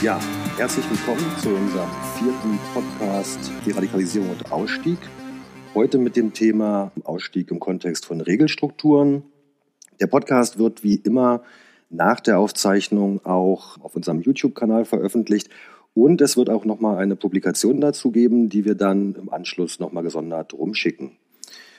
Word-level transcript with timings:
Ja, 0.00 0.20
herzlich 0.56 0.88
willkommen 0.88 1.26
zu 1.42 1.48
unserem 1.48 1.88
vierten 2.16 2.56
Podcast 2.72 3.50
Deradikalisierung 3.66 4.30
und 4.30 4.52
Ausstieg. 4.52 4.96
Heute 5.74 5.98
mit 5.98 6.14
dem 6.14 6.32
Thema 6.32 6.92
Ausstieg 7.02 7.50
im 7.50 7.58
Kontext 7.58 8.06
von 8.06 8.20
Regelstrukturen. 8.20 9.24
Der 10.00 10.06
Podcast 10.06 10.56
wird 10.56 10.84
wie 10.84 10.94
immer 10.94 11.42
nach 11.90 12.20
der 12.20 12.38
Aufzeichnung 12.38 13.26
auch 13.26 13.76
auf 13.80 13.96
unserem 13.96 14.20
YouTube-Kanal 14.20 14.84
veröffentlicht 14.84 15.50
und 15.94 16.20
es 16.20 16.36
wird 16.36 16.48
auch 16.48 16.64
nochmal 16.64 16.98
eine 16.98 17.16
Publikation 17.16 17.80
dazu 17.80 18.12
geben, 18.12 18.48
die 18.48 18.64
wir 18.64 18.76
dann 18.76 19.16
im 19.16 19.32
Anschluss 19.32 19.80
nochmal 19.80 20.04
gesondert 20.04 20.54
rumschicken. 20.54 21.16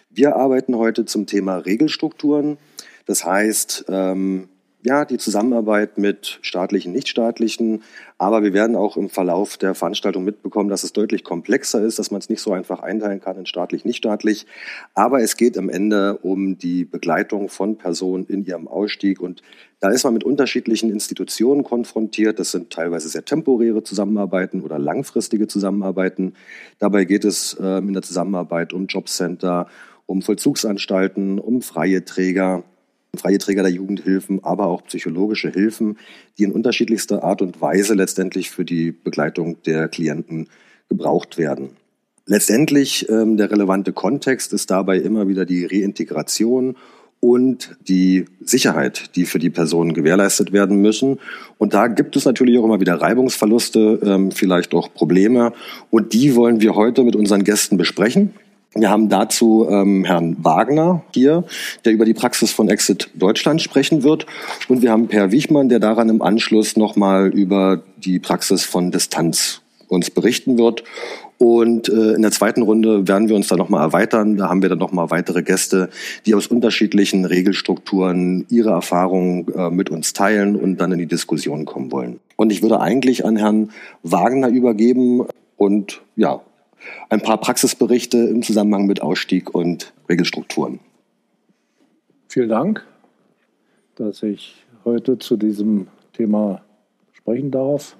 Wir 0.09 0.35
arbeiten 0.35 0.75
heute 0.75 1.05
zum 1.05 1.25
Thema 1.25 1.55
Regelstrukturen. 1.55 2.57
Das 3.05 3.23
heißt, 3.23 3.85
ähm, 3.87 4.49
ja, 4.81 5.03
die 5.03 5.17
Zusammenarbeit 5.17 5.97
mit 5.97 6.39
staatlichen, 6.41 6.93
nichtstaatlichen. 6.93 7.83
Aber 8.17 8.43
wir 8.43 8.53
werden 8.53 8.77
auch 8.77 8.95
im 8.95 9.09
Verlauf 9.09 9.57
der 9.57 9.75
Veranstaltung 9.75 10.23
mitbekommen, 10.23 10.69
dass 10.69 10.83
es 10.83 10.93
deutlich 10.93 11.25
komplexer 11.25 11.81
ist, 11.81 11.99
dass 11.99 12.11
man 12.11 12.19
es 12.19 12.29
nicht 12.29 12.41
so 12.41 12.53
einfach 12.53 12.79
einteilen 12.81 13.19
kann 13.19 13.37
in 13.37 13.45
staatlich, 13.45 13.83
nichtstaatlich. 13.83 14.45
Aber 14.93 15.21
es 15.21 15.35
geht 15.35 15.57
am 15.57 15.69
Ende 15.69 16.17
um 16.17 16.57
die 16.57 16.85
Begleitung 16.85 17.49
von 17.49 17.77
Personen 17.77 18.25
in 18.25 18.45
ihrem 18.45 18.69
Ausstieg. 18.69 19.19
Und 19.19 19.41
da 19.81 19.89
ist 19.89 20.05
man 20.05 20.13
mit 20.13 20.23
unterschiedlichen 20.23 20.89
Institutionen 20.89 21.63
konfrontiert. 21.63 22.39
Das 22.39 22.51
sind 22.51 22.69
teilweise 22.69 23.09
sehr 23.09 23.25
temporäre 23.25 23.83
Zusammenarbeiten 23.83 24.61
oder 24.61 24.79
langfristige 24.79 25.47
Zusammenarbeiten. 25.47 26.35
Dabei 26.79 27.03
geht 27.03 27.25
es 27.25 27.53
äh, 27.59 27.79
in 27.79 27.93
der 27.93 28.01
Zusammenarbeit 28.01 28.71
um 28.71 28.87
Jobcenter, 28.87 29.67
um 30.05 30.21
Vollzugsanstalten, 30.21 31.37
um 31.37 31.61
freie 31.61 32.05
Träger 32.05 32.63
freie 33.15 33.37
Träger 33.37 33.63
der 33.63 33.71
Jugendhilfen, 33.71 34.43
aber 34.43 34.67
auch 34.67 34.83
psychologische 34.85 35.49
Hilfen, 35.49 35.97
die 36.37 36.43
in 36.43 36.51
unterschiedlichster 36.51 37.23
Art 37.23 37.41
und 37.41 37.61
Weise 37.61 37.93
letztendlich 37.93 38.49
für 38.49 38.65
die 38.65 38.91
Begleitung 38.91 39.61
der 39.63 39.87
Klienten 39.87 40.47
gebraucht 40.89 41.37
werden. 41.37 41.71
Letztendlich 42.25 43.09
ähm, 43.09 43.37
der 43.37 43.51
relevante 43.51 43.91
Kontext 43.91 44.53
ist 44.53 44.69
dabei 44.69 44.97
immer 44.97 45.27
wieder 45.27 45.45
die 45.45 45.65
Reintegration 45.65 46.75
und 47.21 47.75
die 47.87 48.25
Sicherheit, 48.39 49.15
die 49.15 49.25
für 49.25 49.39
die 49.39 49.49
Personen 49.49 49.93
gewährleistet 49.93 50.53
werden 50.53 50.81
müssen. 50.81 51.19
Und 51.57 51.73
da 51.73 51.87
gibt 51.87 52.15
es 52.15 52.25
natürlich 52.25 52.57
auch 52.57 52.63
immer 52.63 52.79
wieder 52.79 52.95
Reibungsverluste, 52.95 53.99
ähm, 54.03 54.31
vielleicht 54.31 54.73
auch 54.73 54.93
Probleme. 54.93 55.53
Und 55.89 56.13
die 56.13 56.35
wollen 56.35 56.61
wir 56.61 56.75
heute 56.75 57.03
mit 57.03 57.15
unseren 57.15 57.43
Gästen 57.43 57.77
besprechen. 57.77 58.33
Wir 58.75 58.89
haben 58.91 59.09
dazu 59.09 59.67
ähm, 59.69 60.05
Herrn 60.05 60.37
Wagner 60.43 61.01
hier, 61.11 61.43
der 61.85 61.93
über 61.93 62.05
die 62.05 62.13
Praxis 62.13 62.51
von 62.51 62.69
Exit 62.69 63.09
Deutschland 63.15 63.61
sprechen 63.61 64.03
wird. 64.03 64.27
Und 64.67 64.83
wir 64.83 64.91
haben 64.91 65.07
Per 65.07 65.31
Wichmann, 65.31 65.69
der 65.69 65.79
daran 65.79 66.07
im 66.09 66.21
Anschluss 66.21 66.77
nochmal 66.77 67.27
über 67.29 67.81
die 67.97 68.19
Praxis 68.19 68.63
von 68.63 68.91
Distanz 68.91 69.61
uns 69.87 70.11
berichten 70.11 70.59
wird. 70.59 70.83
Und 71.39 71.89
äh, 71.89 72.13
in 72.13 72.21
der 72.21 72.31
zweiten 72.31 72.61
Runde 72.61 73.07
werden 73.07 73.27
wir 73.27 73.35
uns 73.35 73.47
da 73.47 73.55
nochmal 73.55 73.81
erweitern. 73.81 74.37
Da 74.37 74.49
haben 74.49 74.61
wir 74.61 74.69
dann 74.69 74.77
nochmal 74.77 75.09
weitere 75.09 75.41
Gäste, 75.41 75.89
die 76.25 76.35
aus 76.35 76.47
unterschiedlichen 76.47 77.25
Regelstrukturen 77.25 78.45
ihre 78.49 78.69
Erfahrungen 78.69 79.47
äh, 79.55 79.69
mit 79.71 79.89
uns 79.89 80.13
teilen 80.13 80.55
und 80.55 80.77
dann 80.77 80.91
in 80.91 80.99
die 80.99 81.07
Diskussion 81.07 81.65
kommen 81.65 81.91
wollen. 81.91 82.19
Und 82.35 82.51
ich 82.51 82.61
würde 82.61 82.81
eigentlich 82.81 83.25
an 83.25 83.35
Herrn 83.35 83.71
Wagner 84.03 84.49
übergeben 84.49 85.25
und 85.57 86.01
ja, 86.15 86.41
ein 87.09 87.21
paar 87.21 87.39
Praxisberichte 87.39 88.17
im 88.17 88.41
Zusammenhang 88.41 88.85
mit 88.85 89.01
Ausstieg 89.01 89.53
und 89.53 89.93
Regelstrukturen. 90.07 90.79
Vielen 92.27 92.49
Dank, 92.49 92.85
dass 93.95 94.23
ich 94.23 94.63
heute 94.85 95.17
zu 95.17 95.37
diesem 95.37 95.87
Thema 96.13 96.61
sprechen 97.13 97.51
darf. 97.51 97.95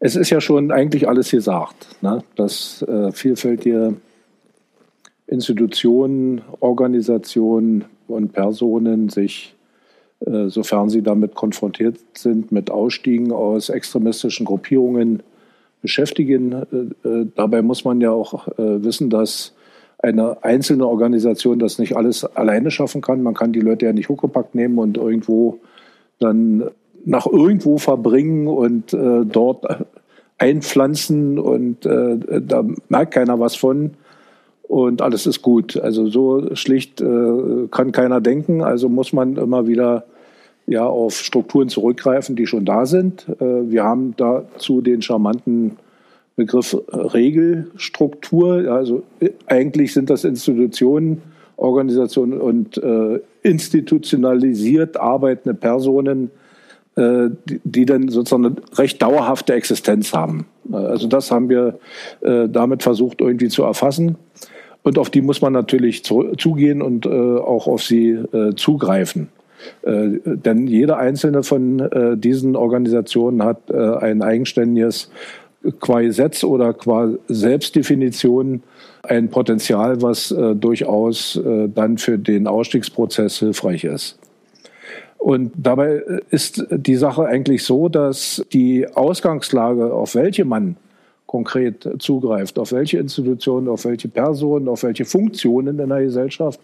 Es 0.00 0.14
ist 0.14 0.30
ja 0.30 0.40
schon 0.40 0.70
eigentlich 0.70 1.08
alles 1.08 1.30
gesagt, 1.30 2.02
ne? 2.02 2.22
dass 2.36 2.82
äh, 2.82 3.10
vielfältige 3.12 3.96
Institutionen, 5.26 6.40
Organisationen 6.60 7.84
und 8.06 8.32
Personen 8.32 9.08
sich, 9.08 9.54
äh, 10.20 10.48
sofern 10.48 10.88
sie 10.88 11.02
damit 11.02 11.34
konfrontiert 11.34 11.98
sind, 12.16 12.52
mit 12.52 12.70
Ausstiegen 12.70 13.32
aus 13.32 13.68
extremistischen 13.68 14.46
Gruppierungen 14.46 15.22
beschäftigen. 15.82 16.52
Äh, 16.52 17.08
äh, 17.08 17.26
dabei 17.34 17.62
muss 17.62 17.84
man 17.84 18.00
ja 18.00 18.10
auch 18.10 18.48
äh, 18.58 18.82
wissen, 18.84 19.10
dass 19.10 19.54
eine 20.00 20.44
einzelne 20.44 20.86
Organisation 20.86 21.58
das 21.58 21.78
nicht 21.78 21.96
alles 21.96 22.24
alleine 22.24 22.70
schaffen 22.70 23.00
kann. 23.00 23.22
Man 23.22 23.34
kann 23.34 23.52
die 23.52 23.60
Leute 23.60 23.86
ja 23.86 23.92
nicht 23.92 24.08
huckepack 24.08 24.54
nehmen 24.54 24.78
und 24.78 24.96
irgendwo 24.96 25.58
dann 26.20 26.70
nach 27.04 27.26
irgendwo 27.26 27.78
verbringen 27.78 28.46
und 28.46 28.92
dort 28.92 29.64
einpflanzen 30.36 31.38
und 31.38 31.84
da 31.84 32.64
merkt 32.88 33.14
keiner 33.14 33.40
was 33.40 33.56
von 33.56 33.92
und 34.68 35.00
alles 35.00 35.26
ist 35.26 35.42
gut. 35.42 35.78
Also 35.78 36.08
so 36.08 36.54
schlicht 36.54 37.00
äh, 37.00 37.68
kann 37.70 37.90
keiner 37.90 38.20
denken. 38.20 38.62
Also 38.62 38.88
muss 38.88 39.12
man 39.14 39.36
immer 39.36 39.66
wieder 39.66 40.04
ja 40.68 40.86
auf 40.86 41.16
Strukturen 41.16 41.68
zurückgreifen, 41.68 42.36
die 42.36 42.46
schon 42.46 42.64
da 42.64 42.86
sind. 42.86 43.26
Äh, 43.40 43.70
wir 43.70 43.84
haben 43.84 44.14
dazu 44.16 44.80
den 44.80 45.02
charmanten 45.02 45.78
Begriff 46.36 46.76
Regelstruktur. 46.92 48.70
Also 48.70 49.02
äh, 49.20 49.30
eigentlich 49.46 49.94
sind 49.94 50.10
das 50.10 50.24
Institutionen, 50.24 51.22
Organisationen 51.56 52.40
und 52.40 52.78
äh, 52.78 53.18
institutionalisiert 53.42 54.98
arbeitende 54.98 55.54
Personen, 55.54 56.30
äh, 56.96 57.30
die, 57.48 57.60
die, 57.64 57.86
dann 57.86 58.08
sozusagen 58.08 58.46
eine 58.46 58.56
recht 58.76 59.00
dauerhafte 59.02 59.54
Existenz 59.54 60.12
haben. 60.12 60.46
Also 60.70 61.08
das 61.08 61.30
haben 61.30 61.48
wir 61.48 61.78
äh, 62.20 62.46
damit 62.48 62.82
versucht 62.82 63.22
irgendwie 63.22 63.48
zu 63.48 63.62
erfassen. 63.62 64.16
Und 64.82 64.98
auf 64.98 65.10
die 65.10 65.22
muss 65.22 65.40
man 65.40 65.54
natürlich 65.54 66.04
zu, 66.04 66.34
zugehen 66.36 66.82
und 66.82 67.06
äh, 67.06 67.08
auch 67.08 67.66
auf 67.66 67.82
sie 67.82 68.10
äh, 68.10 68.54
zugreifen. 68.54 69.28
Äh, 69.82 70.18
denn 70.24 70.66
jede 70.66 70.96
einzelne 70.96 71.42
von 71.42 71.80
äh, 71.80 72.16
diesen 72.16 72.56
Organisationen 72.56 73.42
hat 73.42 73.70
äh, 73.70 73.76
ein 73.76 74.22
eigenständiges 74.22 75.10
qua 75.80 76.00
Gesetz 76.00 76.44
oder 76.44 76.72
qua 76.72 77.10
Selbstdefinition 77.28 78.62
ein 79.02 79.28
Potenzial, 79.28 80.00
was 80.02 80.34
durchaus 80.54 81.40
dann 81.74 81.98
für 81.98 82.16
den 82.16 82.46
Ausstiegsprozess 82.46 83.40
hilfreich 83.40 83.82
ist. 83.82 84.18
Und 85.18 85.52
dabei 85.56 86.02
ist 86.30 86.64
die 86.70 86.94
Sache 86.94 87.26
eigentlich 87.26 87.64
so, 87.64 87.88
dass 87.88 88.44
die 88.52 88.86
Ausgangslage, 88.86 89.92
auf 89.92 90.14
welche 90.14 90.44
man 90.44 90.76
konkret 91.26 91.88
zugreift, 91.98 92.58
auf 92.58 92.70
welche 92.70 92.98
Institutionen, 92.98 93.68
auf 93.68 93.84
welche 93.84 94.08
Personen, 94.08 94.68
auf 94.68 94.84
welche 94.84 95.04
Funktionen 95.04 95.78
in 95.80 95.88
der 95.88 96.02
Gesellschaft, 96.02 96.60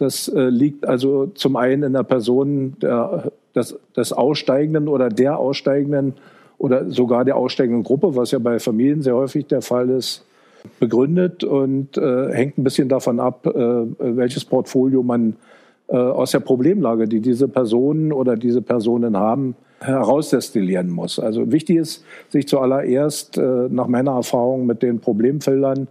das 0.00 0.28
äh, 0.28 0.48
liegt 0.48 0.86
also 0.86 1.26
zum 1.26 1.56
einen 1.56 1.82
in 1.82 1.92
der 1.92 2.02
Person 2.02 2.76
der, 2.80 3.32
des, 3.54 3.78
des 3.96 4.12
Aussteigenden 4.12 4.88
oder 4.88 5.08
der 5.08 5.38
Aussteigenden 5.38 6.14
oder 6.58 6.90
sogar 6.90 7.24
der 7.24 7.36
aussteigenden 7.36 7.84
Gruppe, 7.84 8.16
was 8.16 8.30
ja 8.30 8.38
bei 8.38 8.58
Familien 8.58 9.02
sehr 9.02 9.14
häufig 9.14 9.46
der 9.46 9.62
Fall 9.62 9.90
ist, 9.90 10.24
begründet 10.78 11.44
und 11.44 11.96
äh, 11.96 12.32
hängt 12.32 12.58
ein 12.58 12.64
bisschen 12.64 12.88
davon 12.88 13.20
ab, 13.20 13.46
äh, 13.46 13.52
welches 13.98 14.44
Portfolio 14.44 15.02
man 15.02 15.36
äh, 15.88 15.96
aus 15.96 16.32
der 16.32 16.40
Problemlage, 16.40 17.08
die 17.08 17.20
diese 17.20 17.48
Personen 17.48 18.12
oder 18.12 18.36
diese 18.36 18.62
Personen 18.62 19.16
haben, 19.16 19.54
herausdestillieren 19.80 20.90
muss. 20.90 21.18
Also 21.18 21.50
wichtig 21.50 21.76
ist, 21.76 22.04
sich 22.28 22.46
zuallererst 22.46 23.38
äh, 23.38 23.68
nach 23.70 23.86
meiner 23.86 24.12
Erfahrung 24.12 24.66
mit 24.66 24.82
den 24.82 25.00
Problemfeldern 25.00 25.88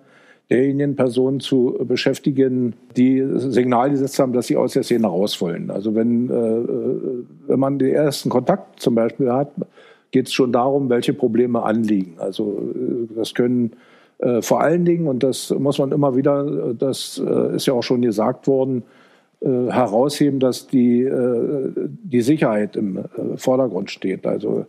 derjenigen 0.49 0.95
Personen 0.95 1.39
zu 1.39 1.77
beschäftigen, 1.83 2.73
die 2.97 3.23
Signal 3.35 3.91
gesetzt 3.91 4.17
haben, 4.17 4.33
dass 4.33 4.47
sie 4.47 4.57
aus 4.57 4.73
der 4.73 4.83
Szene 4.83 5.07
raus 5.07 5.39
wollen. 5.41 5.69
Also 5.69 5.93
wenn, 5.93 6.29
äh, 6.29 7.47
wenn 7.47 7.59
man 7.59 7.77
den 7.77 7.93
ersten 7.93 8.29
Kontakt 8.29 8.79
zum 8.79 8.95
Beispiel 8.95 9.31
hat, 9.31 9.51
geht 10.11 10.27
es 10.27 10.33
schon 10.33 10.51
darum, 10.51 10.89
welche 10.89 11.13
Probleme 11.13 11.61
anliegen. 11.61 12.15
Also 12.17 12.71
äh, 12.73 13.15
das 13.15 13.35
können 13.35 13.73
äh, 14.19 14.41
vor 14.41 14.61
allen 14.61 14.85
Dingen, 14.85 15.07
und 15.07 15.23
das 15.23 15.51
muss 15.51 15.77
man 15.77 15.91
immer 15.91 16.15
wieder, 16.15 16.73
das 16.73 17.21
äh, 17.23 17.55
ist 17.55 17.67
ja 17.67 17.73
auch 17.73 17.83
schon 17.83 18.01
gesagt 18.01 18.47
worden, 18.47 18.83
äh, 19.41 19.71
herausheben, 19.71 20.39
dass 20.39 20.67
die, 20.67 21.01
äh, 21.03 21.71
die 21.75 22.21
Sicherheit 22.21 22.75
im 22.75 23.05
Vordergrund 23.35 23.91
steht. 23.91 24.25
Also 24.25 24.65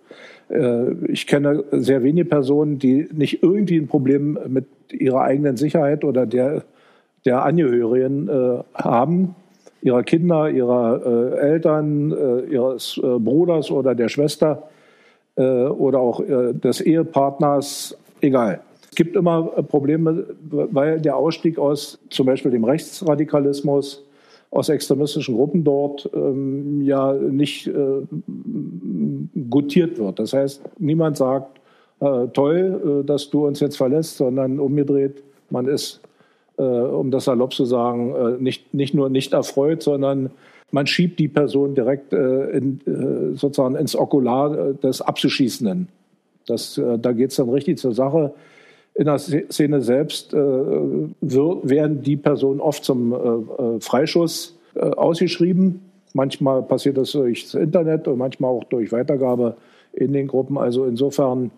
ich 1.06 1.28
kenne 1.28 1.62
sehr 1.70 2.02
wenige 2.02 2.25
Personen, 2.25 2.81
die 2.81 3.06
nicht 3.12 3.40
irgendwie 3.40 3.76
ein 3.76 3.87
Problem 3.87 4.37
mit 4.49 4.67
ihrer 4.93 5.20
eigenen 5.20 5.56
Sicherheit 5.56 6.02
oder 6.02 6.26
der, 6.26 6.64
der 7.25 7.44
Angehörigen 7.44 8.28
äh, 8.28 8.58
haben, 8.75 9.37
ihrer 9.82 10.02
Kinder, 10.02 10.50
ihrer 10.50 11.00
äh, 11.05 11.38
Eltern, 11.38 12.12
äh, 12.12 12.52
ihres 12.52 12.99
äh, 13.02 13.19
Bruders 13.19 13.70
oder 13.70 13.94
der 13.94 14.08
Schwester 14.08 14.69
äh, 15.37 15.43
oder 15.43 16.00
auch 16.00 16.20
äh, 16.20 16.52
des 16.52 16.81
Ehepartners, 16.81 17.96
egal. 18.20 18.61
Es 18.90 18.96
gibt 18.96 19.17
immer 19.17 19.43
Probleme, 19.62 20.26
weil 20.50 21.00
der 21.00 21.17
Ausstieg 21.17 21.58
aus 21.58 21.99
zum 22.11 22.26
Beispiel 22.26 22.50
dem 22.50 22.64
Rechtsradikalismus, 22.64 24.05
aus 24.50 24.69
extremistischen 24.69 25.37
Gruppen 25.37 25.62
dort 25.62 26.11
ähm, 26.12 26.82
ja 26.82 27.12
nicht 27.12 27.69
äh, 27.69 28.02
gutiert 29.49 29.99
wird. 29.99 30.19
Das 30.19 30.32
heißt, 30.32 30.62
niemand 30.79 31.17
sagt, 31.17 31.61
äh, 32.00 32.29
toll, 32.29 33.02
äh, 33.02 33.06
dass 33.06 33.31
du 33.31 33.47
uns 33.47 33.61
jetzt 33.61 33.76
verlässt, 33.76 34.17
sondern 34.17 34.58
umgedreht, 34.58 35.23
man 35.50 35.69
ist, 35.69 36.00
äh, 36.56 36.62
um 36.62 37.11
das 37.11 37.26
salopp 37.26 37.52
zu 37.52 37.64
sagen, 37.64 38.14
äh, 38.14 38.43
nicht, 38.43 38.75
nicht 38.75 38.94
nur 38.94 39.08
nicht 39.08 39.32
erfreut, 39.32 39.82
sondern 39.82 40.31
man 40.73 40.87
schiebt 40.87 41.19
die 41.19 41.29
Person 41.29 41.75
direkt 41.75 42.12
äh, 42.12 42.50
in, 42.50 42.81
sozusagen 43.35 43.76
ins 43.76 43.96
Okular 43.96 44.75
des 44.75 45.00
Abzuschießenden. 45.00 45.88
Das, 46.46 46.81
da 46.99 47.12
geht 47.12 47.31
es 47.31 47.37
dann 47.37 47.49
richtig 47.50 47.79
zur 47.79 47.93
Sache. 47.93 48.32
In 49.00 49.06
der 49.06 49.19
Szene 49.19 49.81
selbst 49.81 50.35
werden 50.35 52.02
die 52.02 52.17
Personen 52.19 52.61
oft 52.61 52.85
zum 52.85 53.81
Freischuss 53.81 54.58
ausgeschrieben. 54.75 55.81
Manchmal 56.12 56.62
passiert 56.62 56.99
das 56.99 57.12
durch 57.12 57.44
das 57.44 57.55
Internet 57.55 58.06
und 58.08 58.19
manchmal 58.19 58.50
auch 58.50 58.64
durch 58.64 58.93
Weitergabe 58.93 59.56
in 59.94 60.12
den 60.12 60.26
Gruppen. 60.26 60.58
Also 60.58 60.85
insofern 60.85 61.50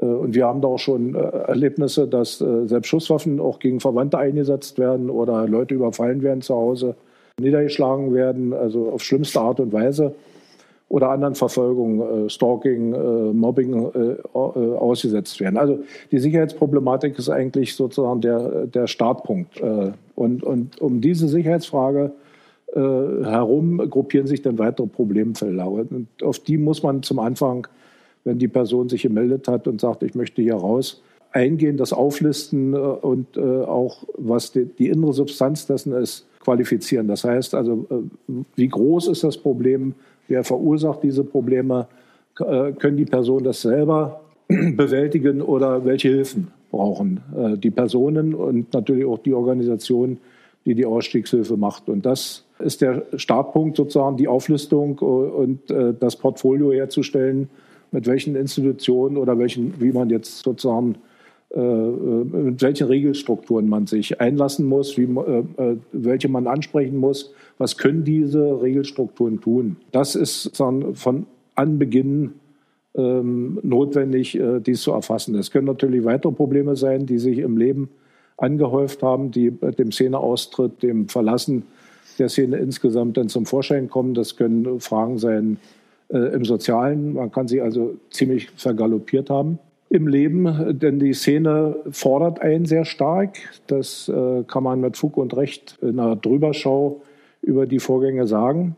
äh, 0.00 0.04
und 0.04 0.34
wir 0.34 0.46
haben 0.46 0.60
da 0.60 0.68
auch 0.68 0.78
schon 0.78 1.14
äh, 1.14 1.18
Erlebnisse, 1.18 2.06
dass 2.08 2.40
äh, 2.40 2.66
selbst 2.66 2.88
Schusswaffen 2.88 3.40
auch 3.40 3.58
gegen 3.58 3.80
Verwandte 3.80 4.18
eingesetzt 4.18 4.78
werden 4.78 5.10
oder 5.10 5.46
Leute 5.46 5.74
überfallen 5.74 6.22
werden 6.22 6.42
zu 6.42 6.54
Hause, 6.54 6.94
niedergeschlagen 7.40 8.14
werden, 8.14 8.52
also 8.52 8.90
auf 8.90 9.02
schlimmste 9.02 9.40
Art 9.40 9.60
und 9.60 9.72
Weise 9.72 10.14
oder 10.92 11.08
anderen 11.08 11.34
Verfolgungen, 11.34 12.28
Stalking, 12.28 12.90
Mobbing 13.32 13.74
ausgesetzt 14.34 15.40
werden. 15.40 15.56
Also 15.56 15.78
die 16.10 16.18
Sicherheitsproblematik 16.18 17.18
ist 17.18 17.30
eigentlich 17.30 17.74
sozusagen 17.74 18.20
der, 18.20 18.66
der 18.66 18.86
Startpunkt. 18.86 19.58
Und, 20.14 20.42
und 20.42 20.82
um 20.82 21.00
diese 21.00 21.28
Sicherheitsfrage 21.28 22.12
herum 22.74 23.78
gruppieren 23.88 24.26
sich 24.26 24.42
dann 24.42 24.58
weitere 24.58 24.86
Problemfelder. 24.86 25.66
Und 25.66 26.08
auf 26.22 26.38
die 26.40 26.58
muss 26.58 26.82
man 26.82 27.02
zum 27.02 27.20
Anfang 27.20 27.66
wenn 28.24 28.38
die 28.38 28.48
Person 28.48 28.88
sich 28.88 29.02
gemeldet 29.02 29.48
hat 29.48 29.66
und 29.66 29.80
sagt, 29.80 30.02
ich 30.02 30.14
möchte 30.14 30.42
hier 30.42 30.54
raus, 30.54 31.02
eingehen, 31.32 31.76
das 31.76 31.92
auflisten 31.92 32.74
äh, 32.74 32.76
und 32.76 33.36
äh, 33.36 33.40
auch, 33.40 34.04
was 34.16 34.52
die, 34.52 34.66
die, 34.66 34.88
innere 34.88 35.12
Substanz 35.12 35.66
dessen 35.66 35.92
ist, 35.92 36.26
qualifizieren. 36.40 37.08
Das 37.08 37.24
heißt 37.24 37.54
also, 37.54 37.86
äh, 37.90 38.32
wie 38.54 38.68
groß 38.68 39.08
ist 39.08 39.24
das 39.24 39.38
Problem, 39.38 39.94
wer 40.28 40.44
verursacht 40.44 41.02
diese 41.02 41.24
Probleme, 41.24 41.86
können 42.34 42.96
die 42.96 43.04
Personen 43.04 43.44
das 43.44 43.62
selber 43.62 44.22
bewältigen 44.48 45.42
oder 45.42 45.84
welche 45.84 46.08
Hilfen 46.08 46.48
brauchen 46.70 47.20
die 47.62 47.70
Personen 47.70 48.34
und 48.34 48.72
natürlich 48.72 49.04
auch 49.04 49.18
die 49.18 49.34
Organisation, 49.34 50.16
die 50.64 50.74
die 50.74 50.86
Ausstiegshilfe 50.86 51.58
macht. 51.58 51.90
Und 51.90 52.06
das 52.06 52.46
ist 52.58 52.80
der 52.80 53.02
Startpunkt 53.16 53.76
sozusagen, 53.76 54.16
die 54.16 54.28
Auflistung 54.28 54.98
und 54.98 55.60
das 55.68 56.16
Portfolio 56.16 56.72
herzustellen, 56.72 57.50
mit 57.90 58.06
welchen 58.06 58.36
Institutionen 58.36 59.18
oder 59.18 59.38
welchen, 59.38 59.78
wie 59.82 59.92
man 59.92 60.08
jetzt 60.08 60.38
sozusagen 60.38 60.94
äh, 60.94 60.94
äh, 60.94 61.11
mit 61.54 62.62
welchen 62.62 62.86
Regelstrukturen 62.86 63.68
man 63.68 63.86
sich 63.86 64.20
einlassen 64.20 64.66
muss, 64.66 64.96
wie, 64.96 65.04
äh, 65.04 65.44
äh, 65.58 65.76
welche 65.92 66.28
man 66.28 66.46
ansprechen 66.46 66.96
muss. 66.96 67.32
Was 67.58 67.76
können 67.76 68.04
diese 68.04 68.62
Regelstrukturen 68.62 69.40
tun? 69.40 69.76
Das 69.90 70.14
ist 70.14 70.56
von 70.56 71.26
Anbeginn 71.54 72.32
ähm, 72.94 73.58
notwendig, 73.62 74.38
äh, 74.38 74.60
dies 74.60 74.82
zu 74.82 74.92
erfassen. 74.92 75.34
Es 75.34 75.50
können 75.50 75.66
natürlich 75.66 76.04
weitere 76.04 76.32
Probleme 76.32 76.76
sein, 76.76 77.06
die 77.06 77.18
sich 77.18 77.38
im 77.38 77.56
Leben 77.56 77.90
angehäuft 78.36 79.02
haben, 79.02 79.30
die 79.30 79.50
dem 79.50 79.92
Szeneaustritt, 79.92 80.82
dem 80.82 81.08
Verlassen 81.08 81.64
der 82.18 82.28
Szene 82.28 82.56
insgesamt 82.58 83.16
dann 83.16 83.28
zum 83.28 83.46
Vorschein 83.46 83.88
kommen. 83.88 84.14
Das 84.14 84.36
können 84.36 84.80
Fragen 84.80 85.18
sein, 85.18 85.58
äh, 86.12 86.34
im 86.34 86.44
Sozialen. 86.44 87.14
Man 87.14 87.32
kann 87.32 87.48
sie 87.48 87.60
also 87.60 87.96
ziemlich 88.10 88.50
vergaloppiert 88.50 89.30
haben. 89.30 89.58
Im 89.92 90.08
Leben, 90.08 90.78
denn 90.78 90.98
die 90.98 91.12
Szene 91.12 91.76
fordert 91.90 92.40
einen 92.40 92.64
sehr 92.64 92.86
stark. 92.86 93.36
Das 93.66 94.08
äh, 94.08 94.42
kann 94.44 94.62
man 94.62 94.80
mit 94.80 94.96
Fug 94.96 95.18
und 95.18 95.36
Recht 95.36 95.76
in 95.82 96.00
einer 96.00 96.16
Drüberschau 96.16 97.02
über 97.42 97.66
die 97.66 97.78
Vorgänge 97.78 98.26
sagen. 98.26 98.74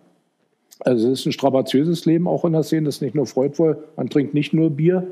Also 0.80 1.12
es 1.12 1.20
ist 1.20 1.26
ein 1.26 1.32
strapaziöses 1.32 2.04
Leben 2.04 2.26
auch 2.26 2.44
in 2.44 2.52
der 2.52 2.64
Szene. 2.64 2.88
Es 2.88 2.96
ist 2.96 3.02
nicht 3.02 3.14
nur 3.14 3.26
freudvoll. 3.26 3.78
Man 3.96 4.10
trinkt 4.10 4.34
nicht 4.34 4.52
nur 4.52 4.70
Bier, 4.70 5.06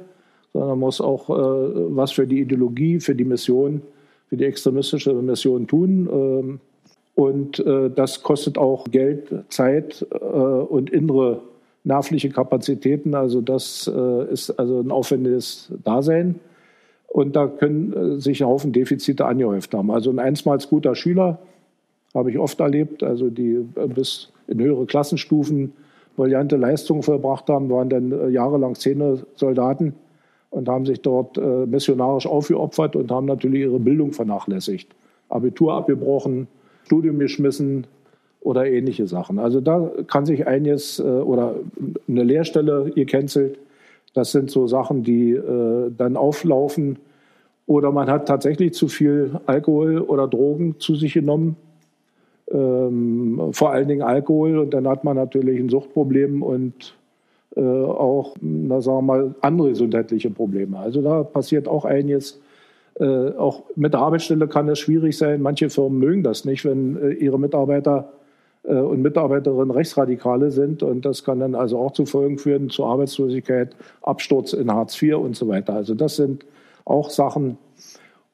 sondern 0.52 0.80
muss 0.80 1.00
auch 1.00 1.30
äh, 1.30 1.94
was 1.94 2.10
für 2.10 2.26
die 2.26 2.40
Ideologie, 2.40 2.98
für 2.98 3.14
die 3.14 3.24
Mission, 3.24 3.80
für 4.26 4.36
die 4.36 4.44
extremistische 4.44 5.12
Mission 5.14 5.68
tun. 5.68 6.08
Ähm, 6.12 6.60
und 7.14 7.60
äh, 7.60 7.90
das 7.90 8.24
kostet 8.24 8.58
auch 8.58 8.86
Geld, 8.90 9.32
Zeit 9.50 10.04
äh, 10.10 10.16
und 10.16 10.90
innere 10.90 11.42
nervliche 11.84 12.30
Kapazitäten. 12.30 13.14
Also 13.14 13.40
das 13.40 13.90
äh, 13.92 14.32
ist 14.32 14.50
also 14.50 14.80
ein 14.80 14.90
aufwendiges 14.90 15.72
Dasein. 15.84 16.36
Und 17.08 17.36
da 17.36 17.46
können 17.46 17.92
äh, 17.92 18.20
sich 18.20 18.42
ein 18.42 18.48
Haufen 18.48 18.72
Defizite 18.72 19.26
angehäuft 19.26 19.74
haben. 19.74 19.90
Also 19.90 20.10
ein 20.10 20.18
einstmals 20.18 20.68
guter 20.68 20.94
Schüler 20.94 21.38
habe 22.14 22.30
ich 22.30 22.38
oft 22.38 22.60
erlebt, 22.60 23.02
also 23.02 23.30
die 23.30 23.66
äh, 23.74 23.86
bis 23.86 24.30
in 24.46 24.60
höhere 24.60 24.86
Klassenstufen 24.86 25.72
brillante 26.16 26.56
Leistungen 26.56 27.02
vollbracht 27.02 27.48
haben, 27.48 27.70
waren 27.70 27.88
dann 27.88 28.12
äh, 28.12 28.28
jahrelang 28.28 28.74
Szene-Soldaten 28.74 29.94
und 30.50 30.68
haben 30.68 30.86
sich 30.86 31.00
dort 31.00 31.38
äh, 31.38 31.66
missionarisch 31.66 32.26
aufgeopfert 32.26 32.96
und 32.96 33.10
haben 33.10 33.26
natürlich 33.26 33.62
ihre 33.62 33.78
Bildung 33.78 34.12
vernachlässigt. 34.12 34.94
Abitur 35.28 35.72
abgebrochen, 35.74 36.48
Studium 36.84 37.18
geschmissen, 37.18 37.86
oder 38.42 38.66
ähnliche 38.66 39.06
Sachen. 39.06 39.38
Also 39.38 39.60
da 39.60 39.90
kann 40.06 40.26
sich 40.26 40.46
einiges 40.46 40.98
äh, 40.98 41.02
oder 41.02 41.54
eine 42.08 42.22
Lehrstelle 42.24 42.90
gecancelt. 42.94 43.58
Das 44.14 44.32
sind 44.32 44.50
so 44.50 44.66
Sachen, 44.66 45.02
die 45.02 45.32
äh, 45.32 45.90
dann 45.96 46.16
auflaufen. 46.16 46.98
Oder 47.66 47.92
man 47.92 48.10
hat 48.10 48.26
tatsächlich 48.26 48.74
zu 48.74 48.88
viel 48.88 49.40
Alkohol 49.46 49.98
oder 49.98 50.26
Drogen 50.26 50.78
zu 50.78 50.96
sich 50.96 51.14
genommen. 51.14 51.56
Ähm, 52.50 53.40
vor 53.52 53.70
allen 53.70 53.88
Dingen 53.88 54.02
Alkohol. 54.02 54.58
Und 54.58 54.74
dann 54.74 54.88
hat 54.88 55.04
man 55.04 55.16
natürlich 55.16 55.58
ein 55.60 55.68
Suchtproblem 55.68 56.42
und 56.42 56.94
äh, 57.56 57.60
auch, 57.60 58.34
na, 58.40 58.80
sagen 58.80 58.98
wir 58.98 59.02
mal, 59.02 59.34
andere 59.40 59.70
gesundheitliche 59.70 60.30
Probleme. 60.30 60.78
Also 60.78 61.00
da 61.00 61.22
passiert 61.22 61.68
auch 61.68 61.84
einiges. 61.84 62.40
Äh, 62.98 63.30
auch 63.30 63.62
mit 63.74 63.94
der 63.94 64.00
Arbeitsstelle 64.00 64.48
kann 64.48 64.68
es 64.68 64.80
schwierig 64.80 65.16
sein. 65.16 65.40
Manche 65.40 65.70
Firmen 65.70 65.98
mögen 65.98 66.22
das 66.22 66.44
nicht, 66.44 66.64
wenn 66.64 66.96
äh, 66.96 67.12
ihre 67.12 67.38
Mitarbeiter 67.38 68.12
und 68.62 69.02
Mitarbeiterinnen 69.02 69.70
Rechtsradikale 69.70 70.50
sind. 70.50 70.82
Und 70.82 71.04
das 71.04 71.24
kann 71.24 71.40
dann 71.40 71.54
also 71.54 71.78
auch 71.78 71.92
zu 71.92 72.06
Folgen 72.06 72.38
führen, 72.38 72.70
zu 72.70 72.84
Arbeitslosigkeit, 72.84 73.76
Absturz 74.02 74.52
in 74.52 74.70
Hartz 74.72 75.00
IV 75.00 75.16
und 75.16 75.36
so 75.36 75.48
weiter. 75.48 75.74
Also 75.74 75.94
das 75.94 76.16
sind 76.16 76.44
auch 76.84 77.10
Sachen. 77.10 77.58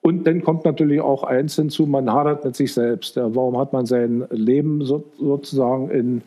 Und 0.00 0.26
dann 0.26 0.42
kommt 0.42 0.64
natürlich 0.64 1.00
auch 1.00 1.24
eins 1.24 1.56
hinzu, 1.56 1.86
man 1.86 2.12
hadert 2.12 2.44
mit 2.44 2.56
sich 2.56 2.72
selbst. 2.72 3.16
Warum 3.16 3.58
hat 3.58 3.72
man 3.72 3.84
sein 3.84 4.26
Leben 4.30 4.84
sozusagen 4.84 5.90
in 5.90 6.22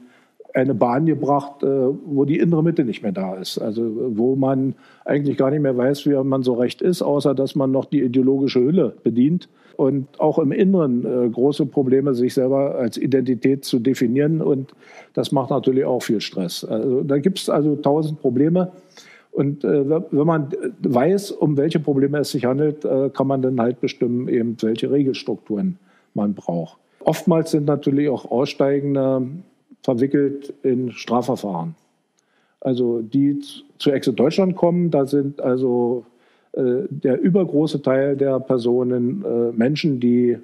eine 0.54 0.76
Bahn 0.76 1.06
gebracht, 1.06 1.64
äh, 1.64 1.68
wo 1.68 2.26
die 2.26 2.40
innere 2.40 2.64
Mitte 2.64 2.84
nicht 2.84 3.04
mehr 3.04 3.12
da 3.12 3.36
ist. 3.36 3.58
Also 3.58 3.84
wo 4.16 4.36
man 4.36 4.76
eigentlich 5.06 5.38
gar 5.38 5.52
nicht 5.52 5.62
mehr 5.62 5.78
weiß, 5.78 6.06
wie 6.06 6.16
man 6.24 6.44
so 6.44 6.54
recht 6.54 6.82
ist, 6.82 7.02
außer 7.02 7.36
dass 7.36 7.56
man 7.56 7.72
noch 7.72 7.86
die 7.86 8.02
ideologische 8.02 8.60
Hülle 8.60 8.96
bedient 9.04 9.50
und 9.78 10.20
auch 10.20 10.40
im 10.40 10.52
Inneren 10.52 11.06
äh, 11.06 11.30
große 11.30 11.66
Probleme, 11.66 12.14
sich 12.14 12.34
selber 12.34 12.76
als 12.76 12.98
Identität 12.98 13.66
zu 13.66 13.80
definieren. 13.80 14.42
Und 14.42 14.74
das 15.14 15.32
macht 15.32 15.50
natürlich 15.50 15.86
auch 15.86 16.02
viel 16.02 16.22
Stress. 16.22 16.64
Also, 16.64 17.02
da 17.02 17.18
gibt 17.18 17.40
es 17.40 17.50
also 17.50 17.76
tausend 17.76 18.22
Probleme. 18.22 18.72
Und 19.32 19.64
äh, 19.64 19.90
wenn 19.90 20.28
man 20.28 20.50
weiß, 20.82 21.32
um 21.32 21.56
welche 21.58 21.80
Probleme 21.80 22.20
es 22.20 22.32
sich 22.32 22.46
handelt, 22.46 22.84
äh, 22.84 23.10
kann 23.10 23.28
man 23.28 23.42
dann 23.42 23.60
halt 23.62 23.80
bestimmen, 23.80 24.28
eben 24.28 24.58
welche 24.62 24.92
Regelstrukturen 24.92 25.78
man 26.14 26.34
braucht. 26.34 26.78
Oftmals 27.04 27.52
sind 27.52 27.66
natürlich 27.66 28.10
auch 28.10 28.30
Aussteigende 28.30 29.28
verwickelt 29.84 30.54
in 30.64 30.92
Strafverfahren. 30.92 31.76
Also 32.60 33.02
die 33.02 33.40
zu 33.80 33.92
Exit 33.92 34.20
Deutschland 34.20 34.56
kommen, 34.56 34.92
da 34.92 35.06
sind 35.08 35.42
also 35.42 36.06
äh, 36.06 36.11
der 36.54 37.22
übergroße 37.22 37.82
Teil 37.82 38.18
der 38.18 38.40
Personen 38.42 39.24
äh, 39.24 39.52
Menschen, 39.54 40.00
die 40.00 40.38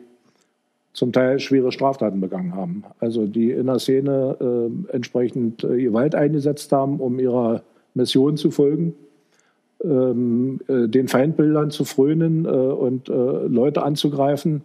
zum 0.93 1.11
Teil 1.11 1.39
schwere 1.39 1.71
Straftaten 1.71 2.21
begangen 2.21 2.55
haben. 2.55 2.83
Also 2.99 3.27
die 3.27 3.51
in 3.51 3.67
der 3.67 3.79
Szene 3.79 4.37
äh, 4.39 4.95
entsprechend 4.95 5.63
äh, 5.63 5.83
Gewalt 5.83 6.15
eingesetzt 6.15 6.71
haben, 6.71 6.99
um 6.99 7.19
ihrer 7.19 7.61
Mission 7.93 8.37
zu 8.37 8.51
folgen, 8.51 8.95
ähm, 9.83 10.59
äh, 10.67 10.87
den 10.87 11.07
Feindbildern 11.07 11.71
zu 11.71 11.85
frönen 11.85 12.45
äh, 12.45 12.47
und 12.47 13.09
Leute 13.09 13.83
anzugreifen 13.83 14.61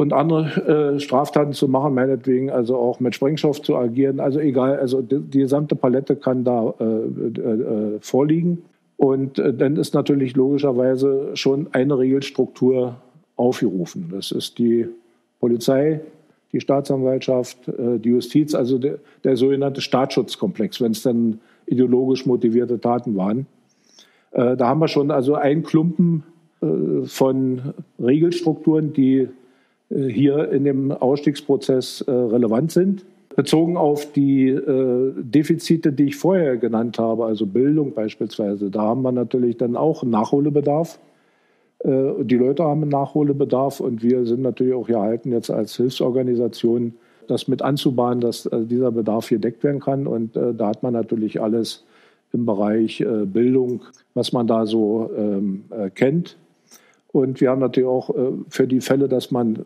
und 0.00 0.12
andere 0.12 0.94
äh, 0.94 1.00
Straftaten 1.00 1.52
zu 1.52 1.68
machen, 1.68 1.94
meinetwegen 1.94 2.50
also 2.50 2.76
auch 2.76 3.00
mit 3.00 3.14
Sprengstoff 3.14 3.62
zu 3.62 3.76
agieren. 3.76 4.18
Also 4.18 4.40
egal, 4.40 4.78
also 4.78 5.02
die, 5.02 5.20
die 5.20 5.40
gesamte 5.40 5.76
Palette 5.76 6.16
kann 6.16 6.42
da 6.42 6.74
äh, 6.80 6.84
äh, 6.84 7.98
vorliegen. 8.00 8.62
Und 9.00 9.38
äh, 9.38 9.54
dann 9.54 9.76
ist 9.76 9.94
natürlich 9.94 10.36
logischerweise 10.36 11.30
schon 11.32 11.68
eine 11.72 11.98
Regelstruktur 11.98 12.96
aufgerufen. 13.34 14.10
Das 14.12 14.30
ist 14.30 14.58
die 14.58 14.88
Polizei, 15.40 16.02
die 16.52 16.60
Staatsanwaltschaft, 16.60 17.66
äh, 17.68 17.98
die 17.98 18.10
Justiz, 18.10 18.54
also 18.54 18.76
der, 18.76 18.98
der 19.24 19.38
sogenannte 19.38 19.80
Staatsschutzkomplex, 19.80 20.82
wenn 20.82 20.92
es 20.92 21.00
dann 21.00 21.40
ideologisch 21.64 22.26
motivierte 22.26 22.78
Taten 22.78 23.16
waren. 23.16 23.46
Äh, 24.32 24.58
da 24.58 24.68
haben 24.68 24.80
wir 24.80 24.88
schon 24.88 25.10
also 25.10 25.34
einen 25.34 25.62
Klumpen 25.62 26.24
von 27.06 27.72
Regelstrukturen, 27.98 28.92
die 28.92 29.28
hier 29.88 30.52
in 30.52 30.64
dem 30.64 30.92
Ausstiegsprozess 30.92 32.04
relevant 32.06 32.70
sind. 32.70 33.06
Bezogen 33.36 33.76
auf 33.76 34.12
die 34.12 34.58
Defizite, 35.16 35.92
die 35.92 36.06
ich 36.06 36.16
vorher 36.16 36.56
genannt 36.56 36.98
habe, 36.98 37.24
also 37.24 37.46
Bildung 37.46 37.94
beispielsweise, 37.94 38.70
da 38.70 38.82
haben 38.82 39.02
wir 39.02 39.12
natürlich 39.12 39.56
dann 39.56 39.76
auch 39.76 40.02
Nachholbedarf. 40.02 40.98
Äh, 41.84 42.24
die 42.24 42.36
Leute 42.36 42.64
haben 42.64 42.88
Nachholbedarf 42.88 43.80
und 43.80 44.02
wir 44.02 44.26
sind 44.26 44.42
natürlich 44.42 44.74
auch 44.74 44.86
gehalten, 44.86 45.32
jetzt 45.32 45.50
als 45.50 45.76
Hilfsorganisation 45.76 46.94
das 47.26 47.48
mit 47.48 47.62
anzubahnen, 47.62 48.20
dass 48.20 48.46
äh, 48.46 48.64
dieser 48.64 48.90
Bedarf 48.90 49.28
hier 49.28 49.38
deckt 49.38 49.62
werden 49.62 49.80
kann. 49.80 50.06
Und 50.06 50.36
äh, 50.36 50.52
da 50.54 50.68
hat 50.68 50.82
man 50.82 50.92
natürlich 50.92 51.40
alles 51.40 51.84
im 52.32 52.46
Bereich 52.46 53.04
Bildung, 53.24 53.80
was 54.14 54.32
man 54.32 54.46
da 54.46 54.64
so 54.64 55.10
ähm, 55.16 55.64
kennt. 55.96 56.36
Und 57.10 57.40
wir 57.40 57.50
haben 57.50 57.58
natürlich 57.58 57.88
auch 57.88 58.14
für 58.48 58.68
die 58.68 58.80
Fälle, 58.80 59.08
dass 59.08 59.32
man 59.32 59.64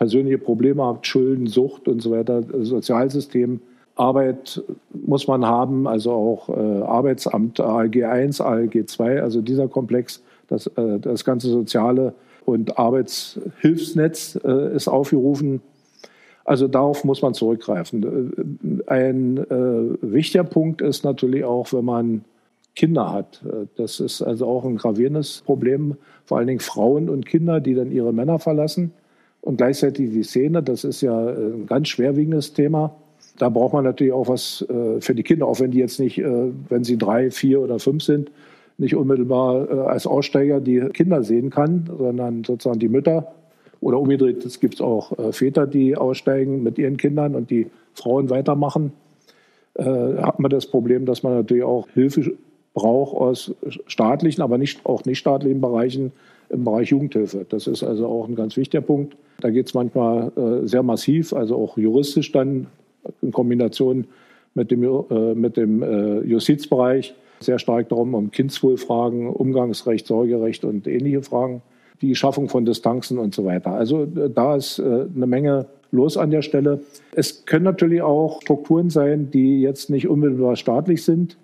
persönliche 0.00 0.38
Probleme 0.38 0.84
hat, 0.84 1.06
Schulden, 1.06 1.46
Sucht 1.46 1.86
und 1.86 2.02
so 2.02 2.10
weiter, 2.10 2.42
Sozialsystem, 2.64 3.60
Arbeit 3.94 4.62
muss 4.92 5.28
man 5.28 5.44
haben, 5.44 5.86
also 5.86 6.10
auch 6.12 6.48
Arbeitsamt, 6.48 7.60
ALG 7.60 8.04
1, 8.04 8.40
ALG 8.40 8.88
2, 8.88 9.22
also 9.22 9.42
dieser 9.42 9.68
Komplex 9.68 10.22
das, 10.50 10.66
äh, 10.66 10.98
das 10.98 11.24
ganze 11.24 11.48
soziale 11.48 12.14
und 12.44 12.78
Arbeitshilfsnetz 12.78 14.38
äh, 14.44 14.74
ist 14.74 14.88
aufgerufen. 14.88 15.62
Also 16.44 16.68
darauf 16.68 17.04
muss 17.04 17.22
man 17.22 17.32
zurückgreifen. 17.34 18.82
Äh, 18.86 18.90
ein 18.90 19.38
äh, 19.38 20.02
wichtiger 20.02 20.44
Punkt 20.44 20.82
ist 20.82 21.04
natürlich 21.04 21.44
auch, 21.44 21.72
wenn 21.72 21.84
man 21.84 22.24
Kinder 22.76 23.12
hat. 23.12 23.42
Das 23.76 23.98
ist 23.98 24.22
also 24.22 24.46
auch 24.46 24.64
ein 24.64 24.76
gravierendes 24.76 25.42
Problem, 25.44 25.96
vor 26.24 26.38
allen 26.38 26.46
Dingen 26.46 26.60
Frauen 26.60 27.08
und 27.08 27.26
Kinder, 27.26 27.60
die 27.60 27.74
dann 27.74 27.90
ihre 27.90 28.12
Männer 28.12 28.38
verlassen. 28.38 28.92
Und 29.40 29.56
gleichzeitig 29.56 30.10
die 30.10 30.22
Szene, 30.22 30.62
das 30.62 30.84
ist 30.84 31.00
ja 31.00 31.18
ein 31.28 31.66
ganz 31.66 31.88
schwerwiegendes 31.88 32.52
Thema. 32.52 32.94
Da 33.38 33.48
braucht 33.48 33.72
man 33.72 33.84
natürlich 33.84 34.12
auch 34.12 34.28
was 34.28 34.66
für 34.68 35.14
die 35.14 35.22
Kinder, 35.22 35.46
auch 35.46 35.60
wenn 35.60 35.70
die 35.70 35.78
jetzt 35.78 35.98
nicht, 35.98 36.18
wenn 36.18 36.84
sie 36.84 36.98
drei, 36.98 37.30
vier 37.30 37.60
oder 37.60 37.78
fünf 37.78 38.02
sind, 38.02 38.30
nicht 38.80 38.96
unmittelbar 38.96 39.70
äh, 39.70 39.74
als 39.82 40.06
Aussteiger 40.06 40.60
die 40.60 40.80
Kinder 40.92 41.22
sehen 41.22 41.50
kann, 41.50 41.88
sondern 41.96 42.42
sozusagen 42.44 42.80
die 42.80 42.88
Mütter. 42.88 43.32
Oder 43.80 43.98
umgedreht, 43.98 44.44
es 44.44 44.60
gibt 44.60 44.82
auch 44.82 45.18
äh, 45.18 45.32
Väter, 45.32 45.66
die 45.66 45.96
aussteigen 45.96 46.62
mit 46.62 46.78
ihren 46.78 46.96
Kindern 46.96 47.34
und 47.34 47.50
die 47.50 47.70
Frauen 47.94 48.30
weitermachen. 48.30 48.92
Äh, 49.74 49.84
hat 49.84 50.38
man 50.38 50.50
das 50.50 50.66
Problem, 50.66 51.06
dass 51.06 51.22
man 51.22 51.34
natürlich 51.34 51.62
auch 51.62 51.88
Hilfe 51.94 52.32
braucht 52.74 53.16
aus 53.16 53.54
staatlichen, 53.86 54.42
aber 54.42 54.58
nicht, 54.58 54.84
auch 54.86 55.04
nicht 55.04 55.18
staatlichen 55.18 55.60
Bereichen 55.60 56.12
im 56.50 56.64
Bereich 56.64 56.88
Jugendhilfe. 56.90 57.46
Das 57.48 57.66
ist 57.66 57.82
also 57.82 58.06
auch 58.06 58.28
ein 58.28 58.34
ganz 58.34 58.56
wichtiger 58.56 58.82
Punkt. 58.82 59.16
Da 59.40 59.50
geht 59.50 59.66
es 59.66 59.74
manchmal 59.74 60.32
äh, 60.36 60.66
sehr 60.66 60.82
massiv, 60.82 61.32
also 61.32 61.56
auch 61.56 61.78
juristisch 61.78 62.32
dann 62.32 62.66
in 63.22 63.32
Kombination 63.32 64.06
mit 64.54 64.70
dem, 64.70 64.82
äh, 64.82 65.34
mit 65.34 65.56
dem 65.56 65.82
äh, 65.82 66.20
Justizbereich 66.20 67.14
sehr 67.38 67.58
stark 67.58 67.88
darum, 67.88 68.14
um 68.14 68.30
Kindswohlfragen, 68.30 69.28
Umgangsrecht, 69.28 70.06
Sorgerecht 70.06 70.64
und 70.64 70.86
ähnliche 70.86 71.22
Fragen, 71.22 71.62
die 72.02 72.14
Schaffung 72.14 72.50
von 72.50 72.66
Distanzen 72.66 73.18
und 73.18 73.34
so 73.34 73.46
weiter. 73.46 73.72
Also 73.72 74.04
da 74.04 74.56
ist 74.56 74.78
eine 74.78 75.26
Menge 75.26 75.66
los 75.90 76.18
an 76.18 76.30
der 76.30 76.42
Stelle. 76.42 76.80
Es 77.12 77.46
können 77.46 77.64
natürlich 77.64 78.02
auch 78.02 78.42
Strukturen 78.42 78.90
sein, 78.90 79.30
die 79.30 79.62
jetzt 79.62 79.88
nicht 79.88 80.06
unmittelbar 80.06 80.56
staatlich 80.56 81.02
sind, 81.02 81.38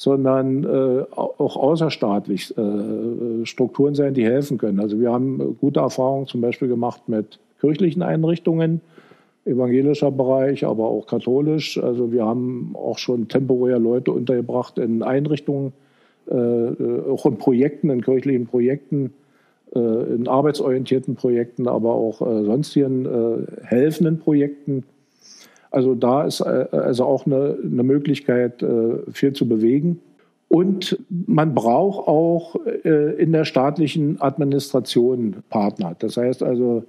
sondern 0.00 0.64
äh, 0.64 1.04
auch 1.14 1.56
außerstaatlich 1.56 2.56
äh, 2.56 3.44
Strukturen 3.44 3.94
sein, 3.94 4.14
die 4.14 4.24
helfen 4.24 4.56
können. 4.56 4.80
Also 4.80 4.98
wir 4.98 5.12
haben 5.12 5.58
gute 5.60 5.80
Erfahrungen 5.80 6.26
zum 6.26 6.40
Beispiel 6.40 6.68
gemacht 6.68 7.02
mit 7.06 7.38
kirchlichen 7.60 8.00
Einrichtungen, 8.00 8.80
evangelischer 9.44 10.10
Bereich, 10.10 10.64
aber 10.64 10.84
auch 10.84 11.06
katholisch. 11.06 11.76
Also 11.76 12.12
wir 12.12 12.24
haben 12.24 12.70
auch 12.76 12.96
schon 12.96 13.28
temporär 13.28 13.78
Leute 13.78 14.12
untergebracht 14.12 14.78
in 14.78 15.02
Einrichtungen, 15.02 15.74
äh, 16.30 16.34
auch 16.34 17.26
in 17.26 17.36
Projekten, 17.36 17.90
in 17.90 18.00
kirchlichen 18.00 18.46
Projekten, 18.46 19.12
äh, 19.74 20.14
in 20.14 20.28
arbeitsorientierten 20.28 21.14
Projekten, 21.14 21.68
aber 21.68 21.92
auch 21.92 22.22
äh, 22.22 22.44
sonstigen 22.44 23.04
äh, 23.04 23.66
helfenden 23.66 24.18
Projekten. 24.18 24.84
Also 25.70 25.94
da 25.94 26.24
ist 26.24 26.40
äh, 26.40 26.66
also 26.70 27.04
auch 27.04 27.26
eine, 27.26 27.56
eine 27.62 27.82
Möglichkeit, 27.82 28.62
äh, 28.62 28.98
viel 29.12 29.32
zu 29.32 29.48
bewegen. 29.48 30.00
Und 30.48 30.98
man 31.08 31.54
braucht 31.54 32.08
auch 32.08 32.56
in 32.56 33.30
der 33.30 33.44
staatlichen 33.44 34.20
Administration 34.20 35.36
Partner. 35.48 35.94
Das 35.96 36.16
heißt 36.16 36.42
also, 36.42 36.82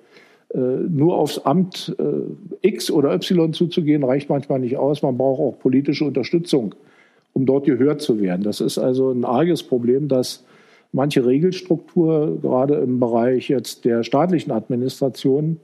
äh, 0.54 0.58
nur 0.58 1.18
aufs 1.18 1.40
Amt 1.40 1.96
äh, 1.98 2.68
X 2.68 2.92
oder 2.92 3.14
Y 3.14 3.54
zuzugehen, 3.54 4.04
reicht 4.04 4.30
manchmal 4.30 4.60
nicht 4.60 4.78
aus. 4.78 5.02
Man 5.02 5.18
braucht 5.18 5.40
auch 5.40 5.60
politische 5.60 6.04
Unterstützung, 6.04 6.76
um 7.34 7.46
dort 7.46 7.66
gehört 7.66 8.02
zu 8.02 8.20
werden. 8.20 8.44
Das 8.44 8.60
ist 8.60 8.78
also 8.78 9.12
ein 9.12 9.24
arges 9.24 9.64
Problem, 9.64 10.10
dass 10.10 10.44
manche 10.92 11.26
Regelstruktur, 11.26 12.40
gerade 12.42 12.76
im 12.76 13.00
Bereich 13.00 13.48
jetzt 13.48 13.86
der 13.86 14.04
staatlichen 14.04 14.52
Administration, 14.52 15.58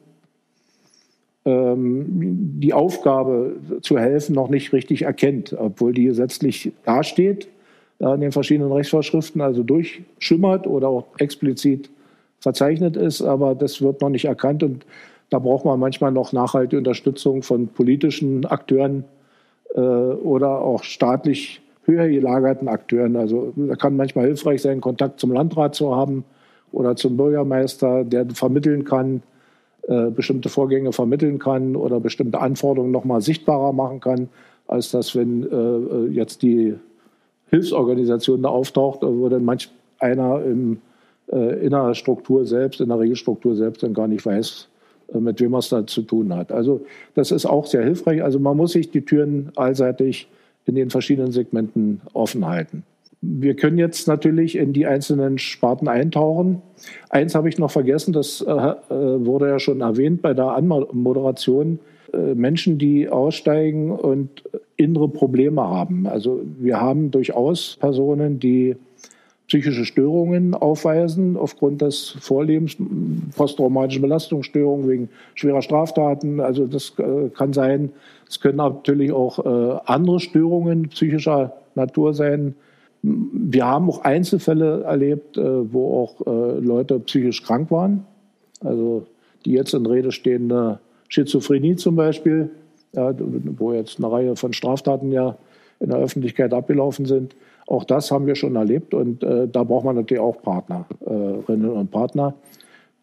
die 1.50 2.74
Aufgabe 2.74 3.56
zu 3.82 3.98
helfen 3.98 4.36
noch 4.36 4.50
nicht 4.50 4.74
richtig 4.74 5.04
erkennt, 5.04 5.56
obwohl 5.58 5.94
die 5.94 6.04
gesetzlich 6.04 6.74
dasteht, 6.84 7.48
in 8.00 8.20
den 8.20 8.32
verschiedenen 8.34 8.72
Rechtsvorschriften 8.72 9.40
also 9.40 9.64
durchschimmert 9.64 10.68
oder 10.68 10.90
auch 10.90 11.06
explizit 11.20 11.90
verzeichnet 12.40 12.98
ist, 12.98 13.22
aber 13.22 13.56
das 13.56 13.82
wird 13.82 14.02
noch 14.02 14.10
nicht 14.10 14.26
erkannt 14.26 14.62
und 14.62 14.86
da 15.30 15.40
braucht 15.40 15.66
man 15.66 15.80
manchmal 15.80 16.12
noch 16.12 16.32
nachhaltige 16.34 16.78
Unterstützung 16.78 17.44
von 17.44 17.68
politischen 17.68 18.46
Akteuren 18.46 19.04
äh, 19.76 19.80
oder 19.80 20.62
auch 20.62 20.84
staatlich 20.84 21.62
höher 21.84 22.08
gelagerten 22.08 22.68
Akteuren. 22.68 23.16
Also 23.16 23.54
da 23.56 23.76
kann 23.76 23.96
manchmal 23.96 24.26
hilfreich 24.26 24.62
sein, 24.62 24.82
Kontakt 24.82 25.20
zum 25.20 25.32
Landrat 25.32 25.76
zu 25.76 25.96
haben 25.96 26.24
oder 26.72 26.96
zum 26.96 27.18
Bürgermeister, 27.18 28.04
der 28.04 28.28
vermitteln 28.34 28.84
kann, 28.84 29.22
äh, 29.88 30.10
bestimmte 30.10 30.50
Vorgänge 30.50 30.92
vermitteln 30.94 31.40
kann 31.40 31.76
oder 31.76 32.00
bestimmte 32.00 32.40
Anforderungen 32.40 32.92
noch 32.92 33.06
mal 33.06 33.22
sichtbarer 33.22 33.74
machen 33.74 34.00
kann, 34.00 34.30
als 34.68 34.92
das, 34.92 35.16
wenn 35.16 35.44
äh, 35.44 36.14
jetzt 36.14 36.42
die 36.42 36.76
Hilfsorganisation 37.50 38.44
da 38.44 38.50
auftaucht, 38.50 39.00
wo 39.02 39.30
dann 39.30 39.46
manch 39.46 39.70
einer 40.00 40.44
im 40.44 40.80
äh, 41.32 41.66
in 41.66 41.72
der 41.72 41.94
Struktur 41.94 42.46
selbst, 42.46 42.82
in 42.82 42.90
der 42.90 43.00
Regelstruktur 43.00 43.56
selbst 43.56 43.84
dann 43.84 43.94
gar 43.94 44.08
nicht 44.08 44.26
weiß, 44.26 44.68
äh, 45.14 45.20
mit 45.20 45.40
wem 45.42 45.52
man 45.52 45.60
es 45.60 45.70
da 45.70 45.86
zu 45.86 46.02
tun 46.02 46.34
hat. 46.34 46.52
Also 46.52 46.86
das 47.16 47.32
ist 47.32 47.46
auch 47.46 47.66
sehr 47.66 47.84
hilfreich. 47.84 48.24
Also 48.24 48.40
man 48.40 48.58
muss 48.58 48.72
sich 48.72 48.92
die 48.92 49.02
Türen 49.02 49.52
allseitig 49.56 50.28
in 50.66 50.76
den 50.76 50.90
verschiedenen 50.90 51.32
Segmenten 51.32 52.02
offen 52.14 52.48
halten. 52.48 52.84
Wir 53.22 53.56
können 53.56 53.78
jetzt 53.78 54.08
natürlich 54.08 54.56
in 54.58 54.74
die 54.74 54.86
einzelnen 54.86 55.38
Sparten 55.40 55.88
eintauchen. 55.88 56.62
Eins 57.10 57.34
habe 57.34 57.50
ich 57.50 57.58
noch 57.58 57.72
vergessen, 57.72 58.14
das 58.14 58.42
äh, 58.42 58.52
äh 58.52 59.26
wurde 59.26 59.50
ja 59.50 59.60
schon 59.60 59.82
erwähnt 59.82 60.22
bei 60.22 60.34
der 60.34 60.52
Anmoderation. 60.52 61.80
Äh, 62.14 62.36
Menschen, 62.36 62.78
die 62.78 63.10
aussteigen 63.10 63.92
und 63.92 64.44
innere 64.76 65.10
Probleme 65.10 65.62
haben. 65.62 66.08
Also 66.08 66.42
wir 66.60 66.80
haben 66.80 67.12
durchaus 67.12 67.78
Personen, 67.80 68.40
die 68.40 68.76
psychische 69.48 69.86
Störungen 69.86 70.54
aufweisen 70.54 71.38
aufgrund 71.38 71.82
des 71.82 72.18
Vorlebens, 72.20 72.76
posttraumatische 73.36 74.02
Belastungsstörungen 74.02 74.90
wegen 74.90 75.10
schwerer 75.36 75.62
Straftaten. 75.62 76.40
Also 76.40 76.68
das 76.68 76.94
äh, 77.00 77.30
kann 77.30 77.54
sein. 77.54 77.92
Es 78.30 78.42
können 78.42 78.58
natürlich 78.58 79.12
auch 79.12 79.40
äh, 79.40 79.80
andere 79.86 80.20
Störungen 80.20 80.90
psychischer 80.90 81.54
Natur 81.76 82.14
sein. 82.14 82.56
Wir 83.10 83.66
haben 83.66 83.90
auch 83.90 84.04
Einzelfälle 84.04 84.84
erlebt, 84.84 85.38
äh, 85.38 85.74
wo 85.74 86.02
auch 86.02 86.26
Leute 86.60 87.00
psychisch 87.00 87.44
krank 87.44 87.72
waren. 87.72 88.06
Also 88.62 89.06
die 89.46 89.52
jetzt 89.52 89.74
in 89.74 89.86
Rede 89.86 90.12
stehende 90.12 90.80
Schizophrenie 91.10 91.76
zum 91.76 91.96
Beispiel, 91.96 92.50
wo 92.94 93.72
jetzt 93.72 93.98
eine 94.00 94.12
Reihe 94.12 94.36
von 94.36 94.52
Straftaten 94.52 95.12
ja 95.12 95.38
in 95.80 95.90
der 95.90 96.00
Öffentlichkeit 96.00 96.54
abgelaufen 96.54 97.06
sind. 97.06 97.36
Auch 97.68 97.84
das 97.84 98.12
haben 98.12 98.28
wir 98.28 98.36
schon 98.36 98.56
erlebt 98.56 98.94
und 98.94 99.24
äh, 99.24 99.48
da 99.48 99.64
braucht 99.64 99.86
man 99.86 99.96
natürlich 99.96 100.22
auch 100.22 100.42
Partnerinnen 100.42 101.70
und 101.70 101.92
Partner, 101.92 102.34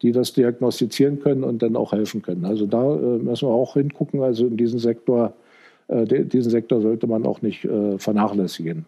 die 0.01 0.11
das 0.11 0.33
diagnostizieren 0.33 1.19
können 1.19 1.43
und 1.43 1.61
dann 1.61 1.75
auch 1.75 1.91
helfen 1.91 2.21
können. 2.21 2.45
Also 2.45 2.65
da 2.65 2.95
äh, 2.95 3.19
müssen 3.19 3.47
wir 3.47 3.53
auch 3.53 3.75
hingucken. 3.75 4.21
Also 4.23 4.47
in 4.47 4.57
diesem 4.57 4.79
Sektor, 4.79 5.33
äh, 5.87 6.05
diesen 6.05 6.49
Sektor 6.49 6.81
sollte 6.81 7.05
man 7.05 7.25
auch 7.25 7.43
nicht 7.43 7.63
äh, 7.63 7.99
vernachlässigen. 7.99 8.87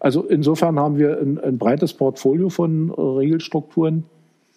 Also 0.00 0.24
insofern 0.24 0.78
haben 0.78 0.98
wir 0.98 1.18
ein, 1.18 1.38
ein 1.38 1.58
breites 1.58 1.94
Portfolio 1.94 2.48
von 2.48 2.90
Regelstrukturen, 2.90 4.04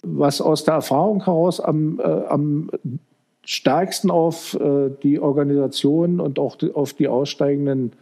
was 0.03 0.41
aus 0.41 0.63
der 0.63 0.75
Erfahrung 0.75 1.25
heraus 1.25 1.60
am, 1.60 2.00
äh, 2.00 2.03
am 2.03 2.70
stärksten 3.44 4.12
auf 4.12 4.53
äh, 4.60 4.89
die 5.01 5.20
Organisation 5.20 6.20
und 6.20 6.39
auch 6.39 6.56
die, 6.56 6.74
auf 6.74 6.94
die 6.94 7.08
Aussteigenden 7.08 7.94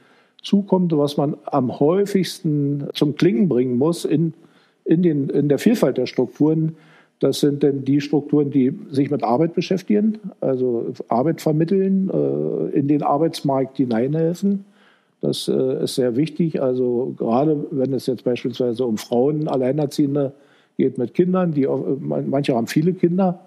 zukommt, 0.43 0.95
was 0.95 1.17
man 1.17 1.37
am 1.45 1.79
häufigsten 1.79 2.87
zum 2.93 3.15
Klingen 3.15 3.49
bringen 3.49 3.77
muss 3.77 4.05
in, 4.05 4.33
in, 4.85 5.01
den, 5.01 5.29
in 5.29 5.49
der 5.49 5.59
Vielfalt 5.59 5.97
der 5.97 6.05
Strukturen, 6.05 6.75
das 7.19 7.39
sind 7.39 7.63
denn 7.63 7.83
die 7.83 7.99
Strukturen, 7.99 8.51
die 8.51 8.77
sich 8.91 9.09
mit 9.09 9.23
Arbeit 9.23 9.55
beschäftigen, 9.55 10.19
also 10.39 10.93
Arbeit 11.07 11.41
vermitteln, 11.41 12.09
äh, 12.09 12.77
in 12.77 12.87
den 12.87 13.01
Arbeitsmarkt 13.01 13.77
hineinhelfen. 13.77 14.65
Das 15.21 15.47
äh, 15.47 15.83
ist 15.83 15.95
sehr 15.95 16.15
wichtig. 16.15 16.61
Also 16.61 17.13
gerade 17.17 17.65
wenn 17.71 17.93
es 17.93 18.05
jetzt 18.05 18.23
beispielsweise 18.23 18.85
um 18.85 18.97
Frauen, 18.97 19.47
Alleinerziehende 19.47 20.33
geht 20.77 20.97
mit 20.97 21.13
Kindern, 21.13 21.53
die 21.53 21.67
manche 21.99 22.55
haben 22.55 22.67
viele 22.67 22.93
Kinder, 22.93 23.39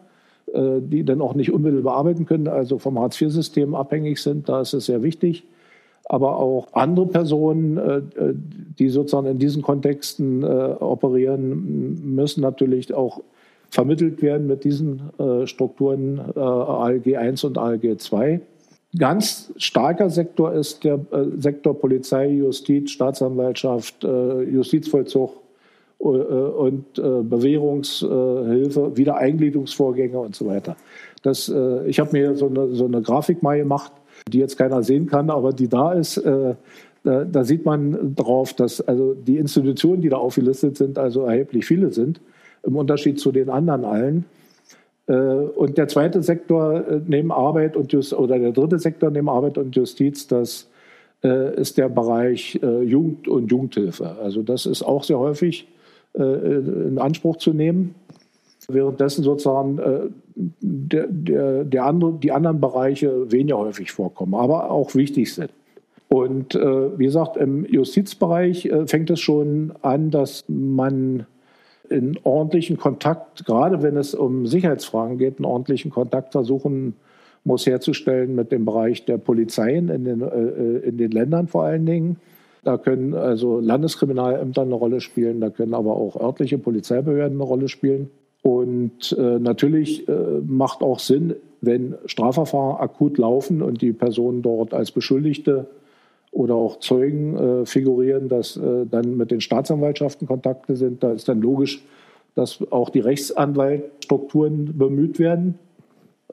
äh, 0.53 0.81
die 0.81 1.05
dann 1.05 1.21
auch 1.21 1.35
nicht 1.35 1.53
unmittelbar 1.53 1.97
arbeiten 1.97 2.27
können, 2.27 2.49
also 2.49 2.79
vom 2.79 2.99
Hartz-IV-System 2.99 3.75
abhängig 3.75 4.21
sind. 4.21 4.49
Da 4.49 4.61
ist 4.61 4.75
es 4.75 4.87
sehr 4.87 5.03
wichtig. 5.03 5.45
Aber 6.07 6.39
auch 6.39 6.73
andere 6.73 7.07
Personen, 7.07 8.11
die 8.81 8.89
sozusagen 8.89 9.29
in 9.29 9.39
diesen 9.39 9.63
Kontexten 9.63 10.43
operieren, 10.43 12.15
müssen 12.17 12.41
natürlich 12.41 12.93
auch 12.93 13.21
vermittelt 13.71 14.21
werden 14.21 14.47
mit 14.47 14.65
diesen 14.65 15.01
äh, 15.19 15.47
Strukturen 15.47 16.21
äh, 16.35 16.41
ALG 16.41 17.17
1 17.17 17.45
und 17.45 17.57
ALG 17.57 17.99
2. 17.99 18.41
Ganz 18.99 19.53
starker 19.57 20.11
Sektor 20.11 20.53
ist 20.53 20.83
der 20.83 20.95
äh, 21.13 21.27
Sektor 21.39 21.79
Polizei, 21.79 22.29
Justiz, 22.29 22.91
Staatsanwaltschaft, 22.91 24.03
äh, 24.03 24.43
Justizvollzug 24.43 25.31
äh, 26.01 26.05
und 26.05 26.99
äh, 26.99 27.23
Bewährungshilfe, 27.23 28.97
Wiedereingliederungsvorgänge 28.97 30.19
und 30.19 30.35
so 30.35 30.47
weiter. 30.47 30.77
Das, 31.23 31.53
ich 31.85 32.01
habe 32.01 32.13
mir 32.13 32.35
so 32.35 32.49
eine, 32.49 32.75
so 32.75 32.87
eine 32.87 33.03
Grafik 33.03 33.43
mal 33.43 33.59
gemacht, 33.59 33.93
die 34.27 34.39
jetzt 34.39 34.57
keiner 34.57 34.83
sehen 34.83 35.07
kann, 35.07 35.29
aber 35.29 35.53
die 35.53 35.69
da 35.69 35.93
ist. 35.93 36.17
Da, 36.17 36.57
da, 37.25 37.45
sieht 37.45 37.67
man 37.67 38.15
drauf, 38.15 38.55
dass 38.55 38.81
also 38.81 39.13
die 39.13 39.37
Institutionen, 39.37 40.01
die 40.01 40.09
da 40.09 40.17
aufgelistet 40.17 40.79
sind, 40.79 40.99
also 40.99 41.27
erheblich 41.27 41.67
viele 41.67 41.93
sind 41.93 42.23
im 42.63 42.77
Unterschied 42.77 43.21
zu 43.21 43.33
den 43.33 43.51
anderen 43.51 43.85
allen. 43.85 44.25
Äh, 45.11 45.13
und 45.13 45.77
der 45.77 45.89
zweite 45.89 46.23
Sektor 46.23 46.87
äh, 46.87 47.01
neben 47.07 47.33
Arbeit 47.33 47.77
und 47.77 47.93
Just 47.93 48.15
oder 48.15 48.39
der 48.39 48.53
dritte 48.53 48.79
Sektor 48.79 49.11
neben 49.11 49.29
Arbeit 49.29 49.59
und 49.59 49.75
Justiz, 49.75 50.29
das 50.29 50.69
äh, 51.25 51.61
ist 51.61 51.77
der 51.79 51.89
Bereich 51.89 52.59
Jugend 52.63 53.27
und 53.29 53.51
Jugendhilfe. 53.51 54.17
Also 54.23 54.43
das 54.43 54.67
ist 54.67 54.83
auch 54.83 55.05
sehr 55.05 55.19
häufig 55.19 55.67
in 56.13 56.99
Anspruch 56.99 57.37
zu 57.37 57.53
nehmen. 57.53 57.95
Währenddessen 58.67 59.23
sozusagen 59.23 59.79
der, 60.35 61.07
der, 61.09 61.65
der 61.65 61.85
andere, 61.85 62.15
die 62.15 62.33
anderen 62.33 62.61
Bereiche 62.61 63.31
weniger 63.31 63.59
häufig 63.59 63.93
vorkommen, 63.93 64.35
aber 64.35 64.73
auch 64.73 64.97
wichtig 64.97 65.33
sind. 65.33 65.51
Und 66.09 66.55
wie 66.55 67.05
gesagt, 67.05 67.37
im 67.37 67.65
Justizbereich 67.65 68.69
fängt 68.87 69.11
es 69.11 69.21
schon 69.21 69.73
an, 69.83 70.11
dass 70.11 70.45
man 70.49 71.27
in 71.91 72.19
ordentlichen 72.23 72.77
Kontakt, 72.77 73.45
gerade 73.45 73.83
wenn 73.83 73.97
es 73.97 74.15
um 74.15 74.47
Sicherheitsfragen 74.47 75.19
geht, 75.19 75.39
einen 75.39 75.45
ordentlichen 75.45 75.91
Kontakt 75.91 76.33
versuchen 76.33 76.95
muss 77.43 77.67
herzustellen 77.67 78.35
mit 78.35 78.53
dem 78.53 78.65
Bereich 78.65 79.05
der 79.07 79.19
Polizeien 79.19 79.89
in 79.89 80.05
den, 80.05 80.21
äh, 80.21 80.87
in 80.87 80.99
den 80.99 81.11
Ländern 81.11 81.49
vor 81.49 81.65
allen 81.65 81.87
Dingen. 81.87 82.17
Da 82.63 82.77
können 82.77 83.15
also 83.15 83.59
Landeskriminalämter 83.59 84.63
eine 84.63 84.75
Rolle 84.75 85.01
spielen, 85.01 85.41
da 85.41 85.51
können 85.51 85.75
aber 85.75 85.97
auch 85.97 86.21
örtliche 86.21 86.59
Polizeibehörden 86.59 87.39
eine 87.39 87.45
Rolle 87.45 87.69
spielen. 87.69 88.11
Und 88.43 89.17
äh, 89.19 89.39
natürlich 89.39 90.09
äh, 90.09 90.13
macht 90.47 90.83
auch 90.83 90.99
Sinn, 90.99 91.35
wenn 91.61 91.95
Strafverfahren 92.07 92.81
akut 92.81 93.19
laufen 93.19 93.63
und 93.63 93.83
die 93.83 93.93
Personen 93.93 94.43
dort 94.43 94.73
als 94.75 94.93
Beschuldigte 94.93 95.67
oder 96.33 96.55
auch 96.55 96.79
Zeugen 96.79 97.37
äh, 97.37 97.67
figurieren, 97.67 98.29
dass 98.29 98.57
äh, 98.57 98.87
dann 98.87 99.17
mit 99.17 99.31
den 99.31 99.41
Staatsanwaltschaften 99.41 100.27
Kontakte 100.27 100.77
sind. 100.77 101.03
Da 101.03 101.13
ist 101.13 101.29
dann 101.29 101.41
logisch, 101.41 101.85
dass 102.35 102.59
auch 102.71 102.91
die 102.91 103.01
Rechtsanwaltstrukturen 103.01 104.79
bemüht 104.79 105.19
werden, 105.19 105.59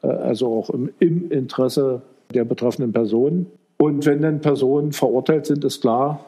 äh, 0.04 0.08
also 0.08 0.48
auch 0.48 0.70
im, 0.70 0.92
im, 1.00 1.32
Interesse 1.32 2.02
der 2.34 2.46
betroffenen 2.46 2.92
Personen. 2.92 3.48
Und 3.78 4.06
wenn 4.06 4.22
dann 4.22 4.42
Personen 4.42 4.92
verurteilt 4.92 5.46
sind, 5.46 5.64
ist 5.64 5.82
klar, 5.82 6.26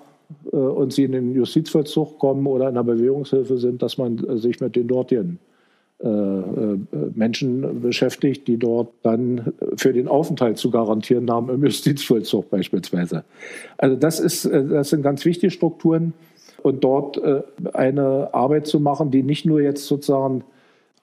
äh, 0.51 0.55
und 0.55 0.93
sie 0.93 1.03
in 1.03 1.12
den 1.12 1.36
Justizvollzug 1.36 2.17
kommen 2.17 2.47
oder 2.47 2.69
in 2.69 2.75
der 2.75 2.84
Bewährungshilfe 2.84 3.58
sind, 3.58 3.82
dass 3.82 3.97
man 3.97 4.17
äh, 4.27 4.38
sich 4.38 4.60
mit 4.60 4.75
den 4.75 4.88
dortigen 4.88 5.39
Menschen 6.01 7.81
beschäftigt, 7.81 8.47
die 8.47 8.57
dort 8.57 8.88
dann 9.03 9.53
für 9.75 9.91
den 9.91 10.07
Aufenthalt 10.07 10.57
zu 10.57 10.71
garantieren 10.71 11.29
haben 11.29 11.49
im 11.49 11.62
Justizvollzug 11.63 12.49
beispielsweise. 12.49 13.25
Also 13.77 13.97
das 13.97 14.21
ist, 14.21 14.45
äh, 14.45 14.65
das 14.65 14.91
sind 14.91 15.01
ganz 15.01 15.25
wichtige 15.25 15.51
Strukturen 15.51 16.13
und 16.63 16.83
dort 16.83 17.21
eine 17.73 18.33
Arbeit 18.33 18.67
zu 18.67 18.79
machen, 18.81 19.12
die 19.12 19.23
nicht 19.23 19.45
nur 19.45 19.62
jetzt 19.62 19.88
sozusagen 19.88 20.43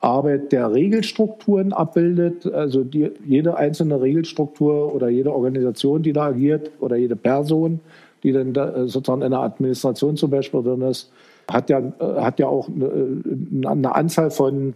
Arbeit 0.01 0.53
der 0.53 0.73
Regelstrukturen 0.73 1.73
abbildet, 1.73 2.47
also 2.47 2.85
die, 2.85 3.11
jede 3.25 3.57
einzelne 3.57 4.01
Regelstruktur 4.01 4.95
oder 4.95 5.09
jede 5.09 5.33
Organisation, 5.33 6.03
die 6.03 6.13
da 6.13 6.27
agiert 6.27 6.71
oder 6.81 6.97
jede 6.97 7.17
Person, 7.17 7.81
die 8.23 8.33
dann 8.33 8.53
da 8.53 8.87
sozusagen 8.87 9.23
in 9.23 9.31
der 9.31 9.41
Administration 9.41 10.17
zum 10.17 10.31
Beispiel 10.31 10.63
drin 10.63 10.83
ist, 10.83 11.11
hat 11.49 11.71
ja, 11.71 11.83
hat 12.01 12.39
ja 12.39 12.49
auch 12.49 12.69
eine, 12.69 13.23
eine 13.67 13.95
Anzahl 13.95 14.31
von 14.31 14.75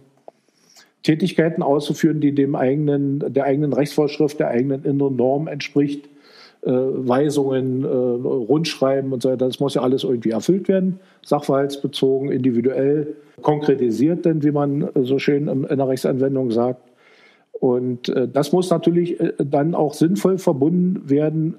Tätigkeiten 1.03 1.63
auszuführen, 1.63 2.21
die 2.21 2.33
dem 2.33 2.55
eigenen, 2.55 3.33
der 3.33 3.45
eigenen 3.45 3.73
Rechtsvorschrift, 3.73 4.39
der 4.39 4.49
eigenen 4.49 4.83
inneren 4.83 5.15
Norm 5.15 5.47
entspricht. 5.47 6.09
Äh, 6.63 6.69
Weisungen, 6.71 7.83
äh, 7.83 7.87
Rundschreiben 7.87 9.11
und 9.13 9.23
so 9.23 9.29
weiter. 9.29 9.47
Das 9.47 9.59
muss 9.59 9.73
ja 9.73 9.81
alles 9.81 10.03
irgendwie 10.03 10.29
erfüllt 10.29 10.67
werden, 10.67 10.99
sachverhaltsbezogen, 11.23 12.31
individuell, 12.31 13.15
konkretisiert, 13.41 14.25
denn 14.25 14.43
wie 14.43 14.51
man 14.51 14.87
so 14.93 15.17
schön 15.17 15.47
in 15.47 15.77
der 15.77 15.87
Rechtsanwendung 15.87 16.51
sagt. 16.51 16.83
Und 17.53 18.09
äh, 18.09 18.27
das 18.27 18.51
muss 18.51 18.69
natürlich 18.69 19.19
äh, 19.19 19.33
dann 19.39 19.73
auch 19.73 19.95
sinnvoll 19.95 20.37
verbunden 20.37 21.09
werden 21.09 21.55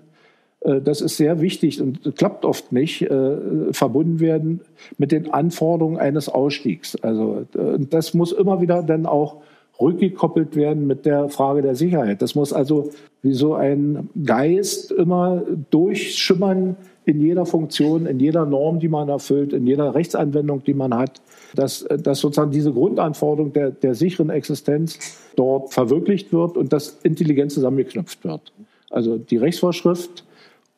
das 0.64 1.00
ist 1.00 1.16
sehr 1.16 1.40
wichtig 1.40 1.80
und 1.80 2.16
klappt 2.16 2.44
oft 2.44 2.72
nicht, 2.72 3.02
äh, 3.02 3.72
verbunden 3.72 4.20
werden 4.20 4.60
mit 4.96 5.10
den 5.10 5.32
Anforderungen 5.32 5.98
eines 5.98 6.28
Ausstiegs. 6.28 6.96
Also 7.02 7.46
äh, 7.54 7.78
das 7.78 8.14
muss 8.14 8.32
immer 8.32 8.60
wieder 8.60 8.82
dann 8.82 9.06
auch 9.06 9.42
rückgekoppelt 9.80 10.54
werden 10.54 10.86
mit 10.86 11.06
der 11.06 11.28
Frage 11.28 11.62
der 11.62 11.74
Sicherheit. 11.74 12.22
Das 12.22 12.34
muss 12.34 12.52
also 12.52 12.90
wie 13.22 13.32
so 13.32 13.54
ein 13.54 14.10
Geist 14.24 14.92
immer 14.92 15.42
durchschimmern 15.70 16.76
in 17.04 17.20
jeder 17.20 17.46
Funktion, 17.46 18.06
in 18.06 18.20
jeder 18.20 18.46
Norm, 18.46 18.78
die 18.78 18.88
man 18.88 19.08
erfüllt, 19.08 19.52
in 19.52 19.66
jeder 19.66 19.94
Rechtsanwendung, 19.94 20.62
die 20.62 20.74
man 20.74 20.94
hat, 20.94 21.20
dass, 21.54 21.84
dass 21.98 22.20
sozusagen 22.20 22.52
diese 22.52 22.72
Grundanforderung 22.72 23.52
der, 23.52 23.70
der 23.72 23.94
sicheren 23.94 24.30
Existenz 24.30 25.18
dort 25.34 25.72
verwirklicht 25.72 26.32
wird 26.32 26.56
und 26.56 26.72
dass 26.72 27.00
intelligent 27.02 27.50
zusammengeknüpft 27.50 28.24
wird. 28.24 28.52
Also 28.90 29.16
die 29.18 29.36
Rechtsvorschrift 29.36 30.24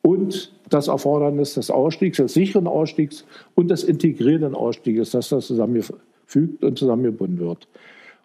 und 0.05 0.53
das 0.69 0.88
Erfordernis 0.88 1.55
des 1.55 1.71
Ausstiegs, 1.71 2.19
des 2.19 2.35
sicheren 2.35 2.67
Ausstiegs 2.67 3.25
und 3.55 3.69
des 3.69 3.85
integrierenden 3.85 4.55
Ausstiegs, 4.55 5.11
dass 5.11 5.31
das 5.31 5.47
zusammengefügt 5.47 6.62
und 6.62 6.79
zusammengebunden 6.79 7.40
wird. 7.40 7.67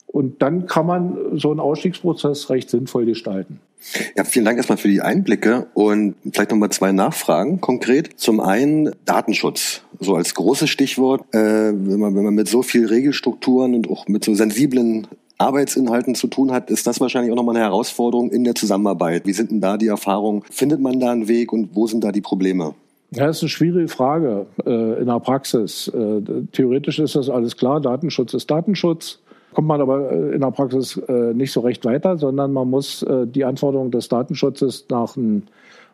Und 0.07 0.41
dann 0.41 0.65
kann 0.65 0.85
man 0.85 1.17
so 1.37 1.51
einen 1.51 1.61
Ausstiegsprozess 1.61 2.49
recht 2.49 2.69
sinnvoll 2.69 3.05
gestalten. 3.05 3.61
Ja, 4.17 4.25
vielen 4.25 4.43
Dank 4.43 4.57
erstmal 4.57 4.77
für 4.77 4.89
die 4.89 5.01
Einblicke 5.01 5.67
und 5.73 6.15
vielleicht 6.33 6.51
nochmal 6.51 6.69
zwei 6.71 6.91
Nachfragen 6.91 7.61
konkret. 7.61 8.19
Zum 8.19 8.41
einen 8.41 8.91
Datenschutz, 9.05 9.83
so 10.01 10.15
als 10.15 10.35
großes 10.35 10.69
Stichwort. 10.69 11.21
Äh, 11.33 11.37
wenn, 11.37 11.99
man, 11.99 12.13
wenn 12.13 12.25
man 12.25 12.33
mit 12.33 12.49
so 12.49 12.61
viel 12.61 12.87
Regelstrukturen 12.87 13.73
und 13.73 13.89
auch 13.89 14.07
mit 14.09 14.25
so 14.25 14.33
sensiblen 14.33 15.07
Arbeitsinhalten 15.39 16.15
zu 16.15 16.27
tun 16.27 16.51
hat, 16.51 16.69
ist 16.69 16.85
das 16.85 16.99
wahrscheinlich 16.99 17.31
auch 17.31 17.35
nochmal 17.35 17.55
eine 17.55 17.65
Herausforderung 17.65 18.29
in 18.29 18.43
der 18.43 18.55
Zusammenarbeit. 18.55 19.25
Wie 19.25 19.33
sind 19.33 19.51
denn 19.51 19.61
da 19.61 19.77
die 19.77 19.87
Erfahrungen? 19.87 20.43
Findet 20.51 20.81
man 20.81 20.99
da 20.99 21.11
einen 21.11 21.27
Weg 21.27 21.53
und 21.53 21.69
wo 21.73 21.87
sind 21.87 22.03
da 22.03 22.11
die 22.11 22.21
Probleme? 22.21 22.75
Ja, 23.11 23.25
das 23.25 23.37
ist 23.37 23.43
eine 23.43 23.49
schwierige 23.49 23.87
Frage 23.87 24.45
äh, 24.65 24.99
in 24.99 25.07
der 25.07 25.19
Praxis. 25.19 25.87
Äh, 25.87 26.21
theoretisch 26.51 26.99
ist 26.99 27.15
das 27.15 27.29
alles 27.29 27.57
klar, 27.57 27.81
Datenschutz 27.81 28.33
ist 28.33 28.51
Datenschutz. 28.51 29.19
Kommt 29.53 29.67
man 29.67 29.81
aber 29.81 30.11
äh, 30.11 30.35
in 30.35 30.41
der 30.41 30.51
Praxis 30.51 30.97
äh, 31.07 31.33
nicht 31.33 31.51
so 31.51 31.61
recht 31.61 31.85
weiter, 31.85 32.17
sondern 32.17 32.53
man 32.53 32.69
muss 32.69 33.01
äh, 33.03 33.25
die 33.25 33.45
Anforderungen 33.45 33.91
des 33.91 34.09
Datenschutzes 34.09 34.85
nach 34.89 35.13
dem 35.13 35.43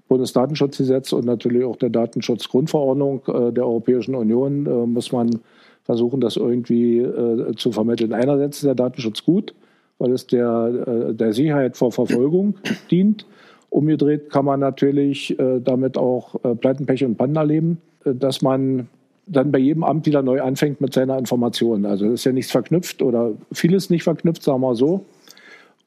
Bundesdatenschutzgesetz 0.10 1.13
und 1.13 1.25
natürlich 1.25 1.63
auch 1.63 1.77
der 1.77 1.89
Datenschutzgrundverordnung 1.89 3.21
äh, 3.27 3.53
der 3.53 3.65
Europäischen 3.65 4.15
Union 4.15 4.91
muss 4.91 5.12
man 5.12 5.39
versuchen, 5.86 6.19
das 6.19 6.36
irgendwie 6.36 7.00
äh, 7.00 7.56
zu 7.56 7.71
vermitteln. 7.71 8.12
Einerseits 8.12 8.58
ist 8.58 8.65
der 8.65 8.76
Datenschutz 8.76 9.24
gut, 9.24 9.54
weil 10.00 10.12
es 10.12 10.28
der, 10.28 11.10
äh, 11.10 11.13
der 11.13 11.32
Sicherheit 11.32 11.78
vor 11.78 11.91
Verfolgung 11.91 12.56
dient. 12.91 13.26
Umgedreht 13.69 14.30
kann 14.30 14.45
man 14.45 14.60
natürlich 14.60 15.39
äh, 15.39 15.60
damit 15.62 15.98
auch 15.98 16.43
äh, 16.43 16.56
Pleiten, 16.56 16.88
und 17.06 17.17
Pannen 17.17 17.36
erleben, 17.36 17.78
äh, 18.04 18.13
dass 18.15 18.41
man 18.41 18.88
dann 19.28 19.52
bei 19.52 19.60
jedem 19.60 19.84
Amt 19.84 20.06
wieder 20.06 20.21
neu 20.21 20.41
anfängt 20.41 20.82
mit 20.82 20.93
seiner 20.93 21.17
Information. 21.17 21.86
Also 21.86 22.12
ist 22.12 22.26
ja 22.26 22.32
nichts 22.32 22.52
verknüpft 22.52 23.02
oder 23.02 23.34
vieles 23.52 23.89
nicht 23.89 24.04
verknüpft, 24.04 24.43
sagen 24.43 24.62
wir 24.62 24.67
mal 24.67 24.76
so. 24.76 25.06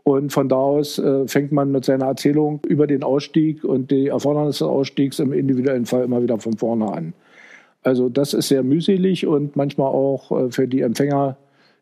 Und 0.04 0.32
von 0.32 0.48
da 0.48 0.56
aus 0.56 0.98
äh, 0.98 1.26
fängt 1.28 1.52
man 1.52 1.70
mit 1.70 1.84
seiner 1.84 2.06
Erzählung 2.06 2.60
über 2.66 2.86
den 2.86 3.02
Ausstieg 3.02 3.64
und 3.64 3.90
die 3.90 4.08
Erfordernisse 4.08 4.64
des 4.64 4.70
Ausstiegs 4.70 5.18
im 5.18 5.32
individuellen 5.32 5.86
Fall 5.86 6.04
immer 6.04 6.22
wieder 6.22 6.38
von 6.38 6.56
vorne 6.56 6.90
an. 6.90 7.12
Also 7.82 8.08
das 8.08 8.34
ist 8.34 8.48
sehr 8.48 8.62
mühselig 8.62 9.26
und 9.26 9.56
manchmal 9.56 9.88
auch 9.88 10.32
äh, 10.32 10.50
für 10.50 10.66
die 10.66 10.80
Empfänger 10.80 11.36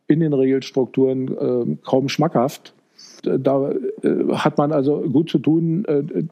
in 0.06 0.20
den 0.20 0.32
Regelstrukturen 0.32 1.28
äh, 1.28 1.76
kaum 1.84 2.08
schmackhaft. 2.08 2.74
Da 3.22 3.72
äh, 4.02 4.32
hat 4.32 4.58
man 4.58 4.72
also 4.72 5.00
gut 5.00 5.30
zu 5.30 5.38
tun, 5.38 5.84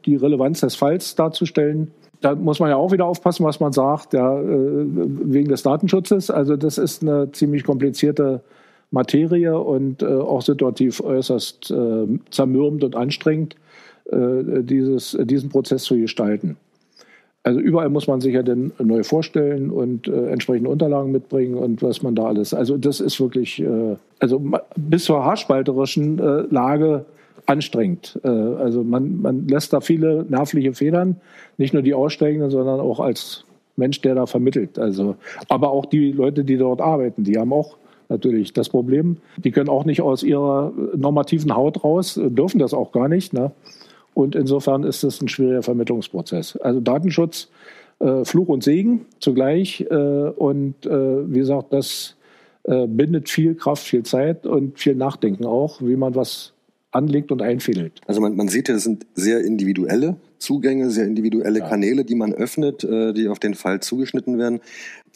die 0.05 0.15
Relevanz 0.15 0.61
des 0.61 0.75
Falls 0.75 1.15
darzustellen. 1.15 1.91
Da 2.21 2.35
muss 2.35 2.59
man 2.59 2.69
ja 2.69 2.77
auch 2.77 2.91
wieder 2.91 3.05
aufpassen, 3.05 3.45
was 3.45 3.59
man 3.59 3.73
sagt, 3.73 4.13
ja, 4.13 4.39
wegen 4.41 5.49
des 5.49 5.63
Datenschutzes. 5.63 6.31
Also 6.31 6.55
das 6.55 6.77
ist 6.77 7.03
eine 7.03 7.31
ziemlich 7.33 7.65
komplizierte 7.65 8.41
Materie 8.89 9.59
und 9.59 10.03
auch 10.03 10.41
situativ 10.41 11.01
äußerst 11.01 11.73
zermürbend 12.31 12.83
und 12.83 12.95
anstrengend, 12.95 13.57
dieses, 14.11 15.17
diesen 15.21 15.49
Prozess 15.49 15.83
zu 15.83 15.97
gestalten. 15.97 16.57
Also 17.45 17.59
überall 17.59 17.89
muss 17.89 18.07
man 18.07 18.21
sich 18.21 18.33
ja 18.33 18.41
dann 18.41 18.71
neu 18.79 19.03
vorstellen 19.03 19.69
und 19.69 20.07
äh, 20.07 20.29
entsprechende 20.31 20.67
Unterlagen 20.67 21.11
mitbringen 21.11 21.53
und 21.53 21.83
was 21.83 22.01
man 22.01 22.15
da 22.15 22.23
alles. 22.23 22.55
Also 22.55 22.75
das 22.75 22.99
ist 22.99 23.19
wirklich, 23.19 23.61
äh, 23.61 23.97
also 24.17 24.41
bis 24.75 25.03
zur 25.03 25.23
haarspalterischen 25.23 26.17
äh, 26.17 26.41
Lage 26.49 27.05
anstrengend. 27.45 28.19
Äh, 28.23 28.29
also 28.29 28.83
man, 28.83 29.21
man 29.21 29.47
lässt 29.47 29.73
da 29.73 29.79
viele 29.79 30.25
nervliche 30.27 30.73
Federn, 30.73 31.17
nicht 31.59 31.71
nur 31.71 31.83
die 31.83 31.93
Aussteigenden, 31.93 32.49
sondern 32.49 32.79
auch 32.79 32.99
als 32.99 33.45
Mensch, 33.75 34.01
der 34.01 34.15
da 34.15 34.25
vermittelt. 34.25 34.79
Also, 34.79 35.15
aber 35.47 35.69
auch 35.69 35.85
die 35.85 36.11
Leute, 36.11 36.45
die 36.45 36.57
dort 36.57 36.81
arbeiten, 36.81 37.25
die 37.25 37.37
haben 37.37 37.53
auch 37.53 37.77
natürlich 38.09 38.53
das 38.53 38.69
Problem. 38.69 39.17
Die 39.37 39.51
können 39.51 39.69
auch 39.69 39.85
nicht 39.85 40.01
aus 40.01 40.23
ihrer 40.23 40.73
normativen 40.95 41.55
Haut 41.55 41.83
raus, 41.83 42.19
dürfen 42.19 42.57
das 42.57 42.73
auch 42.73 42.91
gar 42.91 43.07
nicht. 43.07 43.33
Ne? 43.33 43.51
Und 44.15 44.33
insofern 44.33 44.83
ist 44.83 45.03
es 45.03 45.21
ein 45.21 45.27
schwieriger 45.27 45.61
Vermittlungsprozess. 45.61 46.55
Also 46.55 46.79
Datenschutz, 46.79 47.49
äh, 47.99 48.23
Fluch 48.23 48.47
und 48.47 48.63
Segen 48.63 49.05
zugleich. 49.19 49.81
Äh, 49.81 49.93
und 49.93 50.85
äh, 50.85 51.31
wie 51.31 51.39
gesagt, 51.39 51.73
das 51.73 52.15
äh, 52.63 52.87
bindet 52.87 53.29
viel 53.29 53.55
Kraft, 53.55 53.83
viel 53.83 54.03
Zeit 54.03 54.47
und 54.47 54.79
viel 54.79 54.95
Nachdenken 54.95 55.45
auch, 55.45 55.81
wie 55.81 55.97
man 55.97 56.15
was 56.15 56.53
anlegt 56.91 57.29
und 57.33 57.41
einfädelt. 57.41 57.99
Also 58.07 58.21
man, 58.21 58.37
man 58.37 58.47
sieht 58.47 58.69
ja, 58.69 58.73
das 58.73 58.85
sind 58.85 59.05
sehr 59.15 59.41
individuelle 59.43 60.15
Zugänge, 60.39 60.89
sehr 60.91 61.05
individuelle 61.05 61.59
ja. 61.59 61.67
Kanäle, 61.67 62.05
die 62.05 62.15
man 62.15 62.33
öffnet, 62.33 62.85
äh, 62.85 63.11
die 63.11 63.27
auf 63.27 63.39
den 63.39 63.53
Fall 63.53 63.81
zugeschnitten 63.81 64.39
werden. 64.39 64.61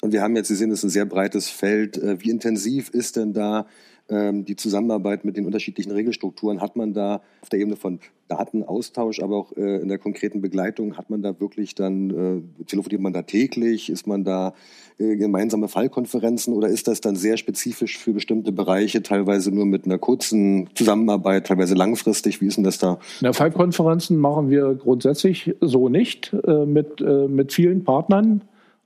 Und 0.01 0.12
wir 0.12 0.21
haben 0.21 0.35
jetzt, 0.35 0.49
Sie 0.49 0.55
sehen, 0.55 0.69
das 0.69 0.79
ist 0.79 0.83
ein 0.83 0.89
sehr 0.89 1.05
breites 1.05 1.49
Feld. 1.49 1.97
Äh, 1.97 2.21
wie 2.21 2.31
intensiv 2.31 2.89
ist 2.89 3.15
denn 3.15 3.31
da 3.31 3.65
die 4.10 4.56
Zusammenarbeit 4.56 5.24
mit 5.24 5.38
den 5.38 5.45
unterschiedlichen 5.45 5.91
Regelstrukturen? 5.91 6.62
Hat 6.62 6.76
man 6.76 6.93
da 6.93 7.22
auf 7.41 7.50
der 7.50 7.60
Ebene 7.60 7.76
von 7.76 8.00
Datenaustausch, 8.28 9.22
aber 9.22 9.38
auch 9.38 9.58
äh, 9.58 9.82
in 9.82 9.88
der 9.88 9.98
konkreten 9.98 10.41
Begleitung, 10.41 10.98
hat 10.98 11.10
man 11.10 11.22
da 11.22 11.39
wirklich 11.39 11.76
dann, 11.76 12.43
äh, 12.60 12.63
telefoniert 12.65 13.02
man 13.02 13.13
da 13.13 13.24
täglich? 13.24 13.89
Ist 13.89 14.08
man 14.08 14.24
da 14.24 14.54
gemeinsame 14.98 15.69
Fallkonferenzen 15.69 16.54
oder 16.54 16.67
ist 16.67 16.89
das 16.89 17.00
dann 17.00 17.15
sehr 17.15 17.38
spezifisch 17.38 17.98
für 17.98 18.12
bestimmte 18.12 18.52
Bereiche, 18.52 19.02
teilweise 19.02 19.50
nur 19.50 19.65
mit 19.65 19.86
einer 19.86 19.98
kurzen 19.98 20.69
Zusammenarbeit, 20.76 21.48
teilweise 21.48 21.74
langfristig? 21.74 22.41
Wie 22.41 22.48
ist 22.48 22.58
denn 22.58 22.65
das 22.65 22.80
da? 22.80 23.00
Na, 23.22 23.32
Fallkonferenzen 23.32 24.17
machen 24.17 24.50
wir 24.50 24.76
grundsätzlich 24.76 25.56
so 25.62 25.88
nicht 25.88 26.36
mit, 26.65 27.00
mit 27.00 27.54
vielen 27.54 27.86
Partnern 27.86 28.41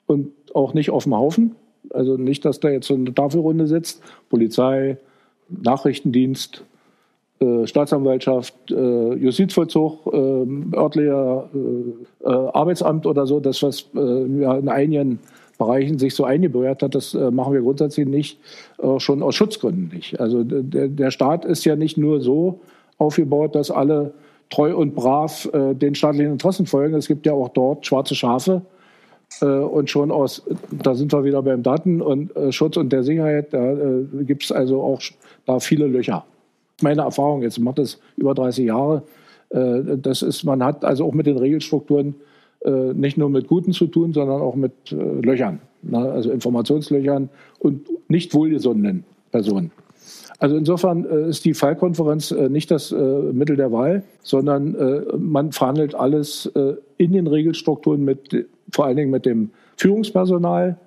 und 0.06 0.32
auch 0.54 0.76
nicht 0.76 0.92
auf 0.92 1.06
dem 1.06 1.16
Haufen. 1.16 1.56
Also 1.90 2.18
nicht, 2.18 2.46
dass 2.46 2.60
da 2.60 2.70
jetzt 2.70 2.88
so 2.88 2.94
eine 2.94 3.14
Tafelrunde 3.14 3.66
sitzt, 3.66 4.04
Polizei, 4.30 4.98
Nachrichtendienst, 5.50 6.64
äh, 7.44 7.68
Staatsanwaltschaft, 7.68 8.54
äh, 8.72 9.14
Justizvollzug, 9.16 10.08
äh, 10.14 10.76
örtlicher 10.76 11.50
Arbeitsamt 12.24 13.06
oder 13.06 13.28
so, 13.28 13.40
das 13.40 13.62
was 13.64 13.90
ja, 13.94 14.58
in 14.58 14.70
einigen 14.70 15.20
Bereichen 15.58 16.00
sich 16.00 16.16
so 16.16 16.24
eingebürgert 16.24 16.82
hat, 16.82 16.96
das 16.96 17.14
machen 17.14 17.54
wir 17.54 17.62
grundsätzlich 17.62 18.08
nicht, 18.08 18.40
schon 18.98 19.22
aus 19.22 19.36
Schutzgründen 19.36 19.92
nicht. 19.94 20.20
Also 20.20 20.44
der, 20.44 20.88
der 20.88 21.12
Staat 21.12 21.44
ist 21.44 21.66
ja 21.66 21.76
nicht 21.76 21.98
nur 21.98 22.22
so 22.22 22.62
aufgebaut, 22.98 23.56
dass 23.56 23.72
alle 23.72 24.14
treu 24.50 24.76
und 24.76 24.96
brav 24.96 25.50
den 25.54 25.96
staatlichen 25.96 26.32
Interessen 26.32 26.66
folgen. 26.66 26.96
Es 26.96 27.08
gibt 27.08 27.26
ja 27.26 27.34
auch 27.34 27.50
dort 27.50 27.86
schwarze 27.86 28.16
Schafe, 28.16 28.62
und 29.42 29.90
schon 29.90 30.12
aus, 30.12 30.44
da 30.72 30.96
sind 30.96 31.12
wir 31.12 31.24
wieder 31.24 31.42
beim 31.42 31.64
Daten- 31.64 32.02
und 32.02 32.36
äh, 32.36 32.52
Schutz 32.52 32.78
und 32.78 32.92
der 32.92 33.04
Sicherheit, 33.04 33.54
da 33.54 33.74
äh, 33.74 34.06
gibt 34.24 34.44
es 34.44 34.52
also 34.52 34.82
auch 34.82 35.02
da 35.46 35.60
viele 35.60 35.88
Löcher. 35.88 36.26
Meine 36.82 37.02
Erfahrung 37.02 37.42
jetzt, 37.42 37.58
ich 37.58 37.64
mache 37.64 37.76
das 37.76 38.00
über 38.18 38.34
30 38.34 38.66
Jahre, 38.66 39.04
das 39.50 40.24
ist, 40.24 40.44
man 40.46 40.64
hat 40.64 40.84
also 40.84 41.06
auch 41.06 41.14
mit 41.14 41.28
den 41.28 41.38
Regelstrukturen 41.38 42.16
nicht 42.96 43.18
nur 43.20 43.30
mit 43.30 43.48
Guten 43.48 43.72
zu 43.72 43.86
tun, 43.86 44.12
sondern 44.12 44.42
auch 44.42 44.56
mit 44.56 44.74
Löchern, 44.90 45.60
ne? 45.84 46.00
also 46.00 46.32
Informationslöchern 46.32 47.30
und 47.60 47.88
nicht 48.10 48.34
wohlgesonnenen 48.34 49.04
Personen. 49.32 49.72
Also 50.40 50.58
insofern 50.58 51.06
ist 51.06 51.46
die 51.46 51.54
Fallkonferenz 51.54 52.32
nicht 52.32 52.70
das 52.70 52.92
Mittel 52.92 53.56
der 53.56 53.72
Wahl, 53.72 54.04
sondern 54.22 54.76
man 55.18 55.52
verhandelt 55.52 55.96
alles 55.96 56.52
in 56.98 57.14
den 57.14 57.28
Regelstrukturen 57.28 58.04
mit 58.04 58.48
vor 58.72 58.86
allen 58.86 58.98
Dingen 58.98 59.12
mit 59.12 59.26
dem 59.26 59.52
Führungspersonal 59.78 60.78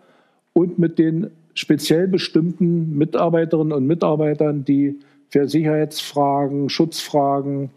und 0.52 0.78
mit 0.78 0.98
den 0.98 1.30
speziell 1.54 2.08
bestimmten 2.08 2.96
Mitarbeiterinnen 2.98 3.72
und 3.72 3.86
Mitarbeitern, 3.86 4.64
die 4.64 4.98
für 5.28 5.48
Sicherheitsfragen, 5.48 6.68
Schutzfragen 6.68 7.70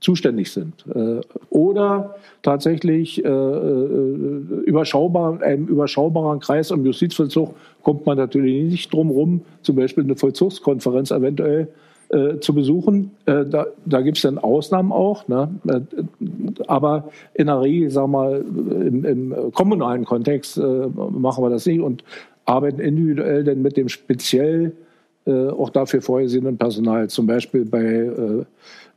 zuständig 0.00 0.52
sind. 0.52 0.84
Äh, 0.94 1.20
oder 1.50 2.14
tatsächlich 2.42 3.24
äh, 3.24 3.28
äh, 3.28 3.32
überschaubar, 4.64 5.42
einem 5.42 5.66
überschaubaren 5.66 6.40
Kreis 6.40 6.70
im 6.70 6.84
Justizvollzug 6.84 7.54
kommt 7.82 8.06
man 8.06 8.16
natürlich 8.16 8.70
nicht 8.70 8.92
drum 8.92 9.10
rum, 9.10 9.40
zum 9.62 9.76
Beispiel 9.76 10.04
eine 10.04 10.16
Vollzugskonferenz 10.16 11.10
eventuell 11.10 11.68
zu 12.40 12.54
besuchen. 12.54 13.10
Da 13.26 13.66
da 13.84 14.00
gibt 14.00 14.16
es 14.16 14.22
dann 14.22 14.38
Ausnahmen 14.38 14.92
auch, 14.92 15.28
ne? 15.28 15.50
Aber 16.66 17.10
in 17.34 17.48
der 17.48 17.60
Regel, 17.60 17.90
sagen 17.90 18.12
wir 18.12 18.18
mal, 18.18 18.44
im, 18.86 19.04
im 19.04 19.34
kommunalen 19.52 20.06
Kontext 20.06 20.56
machen 20.56 21.44
wir 21.44 21.50
das 21.50 21.66
nicht 21.66 21.80
und 21.80 22.04
arbeiten 22.46 22.80
individuell 22.80 23.44
dann 23.44 23.60
mit 23.60 23.76
dem 23.76 23.90
speziell 23.90 24.72
auch 25.26 25.68
dafür 25.68 26.00
vorgesehenen 26.00 26.56
Personal. 26.56 27.10
Zum 27.10 27.26
Beispiel 27.26 27.66
bei 27.66 28.10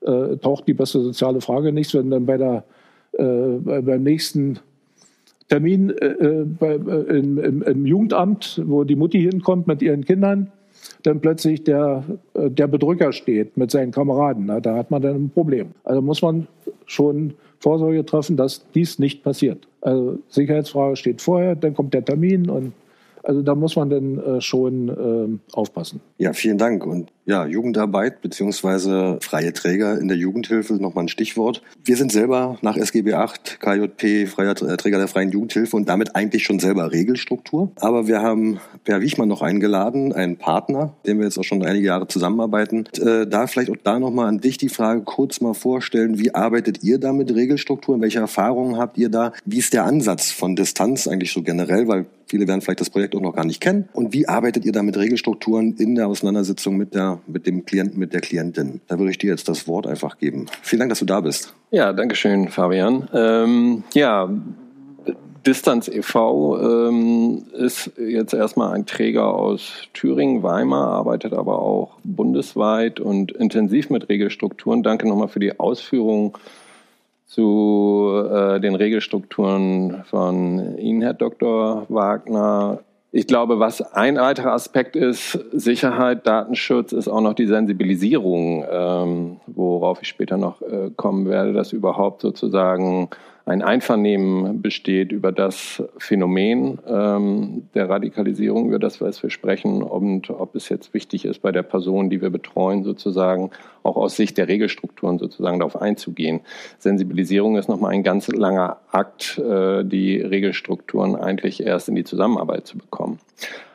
äh, 0.00 0.36
taucht 0.36 0.66
die 0.66 0.74
beste 0.74 1.00
soziale 1.00 1.40
Frage 1.40 1.72
nichts. 1.72 1.94
Wenn 1.94 2.10
dann 2.10 2.26
bei 2.26 2.38
der, 2.38 2.56
äh, 2.56 2.62
beim 3.12 4.02
nächsten 4.02 4.58
Termin 5.48 5.90
äh, 5.90 6.06
äh 6.06 6.44
bei, 6.44 6.74
äh, 6.74 7.18
im, 7.18 7.38
im, 7.38 7.62
im, 7.62 7.86
Jugendamt, 7.86 8.62
wo 8.66 8.84
die 8.84 8.96
Mutti 8.96 9.20
hinkommt 9.20 9.66
mit 9.66 9.82
ihren 9.82 10.04
Kindern, 10.04 10.52
dann 11.02 11.20
plötzlich 11.20 11.64
der, 11.64 12.04
der 12.34 12.66
Bedrücker 12.66 13.12
steht 13.12 13.56
mit 13.56 13.70
seinen 13.70 13.92
Kameraden. 13.92 14.46
Na, 14.46 14.60
da 14.60 14.76
hat 14.76 14.90
man 14.90 15.02
dann 15.02 15.16
ein 15.16 15.30
Problem. 15.30 15.68
Also 15.84 16.02
muss 16.02 16.22
man 16.22 16.46
schon 16.86 17.34
Vorsorge 17.60 18.04
treffen, 18.04 18.36
dass 18.36 18.64
dies 18.74 18.98
nicht 18.98 19.22
passiert. 19.22 19.66
Also 19.80 20.18
Sicherheitsfrage 20.28 20.96
steht 20.96 21.22
vorher, 21.22 21.56
dann 21.56 21.74
kommt 21.74 21.94
der 21.94 22.04
Termin 22.04 22.48
und 22.50 22.72
also 23.22 23.42
da 23.42 23.54
muss 23.54 23.76
man 23.76 23.90
dann 23.90 24.18
äh, 24.18 24.40
schon 24.40 24.88
äh, 24.88 25.54
aufpassen. 25.54 26.00
Ja, 26.18 26.32
vielen 26.32 26.56
Dank. 26.56 26.86
Und 26.86 27.10
ja, 27.28 27.44
Jugendarbeit 27.44 28.22
beziehungsweise 28.22 29.18
freie 29.20 29.52
Träger 29.52 30.00
in 30.00 30.08
der 30.08 30.16
Jugendhilfe, 30.16 30.74
nochmal 30.74 31.04
ein 31.04 31.08
Stichwort. 31.08 31.60
Wir 31.84 31.98
sind 31.98 32.10
selber 32.10 32.56
nach 32.62 32.78
SGB 32.78 33.12
8 33.12 33.60
KJP, 33.60 34.26
freier 34.26 34.52
äh, 34.62 34.76
Träger 34.78 34.96
der 34.96 35.08
freien 35.08 35.30
Jugendhilfe 35.30 35.76
und 35.76 35.90
damit 35.90 36.16
eigentlich 36.16 36.44
schon 36.44 36.58
selber 36.58 36.90
Regelstruktur. 36.90 37.70
Aber 37.76 38.08
wir 38.08 38.22
haben 38.22 38.60
Per 38.84 39.02
Wichmann 39.02 39.28
noch 39.28 39.42
eingeladen, 39.42 40.14
einen 40.14 40.38
Partner, 40.38 40.94
den 41.06 41.18
wir 41.18 41.26
jetzt 41.26 41.38
auch 41.38 41.44
schon 41.44 41.62
einige 41.62 41.86
Jahre 41.86 42.08
zusammenarbeiten. 42.08 42.78
Und, 42.78 42.98
äh, 42.98 43.26
da 43.26 43.46
vielleicht 43.46 43.70
auch 43.70 43.76
da 43.84 43.98
nochmal 43.98 44.28
an 44.28 44.40
dich 44.40 44.56
die 44.56 44.70
Frage 44.70 45.02
kurz 45.02 45.42
mal 45.42 45.52
vorstellen, 45.52 46.18
wie 46.18 46.34
arbeitet 46.34 46.82
ihr 46.82 46.98
da 46.98 47.12
mit 47.12 47.34
Regelstrukturen? 47.34 48.00
Welche 48.00 48.20
Erfahrungen 48.20 48.78
habt 48.78 48.96
ihr 48.96 49.10
da? 49.10 49.34
Wie 49.44 49.58
ist 49.58 49.74
der 49.74 49.84
Ansatz 49.84 50.30
von 50.30 50.56
Distanz 50.56 51.06
eigentlich 51.06 51.32
so 51.32 51.42
generell? 51.42 51.88
Weil 51.88 52.06
Viele 52.28 52.46
werden 52.46 52.60
vielleicht 52.60 52.80
das 52.80 52.90
Projekt 52.90 53.16
auch 53.16 53.22
noch 53.22 53.34
gar 53.34 53.46
nicht 53.46 53.60
kennen. 53.60 53.88
Und 53.94 54.12
wie 54.12 54.28
arbeitet 54.28 54.64
ihr 54.66 54.72
da 54.72 54.82
mit 54.82 54.98
Regelstrukturen 54.98 55.74
in 55.78 55.94
der 55.94 56.08
Auseinandersetzung 56.08 56.76
mit 56.76 56.94
der 56.94 57.17
mit 57.26 57.46
dem 57.46 57.64
Klienten, 57.64 57.98
mit 57.98 58.12
der 58.12 58.20
Klientin. 58.20 58.80
Da 58.86 58.98
würde 58.98 59.10
ich 59.10 59.18
dir 59.18 59.30
jetzt 59.30 59.48
das 59.48 59.66
Wort 59.66 59.86
einfach 59.86 60.18
geben. 60.18 60.46
Vielen 60.62 60.80
Dank, 60.80 60.90
dass 60.90 61.00
du 61.00 61.04
da 61.04 61.20
bist. 61.20 61.54
Ja, 61.70 61.92
danke 61.92 62.14
schön, 62.14 62.48
Fabian. 62.48 63.08
Ähm, 63.12 63.84
ja, 63.94 64.28
Distanz 65.46 65.88
e.V. 65.88 66.88
Ähm, 66.88 67.44
ist 67.54 67.92
jetzt 67.96 68.34
erstmal 68.34 68.74
ein 68.74 68.86
Träger 68.86 69.32
aus 69.32 69.88
Thüringen, 69.94 70.42
Weimar, 70.42 70.88
arbeitet 70.88 71.32
aber 71.32 71.60
auch 71.60 71.98
bundesweit 72.04 73.00
und 73.00 73.32
intensiv 73.32 73.88
mit 73.88 74.08
Regelstrukturen. 74.08 74.82
Danke 74.82 75.08
nochmal 75.08 75.28
für 75.28 75.40
die 75.40 75.58
Ausführungen 75.58 76.32
zu 77.26 78.24
äh, 78.30 78.60
den 78.60 78.74
Regelstrukturen 78.74 80.02
von 80.04 80.76
Ihnen, 80.78 81.02
Herr 81.02 81.14
Dr. 81.14 81.86
Wagner. 81.88 82.80
Ich 83.10 83.26
glaube, 83.26 83.58
was 83.58 83.80
ein 83.80 84.16
weiterer 84.16 84.52
Aspekt 84.52 84.94
ist, 84.94 85.32
Sicherheit, 85.52 86.26
Datenschutz, 86.26 86.92
ist 86.92 87.08
auch 87.08 87.22
noch 87.22 87.32
die 87.32 87.46
Sensibilisierung, 87.46 88.66
ähm, 88.70 89.40
worauf 89.46 90.02
ich 90.02 90.08
später 90.08 90.36
noch 90.36 90.60
äh, 90.60 90.90
kommen 90.94 91.26
werde, 91.26 91.54
dass 91.54 91.72
überhaupt 91.72 92.20
sozusagen 92.20 93.08
ein 93.48 93.62
Einvernehmen 93.62 94.60
besteht 94.60 95.10
über 95.10 95.32
das 95.32 95.82
Phänomen 95.96 96.78
ähm, 96.86 97.68
der 97.74 97.88
Radikalisierung, 97.88 98.68
über 98.68 98.78
das 98.78 99.00
wir 99.00 99.30
sprechen, 99.30 99.82
und 99.82 100.28
ob 100.28 100.54
es 100.54 100.68
jetzt 100.68 100.92
wichtig 100.92 101.24
ist, 101.24 101.40
bei 101.40 101.50
der 101.50 101.62
Person, 101.62 102.10
die 102.10 102.20
wir 102.20 102.30
betreuen, 102.30 102.84
sozusagen 102.84 103.50
auch 103.82 103.96
aus 103.96 104.16
Sicht 104.16 104.36
der 104.36 104.48
Regelstrukturen 104.48 105.18
sozusagen 105.18 105.60
darauf 105.60 105.80
einzugehen. 105.80 106.40
Sensibilisierung 106.78 107.56
ist 107.56 107.68
nochmal 107.68 107.92
ein 107.92 108.02
ganz 108.02 108.28
langer 108.28 108.78
Akt, 108.92 109.38
äh, 109.38 109.82
die 109.82 110.20
Regelstrukturen 110.20 111.16
eigentlich 111.16 111.62
erst 111.62 111.88
in 111.88 111.94
die 111.94 112.04
Zusammenarbeit 112.04 112.66
zu 112.66 112.76
bekommen. 112.76 113.18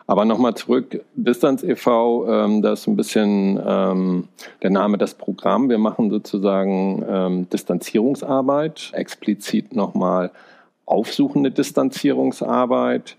Aber 0.05 0.25
nochmal 0.25 0.55
zurück, 0.55 1.01
Distanz 1.15 1.63
e.V., 1.63 2.27
ähm, 2.27 2.61
das 2.61 2.81
ist 2.81 2.87
ein 2.87 2.97
bisschen 2.97 3.59
ähm, 3.65 4.27
der 4.61 4.69
Name 4.69 4.97
des 4.97 5.13
Programms. 5.13 5.69
Wir 5.69 5.77
machen 5.77 6.09
sozusagen 6.09 7.05
ähm, 7.07 7.49
Distanzierungsarbeit, 7.49 8.91
explizit 8.93 9.75
nochmal 9.75 10.31
aufsuchende 10.85 11.51
Distanzierungsarbeit, 11.51 13.15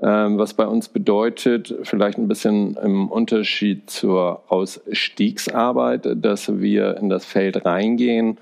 ähm, 0.00 0.38
was 0.38 0.54
bei 0.54 0.66
uns 0.66 0.88
bedeutet, 0.88 1.74
vielleicht 1.82 2.18
ein 2.18 2.28
bisschen 2.28 2.76
im 2.76 3.08
Unterschied 3.08 3.90
zur 3.90 4.42
Ausstiegsarbeit, 4.48 6.08
dass 6.14 6.60
wir 6.60 6.96
in 6.98 7.08
das 7.08 7.24
Feld 7.24 7.64
reingehen 7.64 8.38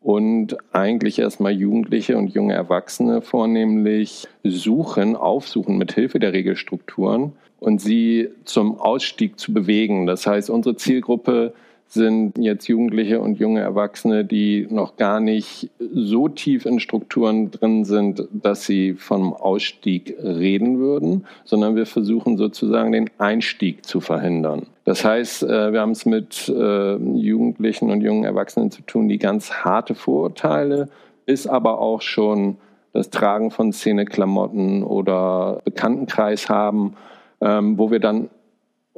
und 0.00 0.56
eigentlich 0.72 1.18
erstmal 1.18 1.52
Jugendliche 1.52 2.16
und 2.16 2.28
junge 2.28 2.54
Erwachsene 2.54 3.20
vornehmlich 3.20 4.28
suchen, 4.44 5.16
aufsuchen 5.16 5.76
mit 5.76 5.92
Hilfe 5.92 6.18
der 6.18 6.32
Regelstrukturen 6.32 7.32
und 7.58 7.80
sie 7.80 8.28
zum 8.44 8.78
Ausstieg 8.78 9.38
zu 9.38 9.52
bewegen. 9.52 10.06
Das 10.06 10.26
heißt, 10.26 10.50
unsere 10.50 10.76
Zielgruppe 10.76 11.52
sind 11.88 12.36
jetzt 12.38 12.68
Jugendliche 12.68 13.20
und 13.20 13.38
junge 13.38 13.60
Erwachsene, 13.60 14.24
die 14.24 14.66
noch 14.70 14.96
gar 14.96 15.20
nicht 15.20 15.70
so 15.78 16.28
tief 16.28 16.66
in 16.66 16.80
Strukturen 16.80 17.50
drin 17.50 17.84
sind, 17.84 18.28
dass 18.30 18.64
sie 18.64 18.94
vom 18.94 19.32
Ausstieg 19.32 20.16
reden 20.22 20.78
würden, 20.78 21.26
sondern 21.44 21.76
wir 21.76 21.86
versuchen 21.86 22.36
sozusagen 22.36 22.92
den 22.92 23.10
Einstieg 23.18 23.86
zu 23.86 24.00
verhindern. 24.00 24.66
Das 24.84 25.04
heißt, 25.04 25.44
äh, 25.44 25.72
wir 25.72 25.80
haben 25.80 25.92
es 25.92 26.04
mit 26.04 26.48
äh, 26.48 26.96
Jugendlichen 26.96 27.90
und 27.90 28.02
jungen 28.02 28.24
Erwachsenen 28.24 28.70
zu 28.70 28.82
tun, 28.82 29.08
die 29.08 29.18
ganz 29.18 29.50
harte 29.52 29.94
Vorurteile, 29.94 30.88
ist 31.26 31.46
aber 31.46 31.80
auch 31.80 32.02
schon 32.02 32.56
das 32.92 33.10
Tragen 33.10 33.50
von 33.50 33.72
Szeneklamotten 33.72 34.82
oder 34.82 35.60
Bekanntenkreis 35.64 36.48
haben, 36.48 36.94
ähm, 37.40 37.78
wo 37.78 37.90
wir 37.90 38.00
dann 38.00 38.28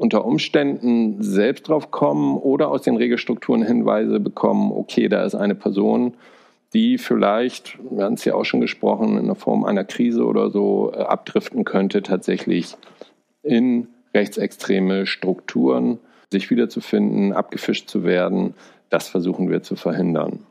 unter 0.00 0.24
Umständen 0.24 1.22
selbst 1.22 1.68
drauf 1.68 1.90
kommen 1.90 2.38
oder 2.38 2.70
aus 2.70 2.80
den 2.80 2.96
Regelstrukturen 2.96 3.62
Hinweise 3.62 4.18
bekommen, 4.18 4.72
okay, 4.72 5.10
da 5.10 5.24
ist 5.24 5.34
eine 5.34 5.54
Person, 5.54 6.14
die 6.72 6.96
vielleicht, 6.96 7.78
wir 7.90 8.04
haben 8.04 8.14
es 8.14 8.24
ja 8.24 8.34
auch 8.34 8.46
schon 8.46 8.62
gesprochen, 8.62 9.18
in 9.18 9.26
der 9.26 9.34
Form 9.34 9.62
einer 9.62 9.84
Krise 9.84 10.24
oder 10.24 10.48
so 10.48 10.90
äh, 10.94 11.00
abdriften 11.00 11.64
könnte, 11.64 12.02
tatsächlich 12.02 12.76
in 13.42 13.88
rechtsextreme 14.14 15.04
Strukturen 15.04 15.98
sich 16.32 16.48
wiederzufinden, 16.48 17.34
abgefischt 17.34 17.90
zu 17.90 18.02
werden. 18.02 18.54
Das 18.88 19.06
versuchen 19.06 19.50
wir 19.50 19.62
zu 19.62 19.76
verhindern. 19.76 20.46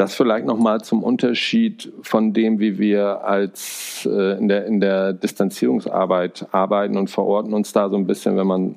Das 0.00 0.14
vielleicht 0.14 0.46
nochmal 0.46 0.80
zum 0.80 1.02
Unterschied 1.02 1.92
von 2.00 2.32
dem, 2.32 2.58
wie 2.58 2.78
wir 2.78 3.22
als 3.22 4.08
äh, 4.10 4.38
in, 4.38 4.48
der, 4.48 4.64
in 4.64 4.80
der 4.80 5.12
Distanzierungsarbeit 5.12 6.46
arbeiten 6.52 6.96
und 6.96 7.10
verorten 7.10 7.52
uns 7.52 7.74
da 7.74 7.90
so 7.90 7.96
ein 7.96 8.06
bisschen, 8.06 8.34
wenn 8.38 8.46
man 8.46 8.74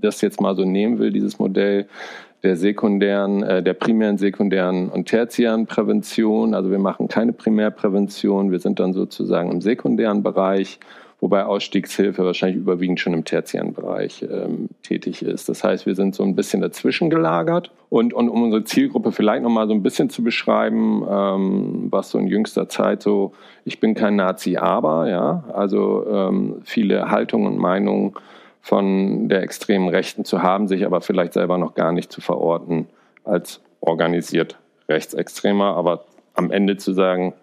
das 0.00 0.20
jetzt 0.20 0.40
mal 0.40 0.56
so 0.56 0.64
nehmen 0.64 0.98
will, 0.98 1.12
dieses 1.12 1.38
Modell 1.38 1.86
der 2.42 2.56
sekundären, 2.56 3.44
äh, 3.44 3.62
der 3.62 3.74
primären, 3.74 4.18
sekundären 4.18 4.88
und 4.88 5.06
tertiären 5.06 5.66
Prävention. 5.66 6.54
Also 6.54 6.72
wir 6.72 6.80
machen 6.80 7.06
keine 7.06 7.32
Primärprävention, 7.32 8.50
wir 8.50 8.58
sind 8.58 8.80
dann 8.80 8.94
sozusagen 8.94 9.52
im 9.52 9.60
sekundären 9.60 10.24
Bereich 10.24 10.80
wobei 11.20 11.44
Ausstiegshilfe 11.44 12.24
wahrscheinlich 12.24 12.58
überwiegend 12.58 13.00
schon 13.00 13.14
im 13.14 13.24
tertiären 13.24 13.72
Bereich 13.72 14.22
ähm, 14.22 14.68
tätig 14.82 15.22
ist. 15.22 15.48
Das 15.48 15.64
heißt, 15.64 15.86
wir 15.86 15.94
sind 15.94 16.14
so 16.14 16.22
ein 16.22 16.36
bisschen 16.36 16.60
dazwischen 16.60 17.10
gelagert. 17.10 17.72
Und, 17.88 18.14
und 18.14 18.28
um 18.28 18.42
unsere 18.42 18.64
Zielgruppe 18.64 19.12
vielleicht 19.12 19.42
nochmal 19.42 19.66
so 19.66 19.74
ein 19.74 19.82
bisschen 19.82 20.10
zu 20.10 20.22
beschreiben, 20.22 21.04
ähm, 21.10 21.88
was 21.90 22.10
so 22.10 22.18
in 22.18 22.28
jüngster 22.28 22.68
Zeit 22.68 23.02
so, 23.02 23.32
ich 23.64 23.80
bin 23.80 23.94
kein 23.94 24.16
Nazi, 24.16 24.56
aber, 24.56 25.08
ja, 25.08 25.44
also 25.52 26.06
ähm, 26.08 26.56
viele 26.64 27.10
Haltungen 27.10 27.46
und 27.46 27.58
Meinungen 27.58 28.14
von 28.60 29.28
der 29.28 29.42
extremen 29.42 29.88
Rechten 29.88 30.24
zu 30.24 30.42
haben, 30.42 30.68
sich 30.68 30.84
aber 30.84 31.00
vielleicht 31.00 31.32
selber 31.32 31.58
noch 31.58 31.74
gar 31.74 31.92
nicht 31.92 32.12
zu 32.12 32.20
verorten 32.20 32.86
als 33.24 33.60
organisiert 33.80 34.58
Rechtsextremer, 34.88 35.76
aber 35.76 36.04
am 36.34 36.50
Ende 36.50 36.76
zu 36.76 36.92
sagen, 36.92 37.34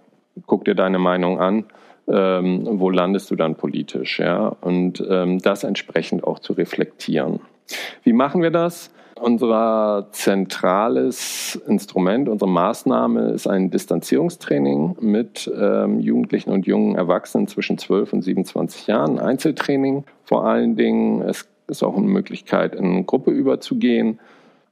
guck 0.45 0.65
dir 0.65 0.75
deine 0.75 0.99
Meinung 0.99 1.39
an, 1.39 1.65
ähm, 2.07 2.79
wo 2.79 2.89
landest 2.89 3.31
du 3.31 3.35
dann 3.35 3.55
politisch, 3.55 4.19
ja, 4.19 4.47
und 4.61 5.03
ähm, 5.09 5.39
das 5.39 5.63
entsprechend 5.63 6.23
auch 6.23 6.39
zu 6.39 6.53
reflektieren. 6.53 7.39
Wie 8.03 8.13
machen 8.13 8.41
wir 8.41 8.51
das? 8.51 8.91
Unser 9.19 10.07
zentrales 10.11 11.55
Instrument, 11.67 12.27
unsere 12.27 12.49
Maßnahme 12.51 13.29
ist 13.29 13.47
ein 13.47 13.71
Distanzierungstraining 13.71 14.97
mit 14.99 15.49
ähm, 15.57 16.01
Jugendlichen 16.01 16.51
und 16.51 16.67
jungen 16.67 16.95
Erwachsenen 16.95 17.47
zwischen 17.47 17.77
12 17.77 18.11
und 18.11 18.21
27 18.23 18.87
Jahren, 18.87 19.17
Einzeltraining 19.17 20.03
vor 20.25 20.45
allen 20.45 20.75
Dingen. 20.75 21.21
Es 21.21 21.47
ist 21.67 21.81
auch 21.81 21.95
eine 21.95 22.07
Möglichkeit, 22.07 22.75
in 22.75 22.85
eine 22.85 23.03
Gruppe 23.05 23.31
überzugehen, 23.31 24.19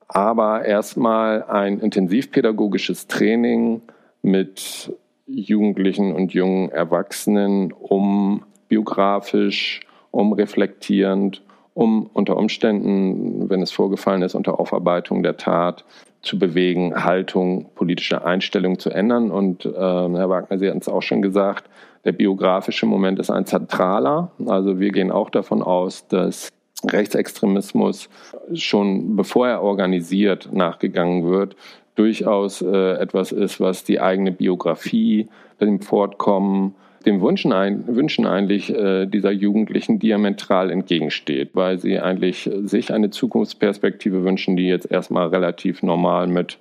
aber 0.10 0.66
erstmal 0.66 1.44
ein 1.44 1.80
intensivpädagogisches 1.80 3.08
Training 3.08 3.82
mit 4.22 4.94
Jugendlichen 5.26 6.14
und 6.14 6.34
jungen 6.34 6.70
Erwachsenen, 6.70 7.72
um 7.72 8.44
biografisch, 8.68 9.82
um 10.12 10.34
reflektierend, 10.34 11.42
um 11.74 12.10
unter 12.14 12.38
Umständen, 12.38 13.50
wenn 13.50 13.62
es 13.62 13.72
vorgefallen 13.72 14.22
ist, 14.22 14.36
unter 14.36 14.60
Aufarbeitung 14.60 15.24
der 15.24 15.38
Tat 15.38 15.86
zu 16.22 16.40
bewegen, 16.40 17.04
Haltung, 17.04 17.70
politische 17.76 18.26
Einstellung 18.26 18.80
zu 18.80 18.90
ändern. 18.90 19.32
Und 19.32 19.66
äh, 19.66 19.72
Herr 19.72 20.30
Wagner, 20.30 20.58
Sie 20.58 20.70
hatten 20.70 20.80
es 20.80 20.88
auch 20.88 21.02
schon 21.02 21.22
gesagt, 21.22 21.70
der 22.06 22.12
biografische 22.12 22.86
Moment 22.86 23.20
ist 23.20 23.30
ein 23.30 23.46
zentraler. 23.46 24.32
Also 24.46 24.80
wir 24.80 24.92
gehen 24.92 25.12
auch 25.12 25.30
davon 25.30 25.62
aus, 25.62 26.08
dass 26.08 26.50
Rechtsextremismus 26.86 28.10
schon 28.54 29.16
bevor 29.16 29.48
er 29.48 29.62
organisiert 29.62 30.50
nachgegangen 30.52 31.26
wird, 31.26 31.56
durchaus 31.96 32.62
äh, 32.62 32.94
etwas 32.94 33.32
ist, 33.32 33.60
was 33.60 33.84
die 33.84 34.00
eigene 34.00 34.32
Biografie, 34.32 35.28
dem 35.60 35.80
Fortkommen, 35.82 36.76
dem 37.06 37.22
Wünschen, 37.22 37.52
ein, 37.52 37.84
Wünschen 37.88 38.26
eigentlich 38.26 38.74
äh, 38.74 39.06
dieser 39.06 39.32
Jugendlichen 39.32 40.00
diametral 40.00 40.72
entgegensteht, 40.72 41.50
weil 41.54 41.80
sie 41.80 42.00
eigentlich 42.00 42.50
sich 42.64 42.94
eine 42.94 43.10
Zukunftsperspektive 43.10 44.24
wünschen, 44.24 44.56
die 44.56 44.68
jetzt 44.68 44.90
erstmal 44.90 45.28
relativ 45.28 45.84
normal 45.84 46.28
mit 46.28 46.58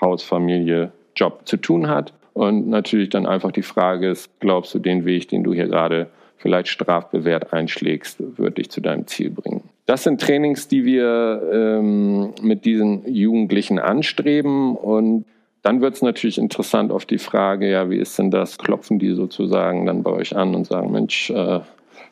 Haus, 0.00 0.22
Familie, 0.22 0.92
Job 1.14 1.42
zu 1.44 1.58
tun 1.58 1.88
hat. 1.88 2.12
Und 2.32 2.68
natürlich 2.68 3.10
dann 3.10 3.26
einfach 3.26 3.52
die 3.52 3.62
Frage 3.62 4.08
ist, 4.08 4.30
glaubst 4.40 4.74
du, 4.74 4.78
den 4.78 5.04
Weg, 5.04 5.28
den 5.28 5.44
du 5.44 5.52
hier 5.52 5.68
gerade 5.68 6.08
vielleicht 6.38 6.68
strafbewehrt 6.68 7.52
einschlägst, 7.52 8.16
wird 8.38 8.58
dich 8.58 8.70
zu 8.70 8.80
deinem 8.80 9.06
Ziel 9.06 9.30
bringen? 9.30 9.62
Das 9.86 10.04
sind 10.04 10.20
Trainings, 10.20 10.68
die 10.68 10.84
wir 10.84 11.42
ähm, 11.52 12.34
mit 12.40 12.64
diesen 12.64 13.06
Jugendlichen 13.12 13.78
anstreben 13.78 14.76
und 14.76 15.24
dann 15.62 15.80
wird 15.80 15.94
es 15.94 16.02
natürlich 16.02 16.38
interessant 16.38 16.90
auf 16.90 17.06
die 17.06 17.18
Frage, 17.18 17.70
ja, 17.70 17.88
wie 17.88 17.98
ist 17.98 18.18
denn 18.18 18.30
das? 18.30 18.58
Klopfen 18.58 18.98
die 18.98 19.14
sozusagen 19.14 19.86
dann 19.86 20.02
bei 20.02 20.10
euch 20.10 20.36
an 20.36 20.54
und 20.54 20.66
sagen, 20.66 20.90
Mensch, 20.90 21.30
äh, 21.30 21.60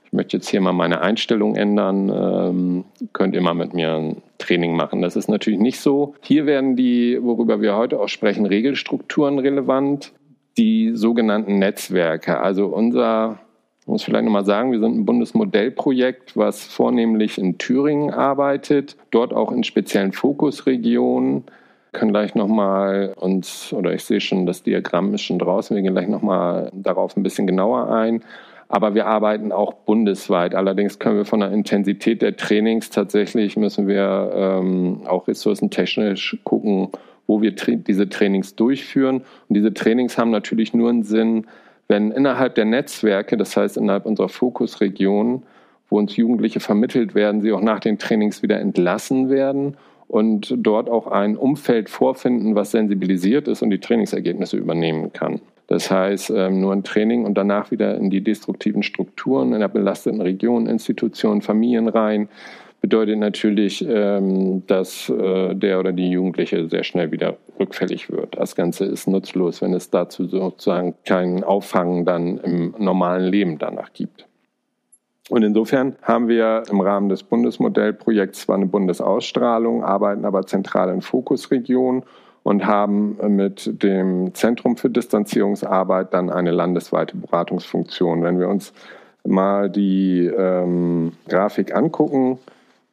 ich 0.04 0.12
möchte 0.12 0.36
jetzt 0.36 0.48
hier 0.48 0.60
mal 0.60 0.72
meine 0.72 1.00
Einstellung 1.00 1.56
ändern, 1.56 2.08
ähm, 2.08 2.84
könnt 3.12 3.34
ihr 3.34 3.40
mal 3.40 3.54
mit 3.54 3.74
mir 3.74 3.94
ein 3.94 4.22
Training 4.38 4.74
machen. 4.74 5.02
Das 5.02 5.14
ist 5.16 5.28
natürlich 5.28 5.60
nicht 5.60 5.80
so. 5.80 6.14
Hier 6.22 6.46
werden 6.46 6.74
die, 6.74 7.18
worüber 7.20 7.60
wir 7.60 7.76
heute 7.76 8.00
auch 8.00 8.08
sprechen, 8.08 8.46
Regelstrukturen 8.46 9.38
relevant, 9.38 10.12
die 10.56 10.92
sogenannten 10.94 11.58
Netzwerke. 11.58 12.40
Also 12.40 12.66
unser 12.66 13.38
muss 13.90 14.02
vielleicht 14.02 14.24
nochmal 14.24 14.44
sagen, 14.44 14.72
wir 14.72 14.80
sind 14.80 14.96
ein 14.96 15.04
Bundesmodellprojekt, 15.04 16.36
was 16.36 16.64
vornehmlich 16.64 17.38
in 17.38 17.58
Thüringen 17.58 18.10
arbeitet, 18.10 18.96
dort 19.10 19.32
auch 19.32 19.52
in 19.52 19.64
speziellen 19.64 20.12
Fokusregionen 20.12 21.44
können 21.92 22.12
gleich 22.12 22.34
nochmal 22.34 23.14
uns, 23.16 23.72
oder 23.72 23.92
ich 23.92 24.04
sehe 24.04 24.20
schon, 24.20 24.46
das 24.46 24.62
Diagramm 24.62 25.14
ist 25.14 25.22
schon 25.22 25.38
draußen, 25.38 25.74
wir 25.74 25.82
gehen 25.82 25.92
gleich 25.92 26.08
nochmal 26.08 26.70
darauf 26.72 27.16
ein 27.16 27.22
bisschen 27.22 27.46
genauer 27.46 27.90
ein. 27.90 28.22
Aber 28.68 28.94
wir 28.94 29.06
arbeiten 29.06 29.50
auch 29.50 29.72
bundesweit. 29.72 30.54
Allerdings 30.54 31.00
können 31.00 31.16
wir 31.16 31.24
von 31.24 31.40
der 31.40 31.50
Intensität 31.50 32.22
der 32.22 32.36
Trainings 32.36 32.90
tatsächlich, 32.90 33.56
müssen 33.56 33.88
wir 33.88 34.30
ähm, 34.32 35.00
auch 35.06 35.26
ressourcentechnisch 35.26 36.38
gucken, 36.44 36.90
wo 37.26 37.42
wir 37.42 37.56
tra 37.56 37.72
diese 37.72 38.08
Trainings 38.08 38.54
durchführen. 38.54 39.22
Und 39.48 39.56
diese 39.56 39.74
Trainings 39.74 40.16
haben 40.18 40.30
natürlich 40.30 40.72
nur 40.72 40.88
einen 40.88 41.02
Sinn, 41.02 41.48
wenn 41.90 42.12
innerhalb 42.12 42.54
der 42.54 42.66
Netzwerke, 42.66 43.36
das 43.36 43.56
heißt 43.56 43.76
innerhalb 43.76 44.06
unserer 44.06 44.28
Fokusregion, 44.28 45.42
wo 45.88 45.98
uns 45.98 46.16
Jugendliche 46.16 46.60
vermittelt 46.60 47.16
werden, 47.16 47.40
sie 47.40 47.52
auch 47.52 47.60
nach 47.60 47.80
den 47.80 47.98
Trainings 47.98 48.44
wieder 48.44 48.60
entlassen 48.60 49.28
werden 49.28 49.76
und 50.06 50.54
dort 50.56 50.88
auch 50.88 51.08
ein 51.08 51.36
Umfeld 51.36 51.90
vorfinden, 51.90 52.54
was 52.54 52.70
sensibilisiert 52.70 53.48
ist 53.48 53.62
und 53.62 53.70
die 53.70 53.80
Trainingsergebnisse 53.80 54.56
übernehmen 54.56 55.12
kann. 55.12 55.40
Das 55.66 55.90
heißt, 55.90 56.30
ähm, 56.30 56.60
nur 56.60 56.72
ein 56.72 56.84
Training 56.84 57.24
und 57.24 57.34
danach 57.34 57.72
wieder 57.72 57.96
in 57.96 58.08
die 58.08 58.20
destruktiven 58.20 58.84
Strukturen 58.84 59.52
in 59.52 59.58
der 59.58 59.68
belasteten 59.68 60.20
Region, 60.20 60.68
Institutionen, 60.68 61.42
Familien 61.42 61.88
rein, 61.88 62.28
bedeutet 62.80 63.18
natürlich, 63.18 63.86
ähm, 63.86 64.66
dass 64.66 65.08
äh, 65.08 65.54
der 65.54 65.78
oder 65.78 65.92
die 65.92 66.10
Jugendliche 66.10 66.68
sehr 66.68 66.84
schnell 66.84 67.12
wieder 67.12 67.36
rückfällig 67.58 68.10
wird. 68.10 68.36
Das 68.38 68.56
Ganze 68.56 68.86
ist 68.86 69.06
nutzlos, 69.06 69.60
wenn 69.60 69.74
es 69.74 69.90
dazu 69.90 70.26
sozusagen 70.26 70.94
keinen 71.04 71.44
Auffangen 71.44 72.04
dann 72.04 72.38
im 72.38 72.74
normalen 72.78 73.30
Leben 73.30 73.58
danach 73.58 73.92
gibt. 73.92 74.26
Und 75.28 75.44
insofern 75.44 75.94
haben 76.02 76.26
wir 76.26 76.64
im 76.70 76.80
Rahmen 76.80 77.08
des 77.08 77.22
Bundesmodellprojekts 77.22 78.40
zwar 78.40 78.56
eine 78.56 78.66
Bundesausstrahlung, 78.66 79.84
arbeiten 79.84 80.24
aber 80.24 80.44
zentral 80.46 80.88
in 80.88 81.02
Fokusregionen 81.02 82.02
und 82.42 82.66
haben 82.66 83.16
mit 83.36 83.82
dem 83.82 84.34
Zentrum 84.34 84.76
für 84.76 84.90
Distanzierungsarbeit 84.90 86.12
dann 86.14 86.30
eine 86.30 86.50
landesweite 86.50 87.16
Beratungsfunktion. 87.16 88.24
Wenn 88.24 88.40
wir 88.40 88.48
uns 88.48 88.72
mal 89.24 89.70
die 89.70 90.26
ähm, 90.26 91.12
Grafik 91.28 91.76
angucken, 91.76 92.38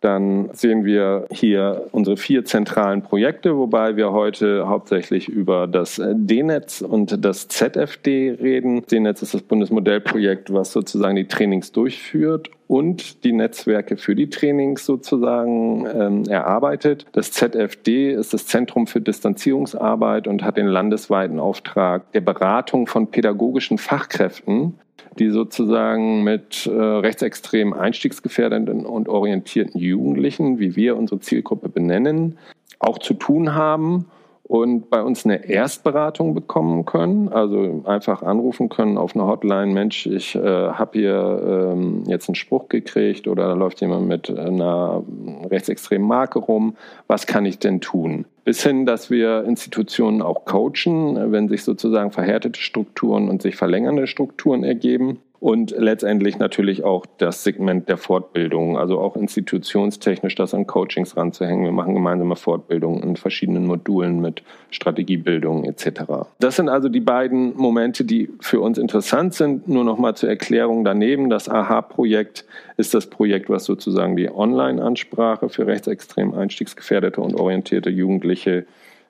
dann 0.02 0.50
sehen 0.54 0.86
wir 0.86 1.26
hier 1.32 1.88
unsere 1.92 2.18
vier 2.18 2.46
zentralen 2.46 3.02
Projekte, 3.02 3.58
wobei 3.58 3.96
wir 3.96 4.12
heute 4.12 4.68
hauptsächlich 4.68 5.28
über 5.28 5.68
das 5.68 6.02
D-Netz 6.04 6.82
und 6.82 7.24
das 7.24 7.48
ZFD 7.48 8.38
reden. 8.40 8.86
D-Netz 8.86 9.22
ist 9.24 9.34
das 9.34 9.42
Bundesmodellprojekt, 9.42 10.54
was 10.54 10.72
sozusagen 10.72 11.16
die 11.16 11.28
Trainings 11.28 11.72
durchführt 11.72 12.52
und 12.68 13.24
die 13.24 13.32
Netzwerke 13.32 13.98
für 13.98 14.16
die 14.16 14.30
Trainings 14.30 14.86
sozusagen 14.86 15.86
ähm, 15.88 16.24
erarbeitet. 16.26 17.06
Das 17.14 17.32
ZFD 17.32 18.12
ist 18.12 18.34
das 18.34 18.46
Zentrum 18.46 18.88
für 18.88 19.02
Distanzierungsarbeit 19.02 20.28
und 20.28 20.44
hat 20.44 20.58
den 20.58 20.68
landesweiten 20.68 21.40
Auftrag 21.40 22.12
der 22.12 22.22
Beratung 22.22 22.88
von 22.88 23.08
pädagogischen 23.08 23.78
Fachkräften 23.78 24.76
die 25.20 25.32
sozusagen 25.32 26.24
mit 26.24 26.68
äh, 26.68 26.72
rechtsextremen 26.72 27.74
einstiegsgefährdenden 27.74 28.86
und 28.86 29.10
orientierten 29.10 29.80
Jugendlichen, 29.80 30.60
wie 30.60 30.76
wir 30.76 30.96
unsere 30.96 31.20
Zielgruppe 31.20 31.70
benennen, 31.70 32.38
auch 32.78 33.00
zu 33.00 33.16
tun 33.16 33.56
haben 33.56 34.06
und 34.48 34.90
bei 34.90 35.02
uns 35.02 35.26
eine 35.26 35.50
Erstberatung 35.50 36.34
bekommen 36.34 36.86
können, 36.86 37.28
also 37.28 37.84
einfach 37.86 38.24
anrufen 38.24 38.70
können 38.70 38.98
auf 38.98 39.14
eine 39.14 39.28
Hotline, 39.28 39.74
Mensch, 39.74 40.06
ich 40.06 40.36
äh, 40.36 40.40
habe 40.42 41.00
hier 41.00 41.74
ähm, 41.74 42.04
jetzt 42.08 42.30
einen 42.30 42.36
Spruch 42.36 42.70
gekriegt 42.70 43.28
oder 43.28 43.50
da 43.50 43.54
läuft 43.54 43.82
jemand 43.82 44.08
mit 44.08 44.30
einer 44.30 45.04
rechtsextremen 45.50 46.08
Marke 46.08 46.40
rum, 46.40 46.78
was 47.08 47.28
kann 47.28 47.46
ich 47.46 47.60
denn 47.60 47.82
tun? 47.82 48.26
Bis 48.46 48.64
hin, 48.64 48.86
dass 48.86 49.10
wir 49.10 49.44
Institutionen 49.44 50.22
auch 50.22 50.46
coachen, 50.46 51.34
wenn 51.34 51.50
sich 51.50 51.66
sozusagen 51.66 52.12
verhärtete 52.12 52.62
Strukturen 52.62 53.28
und 53.28 53.42
sich 53.42 53.58
verlängernde 53.58 54.08
Strukturen 54.08 54.64
ergeben 54.64 55.20
und 55.40 55.72
letztendlich 55.78 56.40
natürlich 56.40 56.84
auch 56.84 57.06
das 57.18 57.44
Segment 57.44 57.90
der 57.90 57.98
Fortbildung, 57.98 58.78
also 58.78 59.00
auch 59.00 59.16
institutionstechnisch 59.16 60.36
das 60.36 60.54
an 60.54 60.66
Coachings 60.66 61.16
ranzuhängen. 61.16 61.64
Wir 61.64 61.72
machen 61.72 61.94
gemeinsame 61.94 62.36
Fortbildungen 62.36 63.04
in 63.04 63.16
verschiedenen 63.16 63.68
Modulen 63.68 64.20
mit 64.20 64.42
Strategiebildung 64.72 65.64
etc. 65.66 66.02
Das 66.40 66.56
sind 66.56 66.70
also 66.70 66.90
die 66.90 67.02
beiden 67.02 67.56
Momente, 67.56 68.04
die 68.04 68.30
für 68.40 68.62
uns 68.62 68.78
interessant 68.78 69.36
sind. 69.36 69.68
Nur 69.68 69.84
noch 69.84 70.00
mal 70.00 70.16
zur 70.16 70.30
Erklärung 70.30 70.84
daneben, 70.84 71.30
das 71.30 71.50
AHA-Projekt 71.50 72.46
ist 72.78 72.94
das 72.94 73.08
Projekt, 73.08 73.50
was 73.50 73.66
sozusagen 73.66 74.16
die 74.16 74.30
Online-Ansprache 74.30 75.50
für 75.50 75.68
rechtsextrem 75.68 76.34
einstiegsgefährdete 76.34 77.22
und 77.22 77.36
orientierte 77.36 77.90
Jugendliche 77.90 78.66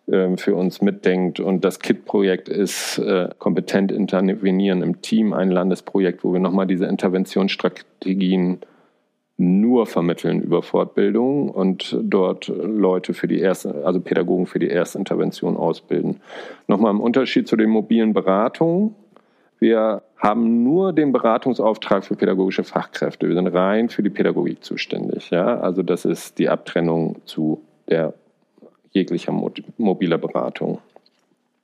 für 0.08 0.56
uns 0.56 0.82
mitdenkt. 0.82 1.39
Und 1.39 1.65
das 1.65 1.80
KIT-Projekt 1.80 2.48
ist 2.48 2.98
äh, 2.98 3.30
kompetent 3.39 3.91
intervenieren 3.91 4.82
im 4.82 5.02
Team, 5.02 5.34
ein 5.34 5.52
Landesprojekt, 5.52 6.24
wo 6.24 6.32
wir 6.32 6.39
nochmal 6.39 6.65
diese 6.65 6.86
Interventionsstrategien 6.86 8.60
nur 9.38 9.86
vermitteln 9.86 10.41
über 10.41 10.63
Fortbildung 10.63 11.50
und 11.50 11.96
dort 12.02 12.48
Leute 12.48 13.13
für 13.13 13.28
die 13.28 13.39
erste, 13.39 13.86
also 13.86 14.00
Pädagogen 14.00 14.48
für 14.48 14.60
die 14.60 14.70
erste 14.70 14.98
Intervention 14.98 15.58
ausbilden. 15.58 16.22
Nochmal 16.67 16.91
im 16.91 17.02
Unterschied 17.02 17.48
zu 17.48 17.56
den 17.56 17.70
mobilen 17.70 18.13
Beratungen. 18.13 18.96
Wir 19.60 20.02
haben 20.17 20.63
nur 20.63 20.93
den 20.93 21.12
Beratungsauftrag 21.12 22.04
für 22.06 22.15
pädagogische 22.15 22.63
Fachkräfte. 22.63 23.28
Wir 23.28 23.36
sind 23.36 23.48
rein 23.48 23.89
für 23.89 24.02
die 24.02 24.10
Pädagogik 24.10 24.63
zuständig. 24.63 25.30
Ja? 25.30 25.60
Also 25.60 25.84
das 25.84 26.06
ist 26.06 26.40
die 26.40 26.50
Abtrennung 26.50 27.17
zu 27.25 27.62
der 27.90 28.13
jeglicher 28.98 29.31
mobiler 29.77 30.17
Beratung. 30.17 30.79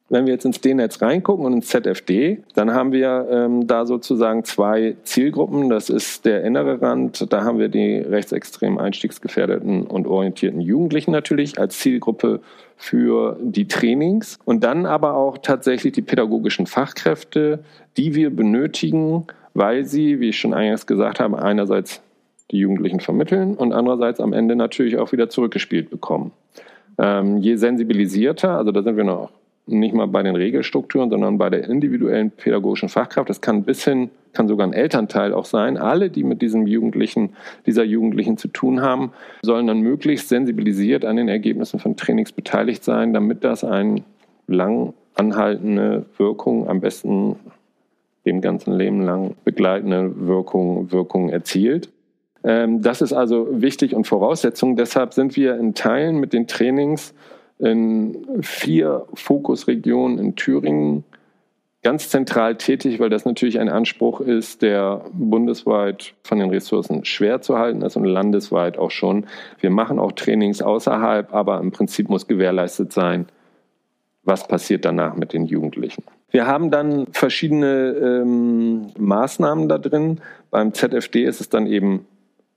Wenn 0.09 0.25
wir 0.25 0.33
jetzt 0.33 0.45
ins 0.45 0.61
D-Netz 0.61 1.01
reingucken 1.01 1.45
und 1.45 1.53
ins 1.53 1.69
ZFD, 1.69 2.43
dann 2.53 2.73
haben 2.73 2.91
wir 2.91 3.27
ähm, 3.31 3.65
da 3.65 3.85
sozusagen 3.85 4.43
zwei 4.43 4.95
Zielgruppen. 5.03 5.69
Das 5.69 5.89
ist 5.89 6.25
der 6.25 6.43
innere 6.43 6.81
Rand. 6.81 7.31
Da 7.33 7.43
haben 7.43 7.57
wir 7.57 7.69
die 7.69 7.97
rechtsextrem 7.97 8.77
einstiegsgefährdeten 8.77 9.87
und 9.87 10.05
orientierten 10.05 10.61
Jugendlichen 10.61 11.11
natürlich 11.11 11.57
als 11.57 11.79
Zielgruppe 11.79 12.41
für 12.77 13.37
die 13.41 13.67
Trainings. 13.67 14.37
Und 14.45 14.63
dann 14.63 14.85
aber 14.85 15.15
auch 15.15 15.39
tatsächlich 15.39 15.93
die 15.93 16.01
pädagogischen 16.03 16.67
Fachkräfte, 16.67 17.63
die 17.97 18.13
wir 18.13 18.29
benötigen, 18.29 19.25
weil 19.55 19.85
sie, 19.85 20.19
wie 20.19 20.29
ich 20.29 20.39
schon 20.39 20.53
eingangs 20.53 20.85
gesagt 20.85 21.21
habe, 21.21 21.41
einerseits 21.41 22.01
die 22.51 22.59
Jugendlichen 22.59 22.99
vermitteln 22.99 23.55
und 23.55 23.73
andererseits 23.73 24.19
am 24.19 24.33
Ende 24.33 24.55
natürlich 24.55 24.97
auch 24.97 25.11
wieder 25.11 25.29
zurückgespielt 25.29 25.89
bekommen. 25.89 26.31
Ähm, 26.97 27.37
je 27.37 27.55
sensibilisierter, 27.55 28.57
also 28.57 28.71
da 28.71 28.83
sind 28.83 28.97
wir 28.97 29.03
noch 29.03 29.31
nicht 29.65 29.95
mal 29.95 30.07
bei 30.07 30.23
den 30.23 30.35
Regelstrukturen, 30.35 31.09
sondern 31.09 31.37
bei 31.37 31.49
der 31.49 31.69
individuellen 31.69 32.31
pädagogischen 32.31 32.89
Fachkraft. 32.89 33.29
Das 33.29 33.39
kann 33.39 33.63
bis 33.63 33.83
hin, 33.85 34.09
kann 34.33 34.47
sogar 34.47 34.67
ein 34.67 34.73
Elternteil 34.73 35.33
auch 35.33 35.45
sein. 35.45 35.77
Alle, 35.77 36.09
die 36.09 36.23
mit 36.23 36.41
diesem 36.41 36.67
Jugendlichen, 36.67 37.29
dieser 37.65 37.83
Jugendlichen 37.83 38.37
zu 38.37 38.49
tun 38.49 38.81
haben, 38.81 39.13
sollen 39.41 39.67
dann 39.67 39.79
möglichst 39.79 40.29
sensibilisiert 40.29 41.05
an 41.05 41.15
den 41.15 41.29
Ergebnissen 41.29 41.79
von 41.79 41.95
Trainings 41.95 42.33
beteiligt 42.33 42.83
sein, 42.83 43.13
damit 43.13 43.43
das 43.43 43.63
eine 43.63 44.03
lang 44.47 44.93
anhaltende 45.15 46.05
Wirkung, 46.17 46.67
am 46.67 46.81
besten 46.81 47.37
dem 48.25 48.41
ganzen 48.41 48.73
Leben 48.73 49.01
lang 49.01 49.35
begleitende 49.43 50.27
Wirkung, 50.27 50.91
Wirkung 50.91 51.29
erzielt. 51.29 51.89
Ähm, 52.43 52.81
das 52.81 53.01
ist 53.01 53.13
also 53.13 53.47
wichtig 53.51 53.95
und 53.95 54.05
Voraussetzung. 54.05 54.75
Deshalb 54.75 55.13
sind 55.13 55.35
wir 55.35 55.57
in 55.57 55.73
Teilen 55.73 56.17
mit 56.17 56.33
den 56.33 56.47
Trainings 56.47 57.13
in 57.59 58.25
vier 58.41 59.05
Fokusregionen 59.13 60.19
in 60.19 60.35
Thüringen 60.35 61.03
ganz 61.83 62.09
zentral 62.09 62.55
tätig, 62.55 62.99
weil 62.99 63.09
das 63.09 63.25
natürlich 63.25 63.59
ein 63.59 63.69
Anspruch 63.69 64.21
ist, 64.21 64.61
der 64.61 65.01
bundesweit 65.11 66.13
von 66.23 66.39
den 66.39 66.49
Ressourcen 66.49 67.03
schwer 67.05 67.41
zu 67.41 67.57
halten 67.57 67.81
ist 67.81 67.97
und 67.97 68.05
landesweit 68.05 68.77
auch 68.77 68.91
schon. 68.91 69.25
Wir 69.59 69.69
machen 69.69 69.99
auch 69.99 70.13
Trainings 70.13 70.61
außerhalb, 70.61 71.33
aber 71.33 71.59
im 71.59 71.71
Prinzip 71.71 72.09
muss 72.09 72.27
gewährleistet 72.27 72.93
sein, 72.93 73.27
was 74.23 74.47
passiert 74.47 74.85
danach 74.85 75.15
mit 75.15 75.33
den 75.33 75.45
Jugendlichen. 75.45 76.03
Wir 76.31 76.47
haben 76.47 76.71
dann 76.71 77.07
verschiedene 77.11 77.91
ähm, 77.91 78.87
Maßnahmen 78.97 79.67
da 79.67 79.77
drin. 79.77 80.21
Beim 80.49 80.73
ZFD 80.73 81.25
ist 81.25 81.41
es 81.41 81.49
dann 81.49 81.67
eben 81.67 82.07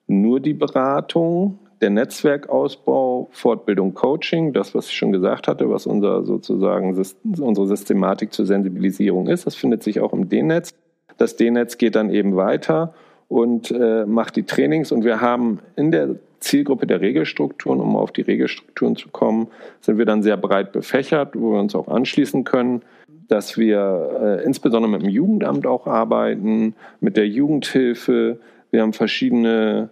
nur 0.07 0.41
die 0.41 0.55
Beratung, 0.55 1.59
der 1.81 1.91
Netzwerkausbau, 1.91 3.29
Fortbildung, 3.33 3.95
Coaching, 3.95 4.53
das, 4.53 4.75
was 4.75 4.89
ich 4.89 4.97
schon 4.97 5.13
gesagt 5.13 5.47
hatte, 5.47 5.69
was 5.69 5.87
unser 5.87 6.25
sozusagen 6.25 6.97
unsere 7.39 7.67
Systematik 7.67 8.33
zur 8.33 8.47
Sensibilisierung 8.47 9.29
ist, 9.29 9.47
das 9.47 9.55
findet 9.55 9.83
sich 9.83 10.01
auch 10.01 10.13
im 10.13 10.29
D-Netz. 10.29 10.73
Das 11.19 11.37
D-Netz 11.37 11.77
geht 11.77 11.95
dann 11.95 12.11
eben 12.11 12.37
weiter 12.37 12.95
und 13.29 13.71
äh, 13.71 14.07
macht 14.07 14.37
die 14.37 14.45
Trainings 14.45 14.93
und 14.93 15.05
wir 15.05 15.21
haben 15.21 15.61
in 15.77 15.91
der 15.91 16.17
Zielgruppe 16.41 16.87
der 16.87 17.01
Regelstrukturen, 17.01 17.81
um 17.81 17.97
auf 17.97 18.13
die 18.13 18.23
Regelstrukturen 18.23 18.97
zu 18.97 19.09
kommen, 19.09 19.49
sind 19.81 19.99
wir 19.99 20.05
dann 20.05 20.23
sehr 20.23 20.37
breit 20.37 20.73
befächert, 20.73 21.35
wo 21.35 21.53
wir 21.53 21.61
uns 21.61 21.75
auch 21.75 21.89
anschließen 21.89 22.45
können, 22.45 22.83
dass 23.29 23.59
wir 23.59 24.39
äh, 24.41 24.45
insbesondere 24.45 24.91
mit 24.91 25.03
dem 25.03 25.11
Jugendamt 25.11 25.67
auch 25.67 25.87
arbeiten, 25.87 26.75
mit 27.01 27.17
der 27.17 27.27
Jugendhilfe. 27.27 28.39
Wir 28.71 28.83
haben 28.83 28.93
verschiedene 28.93 29.91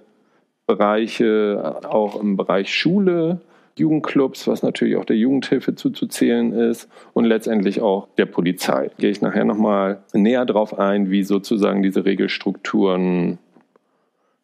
Bereiche, 0.67 1.81
auch 1.89 2.21
im 2.21 2.37
Bereich 2.37 2.73
Schule, 2.75 3.41
Jugendclubs, 3.77 4.47
was 4.47 4.63
natürlich 4.63 4.97
auch 4.97 5.05
der 5.05 5.17
Jugendhilfe 5.17 5.75
zuzuzählen 5.75 6.53
ist 6.53 6.89
und 7.13 7.25
letztendlich 7.25 7.81
auch 7.81 8.09
der 8.17 8.27
Polizei. 8.27 8.91
Gehe 8.99 9.11
ich 9.11 9.21
nachher 9.21 9.45
nochmal 9.45 10.03
näher 10.13 10.47
drauf 10.47 10.79
ein, 10.79 11.11
wie 11.11 11.25
sozusagen 11.25 11.83
diese 11.83 12.05
Regelstrukturen 12.05 13.39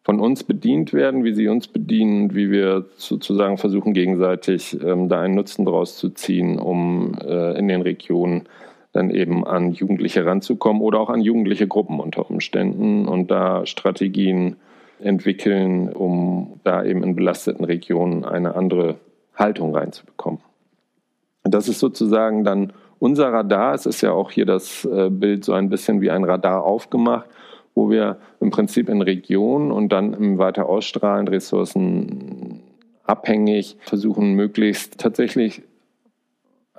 von 0.02 0.18
uns 0.18 0.42
bedient 0.42 0.92
werden, 0.92 1.24
wie 1.24 1.34
sie 1.34 1.48
uns 1.48 1.68
bedienen, 1.68 2.34
wie 2.34 2.50
wir 2.50 2.86
sozusagen 2.96 3.58
versuchen, 3.58 3.92
gegenseitig 3.92 4.76
ähm, 4.82 5.08
da 5.08 5.20
einen 5.20 5.34
Nutzen 5.34 5.64
draus 5.64 5.96
zu 5.96 6.10
ziehen, 6.10 6.58
um 6.58 7.16
äh, 7.22 7.56
in 7.58 7.68
den 7.68 7.82
Regionen 7.82 8.48
dann 8.92 9.10
eben 9.10 9.46
an 9.46 9.72
Jugendliche 9.72 10.26
ranzukommen 10.26 10.82
oder 10.82 11.00
auch 11.00 11.10
an 11.10 11.20
jugendliche 11.20 11.68
Gruppen 11.68 12.00
unter 12.00 12.28
Umständen 12.28 13.06
und 13.06 13.30
da 13.30 13.66
Strategien 13.66 14.56
entwickeln, 14.98 15.92
um 15.92 16.60
da 16.64 16.84
eben 16.84 17.02
in 17.02 17.14
belasteten 17.14 17.64
Regionen 17.64 18.24
eine 18.24 18.54
andere 18.54 18.96
Haltung 19.34 19.74
reinzubekommen. 19.74 20.40
Das 21.44 21.68
ist 21.68 21.78
sozusagen 21.78 22.44
dann 22.44 22.72
unser 22.98 23.32
Radar. 23.32 23.74
Es 23.74 23.86
ist 23.86 24.02
ja 24.02 24.12
auch 24.12 24.30
hier 24.30 24.44
das 24.44 24.84
äh, 24.84 25.08
Bild 25.08 25.44
so 25.44 25.52
ein 25.52 25.70
bisschen 25.70 26.00
wie 26.00 26.10
ein 26.10 26.24
Radar 26.24 26.64
aufgemacht, 26.64 27.26
wo 27.74 27.90
wir 27.90 28.18
im 28.40 28.50
Prinzip 28.50 28.88
in 28.88 29.00
Regionen 29.00 29.72
und 29.72 29.90
dann 29.90 30.12
im 30.12 30.38
weiter 30.38 30.68
ausstrahlen 30.68 31.28
Ressourcen 31.28 32.60
abhängig 33.04 33.76
versuchen, 33.80 34.34
möglichst 34.34 34.98
tatsächlich 34.98 35.62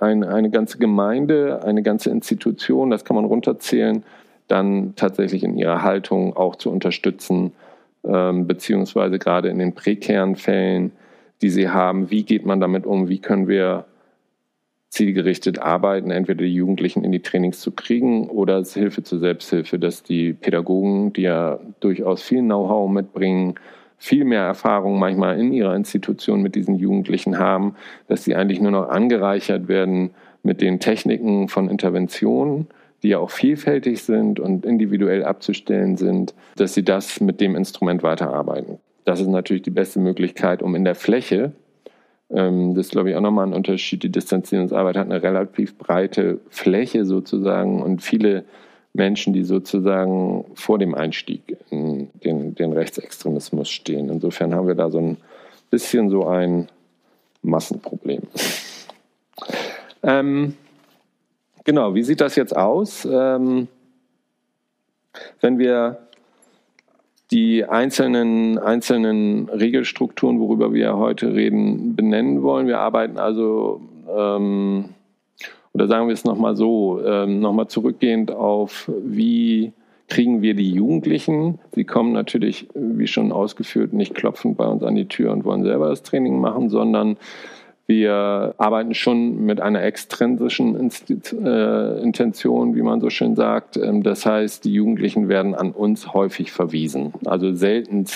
ein, 0.02 0.24
eine 0.24 0.50
ganze 0.50 0.78
Gemeinde, 0.78 1.64
eine 1.64 1.82
ganze 1.82 2.10
Institution, 2.10 2.90
das 2.90 3.04
kann 3.04 3.16
man 3.16 3.24
runterzählen, 3.24 4.02
dann 4.48 4.94
tatsächlich 4.96 5.44
in 5.44 5.56
ihrer 5.56 5.82
Haltung 5.82 6.36
auch 6.36 6.56
zu 6.56 6.70
unterstützen, 6.70 7.52
ähm, 8.04 8.46
beziehungsweise 8.46 9.18
gerade 9.18 9.48
in 9.48 9.58
den 9.58 9.74
prekären 9.74 10.36
Fällen, 10.36 10.92
die 11.40 11.50
sie 11.50 11.68
haben, 11.68 12.10
wie 12.10 12.24
geht 12.24 12.44
man 12.44 12.60
damit 12.60 12.84
um, 12.84 13.08
wie 13.08 13.20
können 13.20 13.48
wir 13.48 13.84
zielgerichtet 14.90 15.58
arbeiten, 15.58 16.10
entweder 16.10 16.44
die 16.44 16.54
Jugendlichen 16.54 17.02
in 17.02 17.12
die 17.12 17.22
Trainings 17.22 17.60
zu 17.60 17.70
kriegen 17.70 18.28
oder 18.28 18.62
Hilfe 18.62 19.02
zur 19.02 19.20
Selbsthilfe, 19.20 19.78
dass 19.78 20.02
die 20.02 20.34
Pädagogen, 20.34 21.14
die 21.14 21.22
ja 21.22 21.60
durchaus 21.80 22.22
viel 22.22 22.42
Know-how 22.42 22.90
mitbringen, 22.90 23.54
viel 24.02 24.24
mehr 24.24 24.42
Erfahrung 24.42 24.98
manchmal 24.98 25.38
in 25.38 25.52
ihrer 25.52 25.76
Institution 25.76 26.42
mit 26.42 26.56
diesen 26.56 26.74
Jugendlichen 26.74 27.38
haben, 27.38 27.76
dass 28.08 28.24
sie 28.24 28.34
eigentlich 28.34 28.60
nur 28.60 28.72
noch 28.72 28.88
angereichert 28.88 29.68
werden 29.68 30.10
mit 30.42 30.60
den 30.60 30.80
Techniken 30.80 31.48
von 31.48 31.70
Interventionen 31.70 32.66
die 33.02 33.08
ja 33.08 33.18
auch 33.18 33.30
vielfältig 33.30 34.02
sind 34.02 34.38
und 34.38 34.64
individuell 34.64 35.24
abzustellen 35.24 35.96
sind, 35.96 36.34
dass 36.54 36.74
sie 36.74 36.84
das 36.84 37.20
mit 37.20 37.40
dem 37.40 37.56
Instrument 37.56 38.02
weiterarbeiten. 38.02 38.78
Das 39.04 39.20
ist 39.20 39.26
natürlich 39.26 39.62
die 39.62 39.70
beste 39.70 39.98
Möglichkeit, 39.98 40.62
um 40.62 40.76
in 40.76 40.84
der 40.84 40.94
Fläche, 40.94 41.52
ähm, 42.30 42.74
das 42.74 42.86
ist 42.86 42.92
glaube 42.92 43.10
ich 43.10 43.16
auch 43.16 43.20
nochmal 43.20 43.46
ein 43.46 43.54
Unterschied, 43.54 44.04
die 44.04 44.12
Distanzierungsarbeit 44.12 44.96
hat 44.96 45.10
eine 45.10 45.22
relativ 45.22 45.76
breite 45.76 46.40
Fläche 46.48 47.04
sozusagen 47.04 47.82
und 47.82 48.02
viele 48.02 48.44
Menschen, 48.94 49.32
die 49.32 49.44
sozusagen 49.44 50.44
vor 50.54 50.78
dem 50.78 50.94
Einstieg 50.94 51.56
in 51.70 52.10
den, 52.24 52.54
den 52.54 52.72
Rechtsextremismus 52.72 53.70
stehen. 53.70 54.10
Insofern 54.10 54.54
haben 54.54 54.68
wir 54.68 54.74
da 54.74 54.90
so 54.90 54.98
ein 54.98 55.16
bisschen 55.70 56.10
so 56.10 56.26
ein 56.26 56.68
Massenproblem. 57.42 58.22
ähm, 60.02 60.54
Genau, 61.64 61.94
wie 61.94 62.02
sieht 62.02 62.20
das 62.20 62.34
jetzt 62.34 62.56
aus? 62.56 63.06
Ähm, 63.10 63.68
wenn 65.40 65.58
wir 65.58 65.98
die 67.30 67.64
einzelnen, 67.64 68.58
einzelnen 68.58 69.48
Regelstrukturen, 69.48 70.40
worüber 70.40 70.74
wir 70.74 70.96
heute 70.96 71.34
reden, 71.34 71.94
benennen 71.94 72.42
wollen. 72.42 72.66
Wir 72.66 72.80
arbeiten 72.80 73.16
also, 73.16 73.80
ähm, 74.14 74.90
oder 75.74 75.86
sagen 75.86 76.06
wir 76.06 76.14
es 76.14 76.24
nochmal 76.24 76.56
so, 76.56 77.00
ähm, 77.04 77.40
nochmal 77.40 77.68
zurückgehend 77.68 78.30
auf, 78.30 78.90
wie 79.02 79.72
kriegen 80.08 80.42
wir 80.42 80.54
die 80.54 80.72
Jugendlichen. 80.72 81.58
Sie 81.74 81.84
kommen 81.84 82.12
natürlich, 82.12 82.68
wie 82.74 83.06
schon 83.06 83.32
ausgeführt, 83.32 83.94
nicht 83.94 84.14
klopfend 84.14 84.58
bei 84.58 84.66
uns 84.66 84.82
an 84.82 84.94
die 84.94 85.08
Tür 85.08 85.32
und 85.32 85.44
wollen 85.44 85.62
selber 85.62 85.88
das 85.88 86.02
Training 86.02 86.38
machen, 86.38 86.68
sondern 86.68 87.16
wir 87.86 88.54
arbeiten 88.58 88.94
schon 88.94 89.44
mit 89.44 89.60
einer 89.60 89.82
extrinsischen 89.82 90.90
äh, 91.44 92.02
Intention, 92.02 92.76
wie 92.76 92.82
man 92.82 93.00
so 93.00 93.10
schön 93.10 93.34
sagt. 93.34 93.76
Ähm, 93.76 94.02
das 94.02 94.24
heißt, 94.26 94.64
die 94.64 94.72
Jugendlichen 94.74 95.28
werden 95.28 95.54
an 95.54 95.72
uns 95.72 96.12
häufig 96.12 96.52
verwiesen. 96.52 97.12
Also 97.24 97.52
selten 97.54 98.06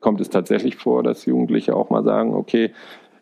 kommt 0.00 0.20
es 0.20 0.30
tatsächlich 0.30 0.76
vor, 0.76 1.02
dass 1.02 1.26
Jugendliche 1.26 1.74
auch 1.74 1.90
mal 1.90 2.04
sagen, 2.04 2.34
okay, 2.34 2.70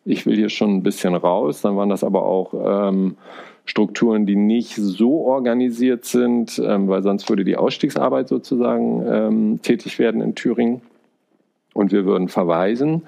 ich 0.05 0.27
will 0.27 0.37
hier 0.37 0.51
schon 0.51 0.77
ein 0.77 0.83
bisschen 0.83 1.15
raus. 1.15 1.63
Dann 1.63 1.77
waren 1.77 1.89
das 1.89 2.05
aber 2.05 2.25
auch 2.25 2.89
ähm, 2.89 3.17
Strukturen, 3.67 4.27
die 4.27 4.37
nicht 4.37 4.75
so 4.77 5.27
organisiert 5.27 6.05
sind, 6.05 6.61
ähm, 6.65 6.89
weil 6.89 7.03
sonst 7.03 7.29
würde 7.29 7.45
die 7.45 7.57
Ausstiegsarbeit 7.57 8.29
sozusagen 8.29 9.05
ähm, 9.07 9.61
tätig 9.63 9.99
werden 9.99 10.21
in 10.21 10.35
Thüringen 10.35 10.81
und 11.75 11.93
wir 11.93 12.07
würden 12.07 12.29
verweisen. 12.29 13.03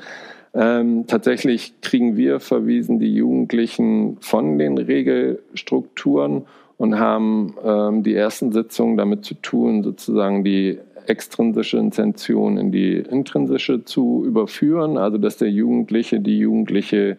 Ähm, 0.55 1.07
tatsächlich 1.07 1.81
kriegen 1.81 2.17
wir 2.17 2.41
verwiesen 2.41 2.99
die 2.99 3.15
Jugendlichen 3.15 4.19
von 4.21 4.59
den 4.59 4.77
Regelstrukturen 4.79 6.43
und 6.77 6.99
haben 6.99 7.55
ähm, 7.65 8.03
die 8.03 8.15
ersten 8.15 8.53
Sitzungen 8.53 8.97
damit 8.97 9.25
zu 9.25 9.35
tun, 9.35 9.83
sozusagen 9.83 10.45
die 10.45 10.79
extrinsische 11.07 11.79
Intention 11.79 12.59
in 12.59 12.73
die 12.73 12.97
intrinsische 12.97 13.85
zu 13.85 14.25
überführen, 14.27 14.97
also 14.99 15.19
dass 15.19 15.37
der 15.37 15.51
Jugendliche, 15.51 16.21
die 16.21 16.39
Jugendliche 16.39 17.17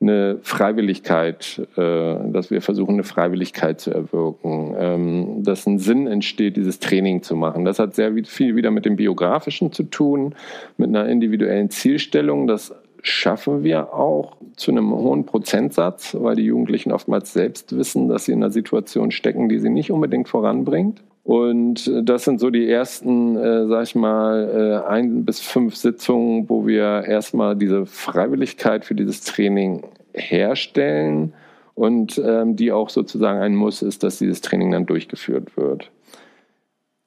eine 0.00 0.38
Freiwilligkeit, 0.42 1.66
äh, 1.76 2.16
dass 2.30 2.50
wir 2.50 2.60
versuchen, 2.60 2.94
eine 2.94 3.04
Freiwilligkeit 3.04 3.80
zu 3.80 3.92
erwirken, 3.92 4.74
ähm, 4.78 5.42
dass 5.42 5.66
ein 5.66 5.78
Sinn 5.78 6.06
entsteht, 6.06 6.56
dieses 6.56 6.78
Training 6.78 7.22
zu 7.22 7.34
machen. 7.34 7.64
Das 7.64 7.78
hat 7.78 7.94
sehr 7.94 8.12
viel 8.24 8.56
wieder 8.56 8.70
mit 8.70 8.84
dem 8.84 8.96
Biografischen 8.96 9.72
zu 9.72 9.84
tun, 9.84 10.34
mit 10.76 10.88
einer 10.88 11.08
individuellen 11.08 11.70
Zielstellung. 11.70 12.46
Das 12.46 12.74
schaffen 13.02 13.62
wir 13.62 13.94
auch 13.94 14.36
zu 14.56 14.70
einem 14.70 14.92
hohen 14.92 15.24
Prozentsatz, 15.24 16.16
weil 16.18 16.36
die 16.36 16.44
Jugendlichen 16.44 16.92
oftmals 16.92 17.32
selbst 17.32 17.76
wissen, 17.76 18.08
dass 18.08 18.24
sie 18.24 18.32
in 18.32 18.42
einer 18.42 18.50
Situation 18.50 19.10
stecken, 19.10 19.48
die 19.48 19.60
sie 19.60 19.70
nicht 19.70 19.92
unbedingt 19.92 20.28
voranbringt. 20.28 21.02
Und 21.26 21.88
äh, 21.88 22.04
das 22.04 22.22
sind 22.22 22.38
so 22.38 22.50
die 22.50 22.70
ersten, 22.70 23.36
äh, 23.36 23.66
sag 23.66 23.82
ich 23.82 23.96
mal, 23.96 24.84
äh, 24.84 24.88
ein 24.88 25.24
bis 25.24 25.40
fünf 25.40 25.74
Sitzungen, 25.74 26.48
wo 26.48 26.68
wir 26.68 27.02
erstmal 27.04 27.56
diese 27.56 27.84
Freiwilligkeit 27.84 28.84
für 28.84 28.94
dieses 28.94 29.22
Training 29.22 29.82
herstellen. 30.14 31.34
Und 31.74 32.22
ähm, 32.24 32.54
die 32.54 32.70
auch 32.70 32.90
sozusagen 32.90 33.40
ein 33.40 33.56
Muss 33.56 33.82
ist, 33.82 34.04
dass 34.04 34.18
dieses 34.18 34.40
Training 34.40 34.70
dann 34.70 34.86
durchgeführt 34.86 35.56
wird. 35.56 35.90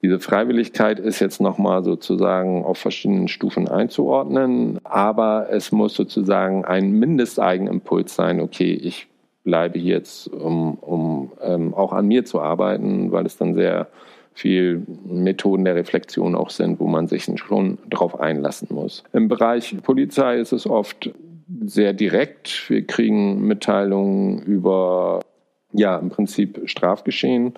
Diese 0.02 0.20
Freiwilligkeit 0.20 0.98
ist 1.00 1.20
jetzt 1.20 1.40
nochmal 1.40 1.82
sozusagen 1.82 2.64
auf 2.64 2.78
verschiedenen 2.78 3.28
Stufen 3.28 3.68
einzuordnen, 3.68 4.80
aber 4.84 5.48
es 5.50 5.72
muss 5.72 5.94
sozusagen 5.94 6.64
ein 6.64 6.92
Mindesteigenimpuls 6.92 8.14
sein, 8.14 8.40
okay, 8.40 8.72
ich 8.72 9.09
bleibe 9.50 9.80
hier 9.80 9.96
jetzt, 9.96 10.28
um, 10.28 10.74
um 10.74 11.32
ähm, 11.42 11.74
auch 11.74 11.92
an 11.92 12.06
mir 12.06 12.24
zu 12.24 12.40
arbeiten, 12.40 13.10
weil 13.10 13.26
es 13.26 13.36
dann 13.36 13.54
sehr 13.54 13.88
viel 14.32 14.86
Methoden 15.04 15.64
der 15.64 15.74
Reflexion 15.74 16.36
auch 16.36 16.50
sind, 16.50 16.78
wo 16.78 16.86
man 16.86 17.08
sich 17.08 17.28
schon 17.34 17.78
darauf 17.88 18.20
einlassen 18.20 18.68
muss. 18.70 19.02
Im 19.12 19.26
Bereich 19.26 19.76
Polizei 19.82 20.36
ist 20.38 20.52
es 20.52 20.68
oft 20.68 21.10
sehr 21.64 21.92
direkt. 21.94 22.70
Wir 22.70 22.86
kriegen 22.86 23.40
Mitteilungen 23.40 24.40
über, 24.42 25.18
ja, 25.72 25.98
im 25.98 26.10
Prinzip 26.10 26.60
Strafgeschehen 26.66 27.54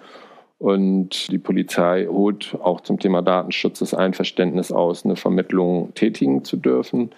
und 0.57 1.31
die 1.31 1.39
Polizei 1.39 2.07
holt 2.09 2.57
auch 2.63 2.81
zum 2.81 2.99
Thema 2.99 3.21
Datenschutz 3.21 3.81
das 3.81 3.93
Einverständnis 3.93 4.73
aus, 4.73 5.05
eine 5.05 5.17
Vermittlung 5.17 5.93
tätigen 5.93 6.43
zu 6.43 6.57
dürfen. 6.57 7.11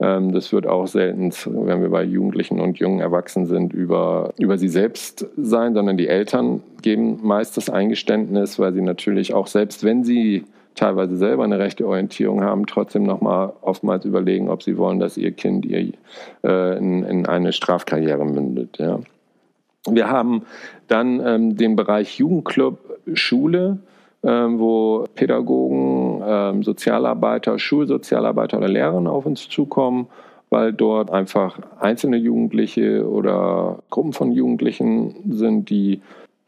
Ähm, 0.00 0.32
das 0.32 0.52
wird 0.52 0.66
auch 0.66 0.86
selten, 0.86 1.32
wenn 1.46 1.82
wir 1.82 1.90
bei 1.90 2.04
Jugendlichen 2.04 2.60
und 2.60 2.78
jungen 2.78 3.00
Erwachsenen 3.00 3.46
sind, 3.46 3.72
über, 3.72 4.32
über 4.38 4.56
sie 4.58 4.68
selbst 4.68 5.26
sein, 5.36 5.74
sondern 5.74 5.96
die 5.96 6.08
Eltern 6.08 6.62
geben 6.82 7.18
meist 7.22 7.56
das 7.56 7.68
Eingeständnis, 7.68 8.58
weil 8.58 8.72
sie 8.72 8.82
natürlich 8.82 9.34
auch 9.34 9.48
selbst, 9.48 9.84
wenn 9.84 10.04
sie 10.04 10.44
teilweise 10.76 11.16
selber 11.16 11.42
eine 11.42 11.58
rechte 11.58 11.86
Orientierung 11.86 12.42
haben, 12.42 12.66
trotzdem 12.66 13.02
nochmal 13.02 13.52
oftmals 13.62 14.04
überlegen, 14.04 14.48
ob 14.48 14.62
sie 14.62 14.78
wollen, 14.78 15.00
dass 15.00 15.16
ihr 15.16 15.32
Kind 15.32 15.66
ihr, 15.66 15.92
äh, 16.44 16.78
in, 16.78 17.02
in 17.02 17.26
eine 17.26 17.52
Strafkarriere 17.52 18.24
mündet. 18.24 18.78
Ja. 18.78 19.00
Wir 19.90 20.08
haben 20.08 20.42
dann 20.86 21.20
ähm, 21.24 21.56
den 21.56 21.74
Bereich 21.74 22.18
Jugendclub 22.18 22.78
Schule, 23.14 23.78
wo 24.22 25.04
Pädagogen, 25.14 26.22
ähm, 26.26 26.62
Sozialarbeiter, 26.62 27.58
Schulsozialarbeiter 27.58 28.58
oder 28.58 28.68
Lehrer 28.68 29.10
auf 29.10 29.26
uns 29.26 29.48
zukommen, 29.48 30.08
weil 30.50 30.72
dort 30.72 31.10
einfach 31.10 31.58
einzelne 31.78 32.16
Jugendliche 32.16 33.08
oder 33.08 33.78
Gruppen 33.90 34.12
von 34.12 34.32
Jugendlichen 34.32 35.14
sind, 35.28 35.70
die 35.70 36.00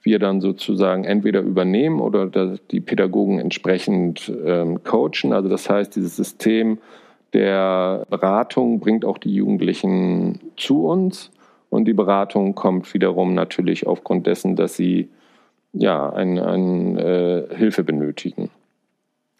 wir 0.02 0.18
dann 0.18 0.40
sozusagen 0.40 1.04
entweder 1.04 1.40
übernehmen 1.40 2.00
oder 2.00 2.26
die 2.70 2.80
Pädagogen 2.80 3.38
entsprechend 3.38 4.32
ähm, 4.44 4.82
coachen. 4.82 5.32
Also 5.32 5.48
das 5.48 5.68
heißt, 5.68 5.94
dieses 5.94 6.16
System 6.16 6.78
der 7.34 8.06
Beratung 8.08 8.80
bringt 8.80 9.04
auch 9.04 9.18
die 9.18 9.34
Jugendlichen 9.34 10.40
zu 10.56 10.86
uns 10.86 11.30
und 11.68 11.84
die 11.84 11.92
Beratung 11.92 12.54
kommt 12.54 12.92
wiederum 12.94 13.34
natürlich 13.34 13.86
aufgrund 13.86 14.26
dessen, 14.26 14.56
dass 14.56 14.74
sie 14.74 15.08
ja 15.72 16.10
ein, 16.10 16.38
ein 16.38 16.98
äh, 16.98 17.44
Hilfe 17.54 17.84
benötigen. 17.84 18.50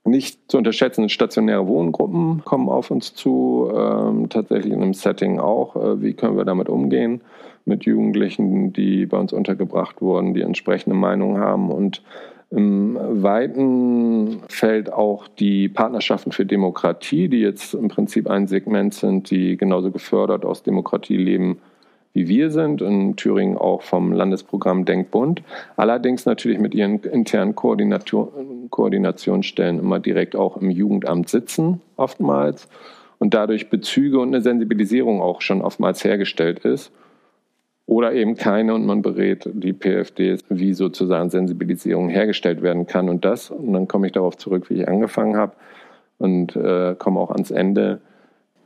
Nicht 0.04 0.50
zu 0.50 0.58
unterschätzen, 0.58 1.08
stationäre 1.08 1.66
Wohngruppen 1.66 2.42
kommen 2.44 2.68
auf 2.68 2.90
uns 2.90 3.14
zu, 3.14 3.70
ähm, 3.74 4.28
tatsächlich 4.28 4.72
in 4.72 4.82
einem 4.82 4.94
Setting 4.94 5.38
auch. 5.38 5.76
Äh, 5.76 6.02
wie 6.02 6.14
können 6.14 6.36
wir 6.36 6.44
damit 6.44 6.68
umgehen 6.68 7.20
mit 7.66 7.84
Jugendlichen, 7.84 8.72
die 8.72 9.06
bei 9.06 9.18
uns 9.18 9.32
untergebracht 9.32 10.00
wurden, 10.00 10.32
die 10.34 10.40
entsprechende 10.40 10.96
Meinung 10.96 11.38
haben 11.38 11.70
und 11.70 12.02
im 12.50 12.98
weiten 13.00 14.42
Feld 14.48 14.92
auch 14.92 15.28
die 15.28 15.68
Partnerschaften 15.68 16.32
für 16.32 16.44
Demokratie, 16.44 17.28
die 17.28 17.40
jetzt 17.40 17.74
im 17.74 17.86
Prinzip 17.86 18.28
ein 18.28 18.48
Segment 18.48 18.92
sind, 18.92 19.30
die 19.30 19.56
genauso 19.56 19.92
gefördert 19.92 20.44
aus 20.44 20.64
Demokratie 20.64 21.16
leben 21.16 21.60
wie 22.12 22.28
wir 22.28 22.50
sind, 22.50 22.82
in 22.82 23.16
Thüringen 23.16 23.56
auch 23.56 23.82
vom 23.82 24.12
Landesprogramm 24.12 24.84
Denkbund. 24.84 25.42
Allerdings 25.76 26.26
natürlich 26.26 26.58
mit 26.58 26.74
ihren 26.74 27.00
internen 27.00 27.54
Koordination, 27.54 28.68
Koordinationsstellen 28.70 29.78
immer 29.78 30.00
direkt 30.00 30.34
auch 30.34 30.56
im 30.56 30.70
Jugendamt 30.70 31.28
sitzen, 31.28 31.80
oftmals. 31.96 32.68
Und 33.18 33.34
dadurch 33.34 33.70
Bezüge 33.70 34.18
und 34.18 34.28
eine 34.28 34.40
Sensibilisierung 34.40 35.20
auch 35.20 35.40
schon 35.40 35.62
oftmals 35.62 36.02
hergestellt 36.02 36.60
ist. 36.60 36.90
Oder 37.86 38.12
eben 38.12 38.36
keine 38.36 38.74
und 38.74 38.86
man 38.86 39.02
berät 39.02 39.48
die 39.52 39.72
PFDs, 39.72 40.44
wie 40.48 40.74
sozusagen 40.74 41.28
Sensibilisierung 41.28 42.08
hergestellt 42.08 42.62
werden 42.62 42.86
kann. 42.86 43.08
Und 43.08 43.24
das, 43.24 43.50
und 43.50 43.72
dann 43.72 43.88
komme 43.88 44.06
ich 44.06 44.12
darauf 44.12 44.36
zurück, 44.36 44.70
wie 44.70 44.82
ich 44.82 44.88
angefangen 44.88 45.36
habe 45.36 45.52
und 46.18 46.54
äh, 46.54 46.94
komme 46.96 47.18
auch 47.18 47.30
ans 47.30 47.50
Ende 47.50 48.00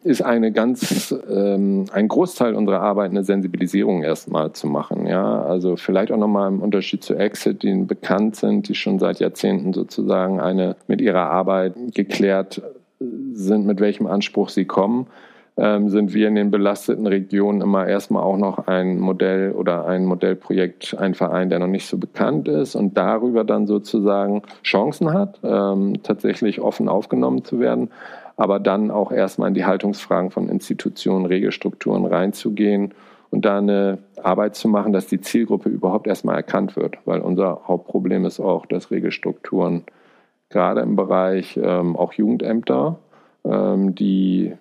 ist 0.05 0.23
eine 0.23 0.53
ganz, 0.53 1.15
ähm, 1.31 1.87
ein 1.91 2.09
Großteil 2.09 2.55
unserer 2.55 2.81
Arbeit 2.81 3.11
eine 3.11 3.25
Sensibilisierung 3.25 4.03
erstmal 4.03 4.53
zu 4.53 4.67
machen. 4.67 5.07
Ja, 5.07 5.43
also 5.43 5.77
vielleicht 5.77 6.13
auch 6.13 6.19
nochmal 6.19 6.49
im 6.49 6.61
Unterschied 6.61 7.03
zu 7.03 7.15
Exit, 7.15 7.63
die 7.63 7.75
bekannt 7.75 8.37
sind, 8.37 8.69
die 8.69 8.75
schon 8.75 8.99
seit 8.99 9.19
Jahrzehnten 9.19 9.73
sozusagen 9.73 10.41
eine 10.41 10.77
mit 10.89 11.01
ihrer 11.01 11.31
Arbeit 11.31 11.75
geklärt 11.95 12.61
sind, 13.33 13.65
mit 13.65 13.81
welchem 13.81 14.07
Anspruch 14.07 14.51
sie 14.51 14.67
kommen. 14.67 15.07
Ähm, 15.57 15.89
sind 15.89 16.13
wir 16.13 16.29
in 16.29 16.35
den 16.35 16.51
belasteten 16.51 17.07
Regionen 17.07 17.63
immer 17.63 17.87
erstmal 17.87 18.25
auch 18.25 18.37
noch 18.37 18.67
ein 18.67 18.99
Modell 18.99 19.53
oder 19.53 19.87
ein 19.87 20.05
Modellprojekt, 20.05 20.99
ein 20.99 21.15
Verein, 21.15 21.49
der 21.49 21.61
noch 21.61 21.69
nicht 21.69 21.87
so 21.87 21.97
bekannt 21.97 22.49
ist 22.49 22.75
und 22.75 22.99
darüber 22.99 23.45
dann 23.45 23.67
sozusagen 23.67 24.43
Chancen 24.65 25.15
hat, 25.15 25.39
ähm, 25.45 26.03
tatsächlich 26.03 26.61
offen 26.61 26.89
aufgenommen 26.89 27.45
zu 27.45 27.59
werden 27.61 27.89
aber 28.37 28.59
dann 28.59 28.91
auch 28.91 29.12
erstmal 29.12 29.49
in 29.49 29.55
die 29.55 29.64
Haltungsfragen 29.64 30.30
von 30.30 30.49
Institutionen, 30.49 31.26
Regelstrukturen 31.26 32.05
reinzugehen 32.05 32.95
und 33.30 33.45
da 33.45 33.59
eine 33.59 33.99
Arbeit 34.22 34.57
zu 34.57 34.68
machen, 34.68 34.93
dass 34.93 35.07
die 35.07 35.20
Zielgruppe 35.20 35.68
überhaupt 35.68 36.07
erstmal 36.07 36.37
erkannt 36.37 36.76
wird, 36.76 36.99
weil 37.05 37.20
unser 37.20 37.62
Hauptproblem 37.66 38.24
ist 38.24 38.41
auch, 38.41 38.66
dass 38.66 38.91
Regelstrukturen 38.91 39.85
gerade 40.51 40.80
im 40.80 40.97
Bereich 40.97 41.59
ähm, 41.62 41.97
auch 41.97 42.12
Jugendämter, 42.12 42.99
ähm, 43.45 43.95
die 43.95 44.53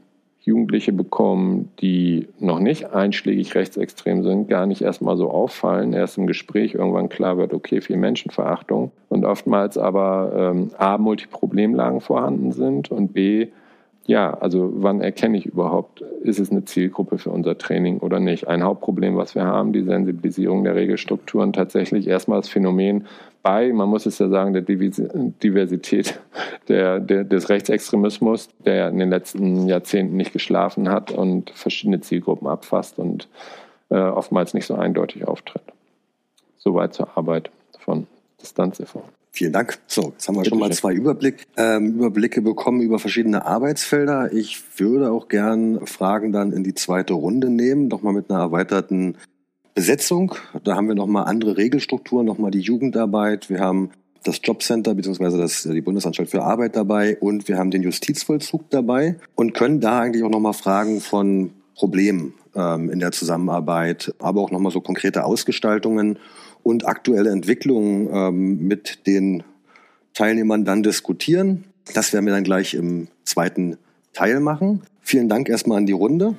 Jugendliche 0.41 0.91
bekommen, 0.91 1.71
die 1.79 2.27
noch 2.39 2.59
nicht 2.59 2.93
einschlägig 2.93 3.55
rechtsextrem 3.55 4.23
sind, 4.23 4.49
gar 4.49 4.65
nicht 4.65 4.81
erstmal 4.81 5.15
so 5.15 5.29
auffallen. 5.29 5.93
Erst 5.93 6.17
im 6.17 6.27
Gespräch 6.27 6.73
irgendwann 6.73 7.07
klar 7.07 7.37
wird, 7.37 7.53
okay, 7.53 7.79
viel 7.79 7.95
Menschenverachtung. 7.95 8.91
Und 9.07 9.23
oftmals 9.23 9.77
aber 9.77 10.33
ähm, 10.35 10.71
A, 10.77 10.97
Multiproblemlagen 10.97 12.01
vorhanden 12.01 12.51
sind 12.51 12.91
und 12.91 13.13
B, 13.13 13.49
ja, 14.05 14.33
also 14.33 14.69
wann 14.75 15.01
erkenne 15.01 15.37
ich 15.37 15.45
überhaupt, 15.45 16.01
ist 16.01 16.39
es 16.39 16.51
eine 16.51 16.65
Zielgruppe 16.65 17.17
für 17.17 17.29
unser 17.29 17.57
Training 17.57 17.99
oder 17.99 18.19
nicht? 18.19 18.47
Ein 18.47 18.63
Hauptproblem, 18.63 19.15
was 19.15 19.33
wir 19.33 19.45
haben, 19.45 19.71
die 19.71 19.83
Sensibilisierung 19.83 20.63
der 20.65 20.75
Regelstrukturen, 20.75 21.53
tatsächlich 21.53 22.07
erstmal 22.07 22.39
das 22.39 22.49
Phänomen 22.49 23.05
bei, 23.43 23.71
man 23.71 23.89
muss 23.89 24.05
es 24.05 24.19
ja 24.19 24.29
sagen, 24.29 24.53
der 24.53 24.61
Diversität 24.61 26.19
der, 26.67 26.99
der, 26.99 27.23
des 27.23 27.49
Rechtsextremismus, 27.49 28.49
der 28.65 28.89
in 28.89 28.99
den 28.99 29.09
letzten 29.09 29.67
Jahrzehnten 29.67 30.17
nicht 30.17 30.33
geschlafen 30.33 30.89
hat 30.89 31.11
und 31.11 31.51
verschiedene 31.51 32.01
Zielgruppen 32.01 32.47
abfasst 32.47 32.99
und 32.99 33.27
äh, 33.89 33.95
oftmals 33.95 34.53
nicht 34.53 34.65
so 34.65 34.75
eindeutig 34.75 35.27
auftritt. 35.27 35.63
Soweit 36.57 36.93
zur 36.93 37.17
Arbeit 37.17 37.51
von 37.79 38.07
Distanz 38.41 38.79
e.V. 38.79 39.03
Vielen 39.35 39.51
Dank. 39.51 39.79
So, 39.87 40.11
jetzt 40.11 40.27
haben 40.27 40.35
wir 40.35 40.45
schon 40.45 40.59
mal 40.59 40.71
zwei 40.71 40.93
Überblick, 40.93 41.47
ähm, 41.57 41.95
Überblicke 41.95 42.43
bekommen 42.43 42.81
über 42.81 42.99
verschiedene 42.99 43.43
Arbeitsfelder. 43.45 44.31
Ich 44.31 44.61
würde 44.77 45.11
auch 45.11 45.27
gern 45.27 45.87
Fragen 45.87 46.31
dann 46.31 46.51
in 46.51 46.63
die 46.63 46.75
zweite 46.75 47.13
Runde 47.13 47.49
nehmen, 47.49 47.87
nochmal 47.87 48.13
mit 48.13 48.29
einer 48.29 48.41
erweiterten 48.41 49.15
Besetzung. 49.73 50.35
Da 50.63 50.75
haben 50.75 50.87
wir 50.87 50.93
nochmal 50.93 51.25
andere 51.25 51.57
Regelstrukturen, 51.57 52.27
nochmal 52.27 52.51
die 52.51 52.59
Jugendarbeit. 52.59 53.49
Wir 53.49 53.59
haben 53.59 53.89
das 54.23 54.39
Jobcenter 54.43 54.93
bzw. 54.93 55.35
Das, 55.37 55.63
die 55.63 55.81
Bundesanstalt 55.81 56.29
für 56.29 56.43
Arbeit 56.43 56.75
dabei 56.75 57.17
und 57.17 57.47
wir 57.47 57.57
haben 57.57 57.71
den 57.71 57.81
Justizvollzug 57.81 58.69
dabei 58.69 59.15
und 59.33 59.55
können 59.55 59.79
da 59.81 60.01
eigentlich 60.01 60.23
auch 60.23 60.29
nochmal 60.29 60.53
Fragen 60.53 61.01
von 61.01 61.53
Problemen 61.73 62.35
ähm, 62.55 62.91
in 62.91 62.99
der 62.99 63.11
Zusammenarbeit, 63.11 64.13
aber 64.19 64.41
auch 64.41 64.51
nochmal 64.51 64.71
so 64.71 64.79
konkrete 64.79 65.25
Ausgestaltungen 65.25 66.19
und 66.63 66.87
aktuelle 66.87 67.29
Entwicklungen 67.29 68.09
ähm, 68.11 68.67
mit 68.67 69.05
den 69.05 69.43
Teilnehmern 70.13 70.65
dann 70.65 70.83
diskutieren. 70.83 71.65
Das 71.93 72.13
werden 72.13 72.25
wir 72.25 72.33
dann 72.33 72.43
gleich 72.43 72.73
im 72.73 73.07
zweiten 73.23 73.77
Teil 74.13 74.39
machen. 74.39 74.81
Vielen 75.01 75.27
Dank 75.27 75.49
erstmal 75.49 75.77
an 75.77 75.85
die 75.85 75.93
Runde. 75.93 76.35